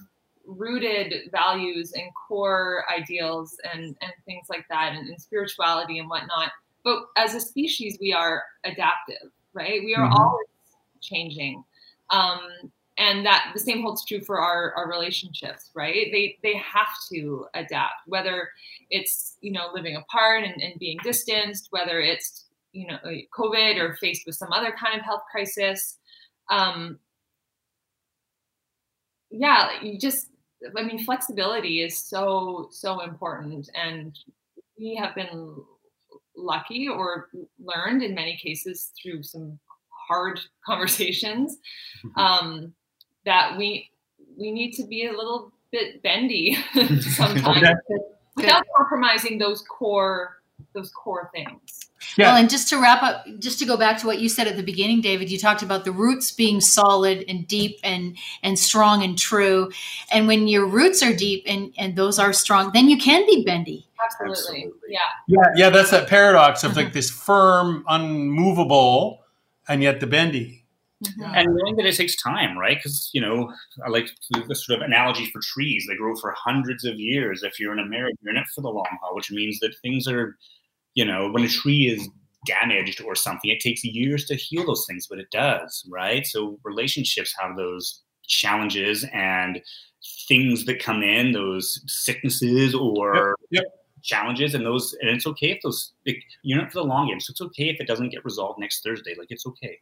rooted 0.46 1.30
values 1.32 1.94
and 1.94 2.06
core 2.14 2.86
ideals 2.96 3.58
and 3.74 3.98
and 4.02 4.12
things 4.26 4.46
like 4.52 4.66
that, 4.70 4.94
and, 4.94 5.10
and 5.10 5.20
spirituality 5.20 5.98
and 5.98 6.08
whatnot. 6.08 6.52
But 6.84 7.00
as 7.18 7.34
a 7.34 7.42
species, 7.42 7.98
we 8.00 8.14
are 8.14 8.44
adaptive, 8.64 9.32
right? 9.54 9.82
We 9.84 9.96
are 9.96 10.06
mm-hmm. 10.06 10.22
always 10.22 10.48
changing. 11.02 11.64
Um, 12.12 12.40
and 12.98 13.26
that 13.26 13.52
the 13.54 13.60
same 13.60 13.82
holds 13.82 14.04
true 14.06 14.22
for 14.22 14.40
our, 14.40 14.74
our 14.76 14.90
relationships 14.90 15.72
right? 15.76 16.08
They 16.12 16.38
they 16.44 16.56
have 16.58 16.88
to 17.12 17.46
adapt 17.54 18.08
whether 18.08 18.50
it's 18.90 19.38
you 19.42 19.52
know 19.52 19.70
living 19.74 19.96
apart 19.96 20.44
and, 20.44 20.62
and 20.62 20.80
being 20.80 20.98
distanced 21.04 21.68
whether 21.72 22.00
it's 22.00 22.46
you 22.72 22.88
know 22.88 22.98
covid 23.38 23.78
or 23.80 23.96
faced 23.96 24.26
with 24.26 24.36
some 24.36 24.52
other 24.52 24.74
kind 24.80 24.98
of 24.98 25.06
health 25.06 25.24
crisis. 25.32 25.98
Um 26.50 27.00
yeah 29.30 29.82
you 29.82 30.00
just 30.00 30.28
i 30.78 30.82
mean 30.82 31.04
flexibility 31.04 31.82
is 31.82 31.98
so 31.98 32.70
so 32.72 33.02
important. 33.02 33.70
And 33.76 34.18
we 34.80 34.96
have 34.96 35.16
been 35.16 35.56
lucky 36.36 36.88
or 36.88 37.30
learned 37.60 38.04
in 38.04 38.14
many 38.14 38.38
cases 38.38 38.92
through 39.02 39.24
some 39.24 39.60
hard 40.08 40.40
conversations. 40.66 41.58
Mm-hmm. 42.06 42.20
um 42.20 42.74
that 43.28 43.58
we 43.58 43.92
we 44.38 44.52
need 44.52 44.72
to 44.72 44.88
be 44.88 45.06
a 45.06 45.12
little 45.12 45.52
bit 45.72 46.02
bendy 46.02 46.58
sometimes 47.02 47.64
okay. 47.64 47.74
without 48.36 48.64
compromising 48.76 49.38
those 49.38 49.64
core 49.64 50.38
those 50.74 50.90
core 50.92 51.30
things. 51.34 51.60
Yeah. 52.18 52.28
Well, 52.28 52.38
and 52.38 52.50
just 52.50 52.70
to 52.70 52.82
wrap 52.82 53.04
up, 53.04 53.26
just 53.40 53.60
to 53.60 53.66
go 53.66 53.78
back 53.78 54.00
to 54.00 54.08
what 54.08 54.20
you 54.20 54.30
said 54.30 54.48
at 54.48 54.56
the 54.56 54.64
beginning, 54.64 55.02
David, 55.02 55.32
you 55.32 55.38
talked 55.38 55.62
about 55.62 55.84
the 55.84 55.92
roots 55.92 56.32
being 56.32 56.62
solid 56.62 57.26
and 57.28 57.48
deep 57.48 57.80
and 57.84 58.18
and 58.44 58.58
strong 58.58 59.04
and 59.04 59.18
true. 59.18 59.72
And 60.12 60.28
when 60.28 60.48
your 60.48 60.66
roots 60.66 61.04
are 61.04 61.14
deep 61.14 61.44
and 61.46 61.74
and 61.78 61.96
those 61.96 62.18
are 62.20 62.34
strong, 62.34 62.72
then 62.74 62.90
you 62.90 62.98
can 62.98 63.26
be 63.26 63.44
bendy. 63.44 63.88
Absolutely. 64.04 64.64
Absolutely. 64.64 64.72
Yeah. 64.90 65.00
Yeah, 65.28 65.50
yeah, 65.56 65.70
that's 65.70 65.92
that 65.92 66.08
paradox 66.08 66.64
of 66.64 66.76
like 66.76 66.88
uh-huh. 66.88 66.94
this 66.94 67.10
firm, 67.10 67.84
unmovable, 67.88 69.24
and 69.68 69.84
yet 69.84 70.00
the 70.00 70.08
bendy. 70.08 70.57
Mm-hmm. 71.06 71.36
And 71.36 71.56
knowing 71.56 71.76
that 71.76 71.86
it 71.86 71.96
takes 71.96 72.16
time, 72.16 72.58
right? 72.58 72.78
Because, 72.78 73.12
you 73.14 73.22
know, 73.22 73.54
I 73.86 73.90
like 73.90 74.10
the 74.32 74.56
sort 74.56 74.82
of 74.82 74.86
analogy 74.86 75.28
for 75.28 75.40
trees. 75.44 75.86
They 75.88 75.96
grow 75.96 76.16
for 76.16 76.34
hundreds 76.36 76.86
of 76.86 77.00
years. 77.00 77.44
If 77.44 77.60
you're 77.60 77.74
in 77.74 77.80
America, 77.80 78.18
you're 78.22 78.34
in 78.34 78.42
it 78.42 78.48
for 78.56 78.62
the 78.62 78.70
long 78.70 78.98
haul, 79.02 79.16
which 79.16 79.32
means 79.32 79.60
that 79.60 79.76
things 79.84 80.08
are, 80.08 80.36
you 80.96 81.06
know, 81.06 81.30
when 81.30 81.44
a 81.44 81.48
tree 81.48 81.88
is 81.88 82.10
damaged 82.46 83.02
or 83.02 83.14
something, 83.14 83.52
it 83.52 83.60
takes 83.60 83.84
years 83.84 84.26
to 84.26 84.36
heal 84.36 84.66
those 84.66 84.86
things, 84.88 85.06
but 85.08 85.20
it 85.20 85.30
does, 85.32 85.86
right? 85.88 86.26
So 86.26 86.60
relationships 86.64 87.36
have 87.40 87.56
those 87.58 88.02
challenges 88.26 89.06
and 89.14 89.62
things 90.28 90.66
that 90.66 90.82
come 90.82 91.04
in, 91.04 91.32
those 91.32 91.82
sicknesses 91.86 92.74
or 92.74 93.36
yep. 93.52 93.64
Yep. 93.64 93.74
challenges, 94.04 94.56
and 94.56 94.66
those, 94.66 94.96
and 95.02 95.10
it's 95.10 95.28
okay 95.28 95.52
if 95.52 95.60
those, 95.62 95.94
you're 96.42 96.62
in 96.62 96.70
for 96.70 96.80
the 96.80 96.88
long 96.88 97.08
game. 97.08 97.20
So 97.20 97.32
it's 97.32 97.42
okay 97.42 97.70
if 97.70 97.80
it 97.80 97.88
doesn't 97.88 98.10
get 98.10 98.26
resolved 98.26 98.60
next 98.60 98.84
Thursday. 98.84 99.14
Like, 99.18 99.28
it's 99.30 99.46
okay. 99.46 99.78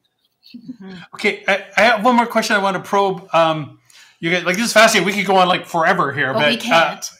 Mm-hmm. 0.53 0.91
Okay, 1.15 1.43
I, 1.47 1.65
I, 1.77 1.81
have 1.81 2.05
one 2.05 2.15
more 2.15 2.27
question 2.27 2.55
I 2.55 2.59
want 2.59 2.77
to 2.77 2.83
probe. 2.83 3.27
Um, 3.33 3.79
you 4.19 4.29
get 4.29 4.45
like 4.45 4.55
this 4.55 4.67
is 4.67 4.73
fascinating. 4.73 5.05
We 5.05 5.13
could 5.13 5.25
go 5.25 5.37
on 5.37 5.47
like 5.47 5.65
forever 5.65 6.13
here, 6.13 6.33
but, 6.33 6.39
but 6.39 6.49
we 6.51 6.57
can't. 6.57 7.09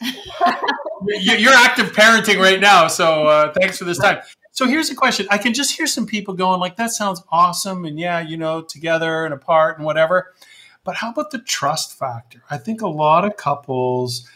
Uh, 0.98 1.08
you're 1.20 1.52
active 1.52 1.92
parenting 1.92 2.40
right 2.40 2.58
now, 2.58 2.88
so 2.88 3.26
uh, 3.26 3.52
thanks 3.52 3.76
for 3.76 3.84
this 3.84 3.98
time. 3.98 4.18
So 4.52 4.66
here's 4.66 4.88
a 4.88 4.94
question: 4.94 5.26
I 5.30 5.36
can 5.36 5.52
just 5.52 5.76
hear 5.76 5.86
some 5.86 6.06
people 6.06 6.32
going 6.32 6.58
like, 6.58 6.76
"That 6.76 6.90
sounds 6.90 7.22
awesome," 7.30 7.84
and 7.84 7.98
yeah, 7.98 8.20
you 8.20 8.38
know, 8.38 8.62
together 8.62 9.26
and 9.26 9.34
apart 9.34 9.76
and 9.76 9.84
whatever. 9.84 10.32
But 10.84 10.96
how 10.96 11.10
about 11.10 11.32
the 11.32 11.38
trust 11.38 11.98
factor? 11.98 12.40
I 12.50 12.56
think 12.56 12.80
a 12.80 12.88
lot 12.88 13.26
of 13.26 13.36
couples 13.36 14.26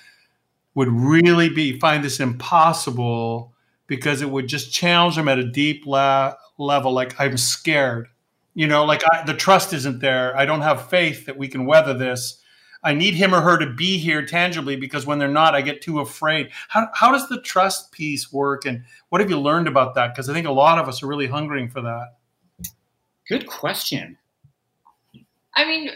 would 0.75 0.89
really 0.89 1.49
be 1.49 1.79
find 1.79 2.05
this 2.05 2.21
impossible 2.21 3.55
because 3.87 4.21
it 4.21 4.29
would 4.31 4.47
just 4.47 4.71
challenge 4.71 5.17
them 5.17 5.29
at 5.29 5.39
a 5.39 5.51
deep 5.51 5.87
la- 5.87 6.35
level. 6.59 6.93
Like 6.93 7.19
I'm 7.19 7.39
scared 7.39 8.10
you 8.55 8.67
know, 8.67 8.85
like 8.85 9.03
I, 9.11 9.25
the 9.25 9.35
trust 9.35 9.73
isn't 9.73 10.01
there. 10.01 10.37
I 10.37 10.45
don't 10.45 10.61
have 10.63 10.89
faith 10.89 11.27
that 11.27 11.37
we 11.37 11.49
can 11.49 11.67
weather 11.67 11.95
this. 11.95 12.43
I 12.83 12.95
need 12.95 13.15
him 13.15 13.35
or 13.35 13.41
her 13.41 13.59
to 13.59 13.73
be 13.73 13.99
here 13.99 14.25
tangibly 14.25 14.77
because 14.77 15.05
when 15.05 15.19
they're 15.19 15.29
not, 15.29 15.55
I 15.55 15.61
get 15.61 15.83
too 15.83 16.01
afraid. 16.01 16.51
How, 16.69 16.89
how 16.95 17.13
does 17.13 17.29
the 17.29 17.41
trust 17.43 17.93
piece 17.93 18.33
work? 18.33 18.65
And 18.65 18.85
what 19.11 19.21
have 19.21 19.29
you 19.29 19.39
learned 19.39 19.69
about 19.69 19.95
that? 19.95 20.15
Because 20.15 20.31
I 20.31 20.33
think 20.33 20.47
a 20.47 20.53
lot 20.53 20.79
of 20.79 20.89
us 20.89 21.03
are 21.03 21.07
really 21.07 21.27
hungering 21.27 21.69
for 21.69 21.83
that. 21.83 22.17
Good 23.29 23.47
question. 23.47 24.17
I 25.55 25.67
mean, 25.67 25.91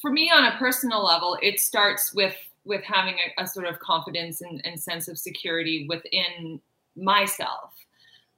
for 0.00 0.10
me 0.10 0.30
on 0.30 0.44
a 0.44 0.56
personal 0.58 1.02
level, 1.04 1.38
it 1.42 1.60
starts 1.60 2.12
with 2.14 2.36
with 2.64 2.84
having 2.84 3.14
a, 3.14 3.42
a 3.42 3.46
sort 3.46 3.66
of 3.66 3.78
confidence 3.78 4.42
and, 4.42 4.60
and, 4.66 4.78
sense 4.78 5.08
of 5.08 5.16
security 5.16 5.86
within 5.88 6.60
myself. 6.96 7.72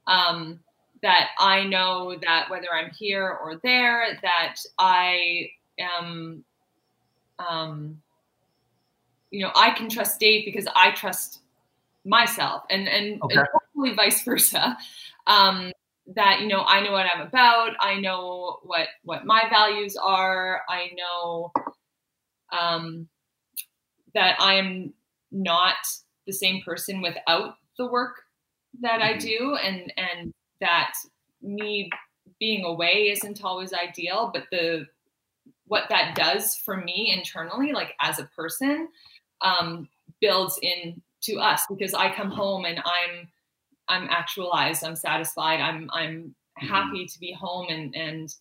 Um, 0.07 0.61
that 1.01 1.29
I 1.39 1.63
know 1.63 2.15
that 2.21 2.49
whether 2.49 2.67
I'm 2.73 2.91
here 2.91 3.27
or 3.27 3.59
there, 3.63 4.19
that 4.21 4.55
I 4.77 5.49
am, 5.79 6.43
um, 7.39 8.01
you 9.31 9.41
know, 9.41 9.51
I 9.55 9.71
can 9.71 9.89
trust 9.89 10.19
Dave 10.19 10.45
because 10.45 10.67
I 10.75 10.91
trust 10.91 11.39
myself, 12.05 12.63
and 12.69 12.87
and, 12.87 13.21
okay. 13.21 13.35
and 13.37 13.47
hopefully 13.51 13.95
vice 13.95 14.23
versa. 14.23 14.77
Um, 15.27 15.71
that 16.15 16.41
you 16.41 16.47
know, 16.47 16.63
I 16.63 16.81
know 16.81 16.91
what 16.91 17.05
I'm 17.05 17.25
about. 17.25 17.71
I 17.79 17.99
know 17.99 18.59
what 18.63 18.87
what 19.03 19.25
my 19.25 19.43
values 19.49 19.95
are. 20.01 20.61
I 20.69 20.91
know 20.95 21.51
um, 22.51 23.07
that 24.13 24.35
I 24.39 24.55
am 24.55 24.93
not 25.31 25.75
the 26.27 26.33
same 26.33 26.61
person 26.63 27.01
without 27.01 27.55
the 27.77 27.87
work 27.87 28.23
that 28.81 28.99
mm-hmm. 28.99 29.15
I 29.15 29.17
do, 29.17 29.55
and 29.55 29.93
and 29.97 30.33
that 30.61 30.93
me 31.41 31.89
being 32.39 32.63
away 32.63 33.09
isn't 33.11 33.43
always 33.43 33.73
ideal, 33.73 34.31
but 34.33 34.45
the 34.51 34.87
what 35.67 35.85
that 35.89 36.15
does 36.15 36.55
for 36.55 36.77
me 36.77 37.13
internally, 37.15 37.71
like 37.71 37.95
as 38.01 38.19
a 38.19 38.29
person, 38.35 38.89
um, 39.41 39.87
builds 40.19 40.59
in 40.61 41.01
to 41.21 41.37
us 41.37 41.63
because 41.69 41.93
I 41.93 42.13
come 42.13 42.31
home 42.31 42.65
and 42.65 42.79
I'm 42.79 43.27
I'm 43.87 44.07
actualized, 44.09 44.83
I'm 44.83 44.95
satisfied, 44.95 45.59
I'm 45.59 45.89
I'm 45.93 46.35
mm-hmm. 46.59 46.67
happy 46.67 47.05
to 47.05 47.19
be 47.19 47.31
home 47.31 47.67
and 47.69 47.95
and 47.95 48.33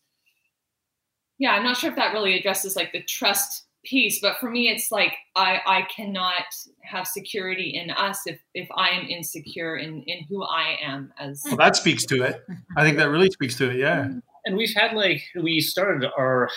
yeah, 1.39 1.53
I'm 1.53 1.65
not 1.65 1.77
sure 1.77 1.91
if 1.91 1.97
that 1.97 2.13
really 2.13 2.39
addresses 2.39 2.77
like 2.77 2.93
the 2.93 3.03
trust 3.03 3.65
piece 3.83 4.21
but 4.21 4.37
for 4.39 4.51
me 4.51 4.69
it's 4.69 4.93
like 4.93 5.15
i 5.37 5.61
i 5.67 5.83
cannot 5.95 6.45
have 6.83 7.07
security 7.07 7.71
in 7.71 7.91
us 7.91 8.27
if 8.27 8.39
if 8.55 8.69
i 8.77 8.91
am 8.91 9.07
insecure 9.07 9.77
in 9.77 10.03
in 10.03 10.25
who 10.29 10.43
i 10.45 10.77
am 10.83 11.13
as 11.19 11.43
well 11.47 11.57
that 11.57 11.77
speaks 11.77 12.05
to 12.05 12.23
it. 12.23 12.45
I 12.77 12.85
think 12.85 12.99
that 12.99 13.09
really 13.09 13.31
speaks 13.31 13.57
to 13.57 13.71
it 13.71 13.77
yeah. 13.77 14.03
Mm-hmm. 14.03 14.19
And 14.45 14.57
we've 14.57 14.75
had 14.75 14.95
like 14.95 15.23
we 15.41 15.61
started 15.61 16.11
our 16.17 16.51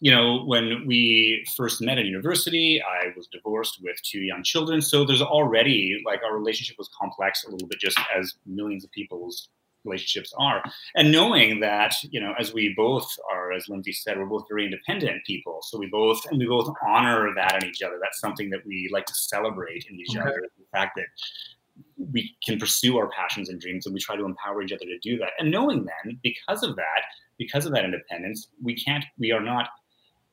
you 0.00 0.10
know 0.10 0.44
when 0.44 0.84
we 0.86 1.44
first 1.56 1.82
met 1.82 1.98
at 1.98 2.04
university 2.04 2.80
i 2.82 3.08
was 3.16 3.26
divorced 3.26 3.80
with 3.82 4.00
two 4.02 4.20
young 4.20 4.42
children 4.42 4.80
so 4.80 5.04
there's 5.04 5.22
already 5.22 6.00
like 6.06 6.20
our 6.24 6.36
relationship 6.36 6.76
was 6.78 6.88
complex 6.98 7.44
a 7.44 7.50
little 7.50 7.68
bit 7.68 7.78
just 7.80 7.98
as 8.16 8.34
millions 8.46 8.84
of 8.84 8.90
people's 8.92 9.48
relationships 9.88 10.32
are 10.38 10.62
and 10.94 11.10
knowing 11.10 11.60
that 11.60 11.94
you 12.10 12.20
know 12.20 12.34
as 12.38 12.52
we 12.52 12.74
both 12.76 13.10
are 13.32 13.52
as 13.52 13.68
lindsay 13.68 13.92
said 13.92 14.18
we're 14.18 14.26
both 14.26 14.44
very 14.48 14.64
independent 14.64 15.24
people 15.24 15.58
so 15.62 15.78
we 15.78 15.86
both 15.86 16.20
and 16.30 16.38
we 16.38 16.46
both 16.46 16.72
honor 16.86 17.32
that 17.34 17.62
in 17.62 17.68
each 17.68 17.82
other 17.82 17.98
that's 18.00 18.20
something 18.20 18.50
that 18.50 18.64
we 18.66 18.88
like 18.92 19.06
to 19.06 19.14
celebrate 19.14 19.84
in 19.90 19.98
each 19.98 20.10
okay. 20.10 20.20
other 20.20 20.42
the 20.58 20.64
fact 20.72 20.92
that 20.96 21.06
we 21.96 22.36
can 22.44 22.58
pursue 22.58 22.98
our 22.98 23.08
passions 23.10 23.48
and 23.48 23.60
dreams 23.60 23.86
and 23.86 23.94
we 23.94 24.00
try 24.00 24.16
to 24.16 24.24
empower 24.24 24.62
each 24.62 24.72
other 24.72 24.84
to 24.84 24.98
do 24.98 25.16
that 25.18 25.30
and 25.38 25.50
knowing 25.50 25.84
then 25.84 26.18
because 26.22 26.62
of 26.62 26.76
that 26.76 27.02
because 27.38 27.66
of 27.66 27.72
that 27.72 27.84
independence 27.84 28.48
we 28.62 28.74
can't 28.74 29.04
we 29.18 29.32
are 29.32 29.42
not 29.42 29.68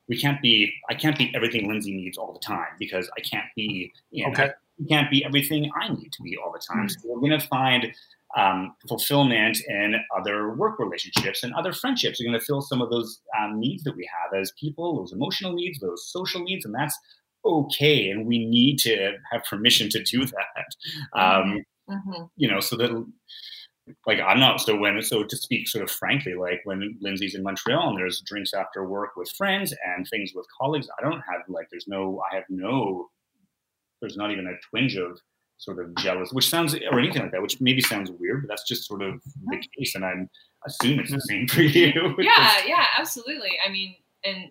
we 0.08 0.16
can't 0.18 0.40
be 0.42 0.72
i 0.90 0.94
can't 0.94 1.18
be 1.18 1.32
everything 1.34 1.68
lindsay 1.68 1.94
needs 1.94 2.18
all 2.18 2.32
the 2.32 2.40
time 2.40 2.68
because 2.78 3.08
i 3.16 3.20
can't 3.20 3.46
be 3.54 3.92
you 4.10 4.24
know, 4.24 4.30
okay. 4.30 4.44
I 4.44 4.84
can't 4.88 5.10
be 5.10 5.24
everything 5.24 5.70
i 5.80 5.88
need 5.88 6.12
to 6.12 6.22
be 6.22 6.36
all 6.36 6.52
the 6.52 6.58
time 6.58 6.86
mm-hmm. 6.86 6.88
so 6.88 7.08
we're 7.08 7.20
going 7.20 7.38
to 7.38 7.46
find 7.46 7.92
um, 8.36 8.74
fulfillment 8.86 9.58
in 9.66 9.94
other 10.16 10.54
work 10.54 10.78
relationships 10.78 11.42
and 11.42 11.54
other 11.54 11.72
friendships. 11.72 12.20
You're 12.20 12.30
going 12.30 12.38
to 12.38 12.44
fill 12.44 12.60
some 12.60 12.82
of 12.82 12.90
those 12.90 13.20
um, 13.40 13.58
needs 13.58 13.82
that 13.84 13.96
we 13.96 14.08
have 14.20 14.38
as 14.38 14.52
people, 14.60 14.98
those 14.98 15.12
emotional 15.12 15.54
needs, 15.54 15.80
those 15.80 16.06
social 16.10 16.42
needs, 16.42 16.64
and 16.64 16.74
that's 16.74 16.98
okay. 17.44 18.10
And 18.10 18.26
we 18.26 18.44
need 18.44 18.78
to 18.80 19.12
have 19.32 19.44
permission 19.44 19.88
to 19.90 20.02
do 20.02 20.26
that. 20.26 21.18
Um, 21.18 21.64
mm-hmm. 21.88 22.24
You 22.36 22.50
know, 22.50 22.60
so 22.60 22.76
that 22.76 23.06
like 24.06 24.18
I'm 24.20 24.40
not 24.40 24.60
so 24.60 24.76
when 24.76 25.00
so 25.02 25.22
to 25.24 25.36
speak 25.36 25.68
sort 25.68 25.84
of 25.84 25.90
frankly, 25.90 26.34
like 26.34 26.60
when 26.64 26.98
Lindsay's 27.00 27.34
in 27.34 27.42
Montreal 27.42 27.90
and 27.90 27.98
there's 27.98 28.20
drinks 28.20 28.52
after 28.52 28.86
work 28.86 29.16
with 29.16 29.30
friends 29.30 29.74
and 29.86 30.06
things 30.08 30.32
with 30.34 30.46
colleagues, 30.60 30.88
I 30.98 31.02
don't 31.02 31.20
have 31.20 31.42
like 31.48 31.68
there's 31.70 31.86
no 31.86 32.20
I 32.30 32.34
have 32.34 32.44
no 32.48 33.08
there's 34.00 34.16
not 34.16 34.30
even 34.30 34.46
a 34.46 34.58
twinge 34.68 34.96
of 34.96 35.20
sort 35.58 35.82
of 35.82 35.94
jealous, 35.96 36.32
which 36.32 36.48
sounds 36.48 36.74
or 36.74 36.98
anything 36.98 37.22
like 37.22 37.32
that, 37.32 37.42
which 37.42 37.60
maybe 37.60 37.80
sounds 37.80 38.10
weird, 38.10 38.42
but 38.42 38.48
that's 38.48 38.66
just 38.66 38.86
sort 38.86 39.02
of 39.02 39.20
the 39.46 39.62
case, 39.76 39.94
and 39.94 40.04
I'm 40.04 40.28
assume 40.66 41.00
it's 41.00 41.12
the 41.12 41.20
same 41.20 41.46
for 41.48 41.62
you. 41.62 42.14
yeah, 42.18 42.54
yeah, 42.66 42.86
absolutely. 42.98 43.52
I 43.66 43.70
mean, 43.70 43.96
and 44.24 44.50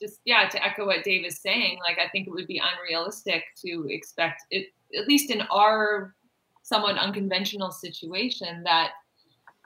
just 0.00 0.20
yeah, 0.24 0.48
to 0.48 0.64
echo 0.64 0.86
what 0.86 1.04
Dave 1.04 1.24
is 1.24 1.40
saying, 1.40 1.78
like 1.86 1.98
I 1.98 2.08
think 2.08 2.26
it 2.26 2.30
would 2.30 2.46
be 2.46 2.60
unrealistic 2.60 3.44
to 3.64 3.86
expect 3.88 4.42
it, 4.50 4.68
at 4.98 5.08
least 5.08 5.30
in 5.30 5.42
our 5.50 6.14
somewhat 6.62 6.98
unconventional 6.98 7.70
situation, 7.70 8.62
that 8.64 8.90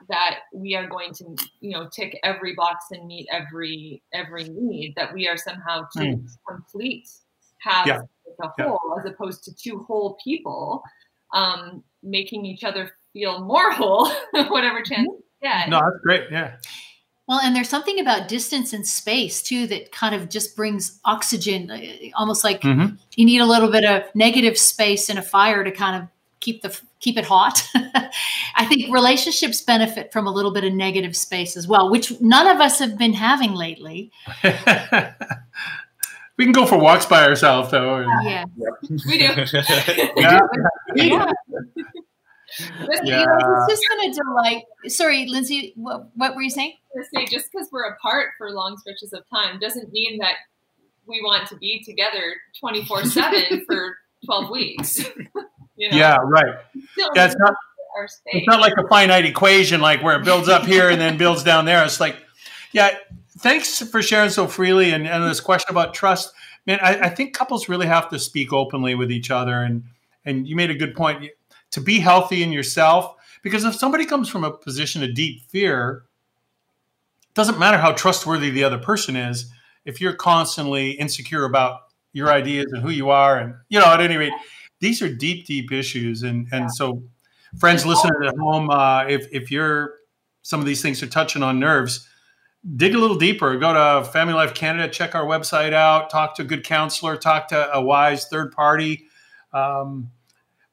that 0.09 0.39
we 0.53 0.75
are 0.75 0.87
going 0.87 1.13
to 1.13 1.35
you 1.59 1.71
know 1.71 1.87
tick 1.89 2.19
every 2.23 2.55
box 2.55 2.85
and 2.91 3.05
meet 3.05 3.27
every 3.31 4.01
every 4.13 4.49
need 4.49 4.93
that 4.95 5.13
we 5.13 5.27
are 5.27 5.37
somehow 5.37 5.81
to 5.95 5.99
mm. 5.99 6.27
complete 6.47 7.07
have 7.59 7.85
yeah. 7.85 8.01
A 8.41 8.63
whole 8.63 8.79
yeah. 8.95 9.01
as 9.01 9.11
opposed 9.11 9.43
to 9.43 9.55
two 9.55 9.85
whole 9.87 10.17
people 10.23 10.83
um, 11.33 11.83
making 12.03 12.45
each 12.45 12.63
other 12.63 12.91
feel 13.13 13.43
more 13.43 13.71
whole 13.73 14.09
whatever 14.49 14.81
chance 14.81 15.09
yeah 15.41 15.65
no 15.67 15.79
that's 15.79 16.01
great 16.03 16.23
yeah 16.31 16.55
well, 17.27 17.39
and 17.39 17.55
there's 17.55 17.69
something 17.69 17.97
about 17.97 18.27
distance 18.27 18.73
and 18.73 18.85
space 18.85 19.41
too 19.41 19.65
that 19.67 19.93
kind 19.93 20.13
of 20.13 20.27
just 20.27 20.53
brings 20.53 20.99
oxygen, 21.05 21.71
uh, 21.71 21.79
almost 22.17 22.43
like 22.43 22.59
mm-hmm. 22.59 22.95
you 23.15 23.25
need 23.25 23.39
a 23.39 23.45
little 23.45 23.71
bit 23.71 23.85
of 23.85 24.03
negative 24.13 24.57
space 24.57 25.09
in 25.09 25.17
a 25.17 25.21
fire 25.21 25.63
to 25.63 25.71
kind 25.71 26.03
of 26.03 26.09
keep 26.41 26.61
the 26.61 26.77
keep 26.99 27.17
it 27.17 27.23
hot. 27.23 27.65
I 28.55 28.65
think 28.65 28.93
relationships 28.93 29.61
benefit 29.61 30.11
from 30.11 30.27
a 30.27 30.31
little 30.31 30.51
bit 30.51 30.65
of 30.65 30.73
negative 30.73 31.15
space 31.15 31.55
as 31.55 31.69
well, 31.69 31.89
which 31.89 32.19
none 32.19 32.47
of 32.47 32.59
us 32.59 32.79
have 32.79 32.97
been 32.97 33.13
having 33.13 33.53
lately. 33.53 34.11
we 36.41 36.45
can 36.45 36.53
go 36.53 36.65
for 36.65 36.75
walks 36.75 37.05
by 37.05 37.23
ourselves, 37.23 37.69
though. 37.69 37.99
Yeah, 38.23 38.45
we 39.05 39.19
do. 39.19 39.45
yeah. 40.15 40.39
yeah. 40.95 41.31
But, 42.79 43.05
yeah. 43.05 43.19
You 43.19 43.25
know, 43.27 43.65
it's 43.67 43.73
just 43.73 43.83
been 43.91 44.09
a 44.09 44.13
delight. 44.13 44.63
Sorry, 44.87 45.27
Lindsay, 45.27 45.73
what, 45.75 46.09
what 46.15 46.35
were 46.35 46.41
you 46.41 46.49
saying? 46.49 46.73
to 46.95 47.03
say 47.13 47.27
just 47.27 47.51
because 47.51 47.69
we're 47.71 47.87
apart 47.89 48.29
for 48.39 48.49
long 48.49 48.75
stretches 48.79 49.13
of 49.13 49.21
time 49.29 49.59
doesn't 49.59 49.91
mean 49.91 50.17
that 50.17 50.33
we 51.05 51.21
want 51.21 51.47
to 51.49 51.55
be 51.57 51.83
together 51.83 52.35
24 52.59 53.05
7 53.05 53.65
for 53.67 53.97
12 54.25 54.49
weeks. 54.49 54.97
you 55.77 55.91
know? 55.91 55.97
Yeah, 55.97 56.17
right. 56.23 56.55
That's 57.13 57.35
not. 57.37 57.53
It's 58.25 58.47
not 58.47 58.61
like 58.61 58.73
a 58.77 58.87
finite 58.87 59.25
equation, 59.25 59.79
like 59.79 60.01
where 60.01 60.19
it 60.19 60.25
builds 60.25 60.49
up 60.49 60.65
here 60.65 60.89
and 60.89 60.99
then 60.99 61.17
builds 61.17 61.43
down 61.43 61.65
there. 61.65 61.83
It's 61.85 61.99
like, 61.99 62.15
yeah, 62.71 62.97
thanks 63.41 63.79
for 63.79 64.01
sharing 64.01 64.29
so 64.29 64.47
freely 64.47 64.91
and, 64.91 65.07
and 65.07 65.23
this 65.23 65.39
question 65.39 65.71
about 65.71 65.93
trust. 65.93 66.33
Man, 66.65 66.79
I, 66.81 67.07
I, 67.07 67.09
think 67.09 67.33
couples 67.33 67.67
really 67.67 67.87
have 67.87 68.09
to 68.09 68.19
speak 68.19 68.53
openly 68.53 68.95
with 68.95 69.11
each 69.11 69.31
other. 69.31 69.61
And 69.61 69.83
and 70.25 70.47
you 70.47 70.55
made 70.55 70.69
a 70.69 70.75
good 70.75 70.95
point 70.95 71.25
to 71.71 71.81
be 71.81 71.99
healthy 71.99 72.43
in 72.43 72.51
yourself. 72.51 73.15
Because 73.41 73.63
if 73.63 73.75
somebody 73.75 74.05
comes 74.05 74.29
from 74.29 74.43
a 74.43 74.51
position 74.51 75.03
of 75.03 75.15
deep 75.15 75.41
fear, 75.49 76.03
it 77.23 77.33
doesn't 77.33 77.57
matter 77.57 77.77
how 77.77 77.91
trustworthy 77.91 78.51
the 78.51 78.63
other 78.63 78.77
person 78.77 79.15
is 79.15 79.51
if 79.85 79.99
you're 79.99 80.13
constantly 80.13 80.91
insecure 80.91 81.45
about 81.45 81.81
your 82.13 82.31
ideas 82.31 82.67
and 82.71 82.83
who 82.83 82.89
you 82.89 83.09
are 83.09 83.37
and 83.37 83.55
you 83.69 83.79
know 83.79 83.85
at 83.85 84.01
any 84.01 84.17
rate 84.17 84.33
these 84.79 85.01
are 85.01 85.13
deep 85.13 85.45
deep 85.45 85.71
issues 85.71 86.23
and 86.23 86.47
and 86.51 86.63
yeah. 86.63 86.67
so 86.67 87.01
friends 87.57 87.85
listening 87.85 88.13
at 88.25 88.35
home 88.37 88.69
uh, 88.69 89.05
if 89.05 89.27
if 89.31 89.49
you're 89.49 89.93
some 90.41 90.59
of 90.59 90.65
these 90.65 90.81
things 90.81 91.01
are 91.01 91.07
touching 91.07 91.41
on 91.41 91.59
nerves 91.59 92.07
dig 92.75 92.93
a 92.93 92.97
little 92.97 93.17
deeper 93.17 93.57
go 93.57 93.73
to 93.73 94.07
family 94.09 94.33
life 94.33 94.53
canada 94.53 94.87
check 94.87 95.15
our 95.15 95.25
website 95.25 95.73
out 95.73 96.09
talk 96.09 96.35
to 96.35 96.43
a 96.43 96.45
good 96.45 96.63
counselor 96.63 97.17
talk 97.17 97.47
to 97.47 97.73
a 97.73 97.81
wise 97.81 98.25
third 98.27 98.51
party 98.51 99.07
um, 99.53 100.11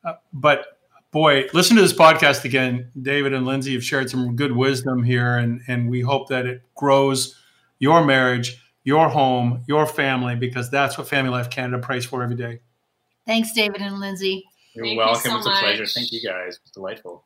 uh, 0.05 0.15
but 0.33 0.79
boy, 1.11 1.47
listen 1.53 1.77
to 1.77 1.83
this 1.83 1.93
podcast 1.93 2.45
again. 2.45 2.91
David 3.01 3.33
and 3.33 3.47
Lindsay 3.47 3.75
have 3.75 3.85
shared 3.85 4.11
some 4.11 4.37
good 4.37 4.53
wisdom 4.53 5.03
here, 5.03 5.37
and, 5.37 5.63
and 5.69 5.91
we 5.91 6.01
hope 6.01 6.29
that 6.29 6.47
it 6.47 6.63
grows 6.75 7.37
your 7.79 8.05
marriage, 8.05 8.63
your 8.85 9.09
home, 9.09 9.63
your 9.67 9.87
family, 9.87 10.37
because 10.37 10.71
that's 10.71 10.99
what 10.99 11.09
Family 11.09 11.31
Life 11.31 11.51
Canada 11.51 11.79
prays 11.79 12.05
for 12.05 12.23
every 12.23 12.37
day. 12.37 12.61
Thanks, 13.27 13.53
David 13.53 13.81
and 13.81 14.01
Lindsay. 14.01 14.45
You're 14.75 14.87
Thank 14.87 14.99
welcome. 14.99 15.33
You 15.33 15.43
so 15.43 15.51
it's 15.51 15.59
a 15.59 15.61
pleasure. 15.61 15.87
Thank 15.87 16.13
you 16.13 16.23
guys. 16.23 16.59
It's 16.63 16.71
delightful. 16.71 17.25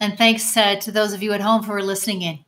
And 0.00 0.18
thanks 0.18 0.56
uh, 0.56 0.76
to 0.76 0.90
those 0.90 1.12
of 1.12 1.22
you 1.22 1.32
at 1.32 1.40
home 1.40 1.62
for 1.62 1.80
listening 1.82 2.22
in. 2.22 2.43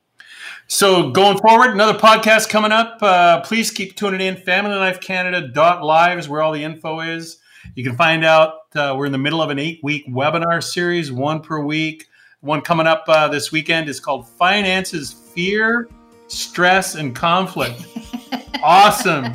So 0.69 1.11
going 1.11 1.39
forward, 1.39 1.71
another 1.71 1.97
podcast 1.97 2.49
coming 2.49 2.73
up. 2.73 2.99
Uh, 3.01 3.41
please 3.43 3.71
keep 3.71 3.95
tuning 3.95 4.21
in. 4.21 4.35
FamilyLifeCanada.live 4.35 6.19
is 6.19 6.29
where 6.29 6.43
all 6.43 6.53
the 6.53 6.65
info 6.65 7.01
is. 7.01 7.39
You 7.77 7.85
can 7.85 7.97
find 7.97 8.25
out 8.25 8.63
uh, 8.75 8.95
we're 8.99 9.07
in 9.07 9.13
the 9.13 9.19
middle 9.19 9.41
of 9.41 9.51
an 9.51 9.61
eight 9.61 9.79
week 9.85 10.09
webinar 10.09 10.63
series, 10.63 11.13
one 11.13 11.41
per 11.41 11.61
week. 11.63 12.09
One 12.41 12.63
coming 12.63 12.87
up 12.87 13.05
uh, 13.07 13.29
this 13.29 13.53
weekend 13.53 13.89
is 13.89 14.01
called 14.01 14.29
Finances, 14.29 15.13
Fear, 15.13 15.89
Stress, 16.27 16.97
and 16.97 17.15
Conflict. 17.15 17.87
awesome. 18.63 19.27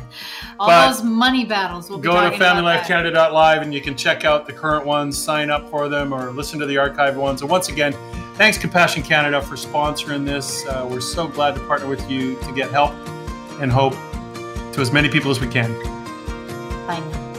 All 0.60 0.66
but 0.68 0.88
those 0.88 1.02
money 1.02 1.46
battles. 1.46 1.88
We'll 1.88 1.98
go 1.98 2.28
to 2.28 2.36
FamilyLifeCanada.live 2.36 3.62
and 3.62 3.72
you 3.72 3.80
can 3.80 3.96
check 3.96 4.26
out 4.26 4.46
the 4.46 4.52
current 4.52 4.84
ones, 4.84 5.16
sign 5.16 5.50
up 5.50 5.70
for 5.70 5.88
them, 5.88 6.12
or 6.12 6.30
listen 6.30 6.60
to 6.60 6.66
the 6.66 6.76
archived 6.76 7.16
ones. 7.16 7.40
And 7.40 7.50
once 7.50 7.70
again, 7.70 7.94
thanks 8.34 8.58
Compassion 8.58 9.02
Canada 9.02 9.40
for 9.40 9.56
sponsoring 9.56 10.24
this. 10.24 10.66
Uh, 10.66 10.86
we're 10.90 11.00
so 11.00 11.26
glad 11.28 11.54
to 11.54 11.60
partner 11.66 11.86
with 11.86 12.10
you 12.10 12.38
to 12.40 12.52
get 12.52 12.70
help 12.70 12.92
and 13.60 13.70
hope 13.70 13.94
to 14.72 14.80
as 14.80 14.92
many 14.92 15.08
people 15.08 15.30
as 15.30 15.40
we 15.40 15.48
can. 15.48 15.72
Bye 16.86 17.00
now. 17.10 17.31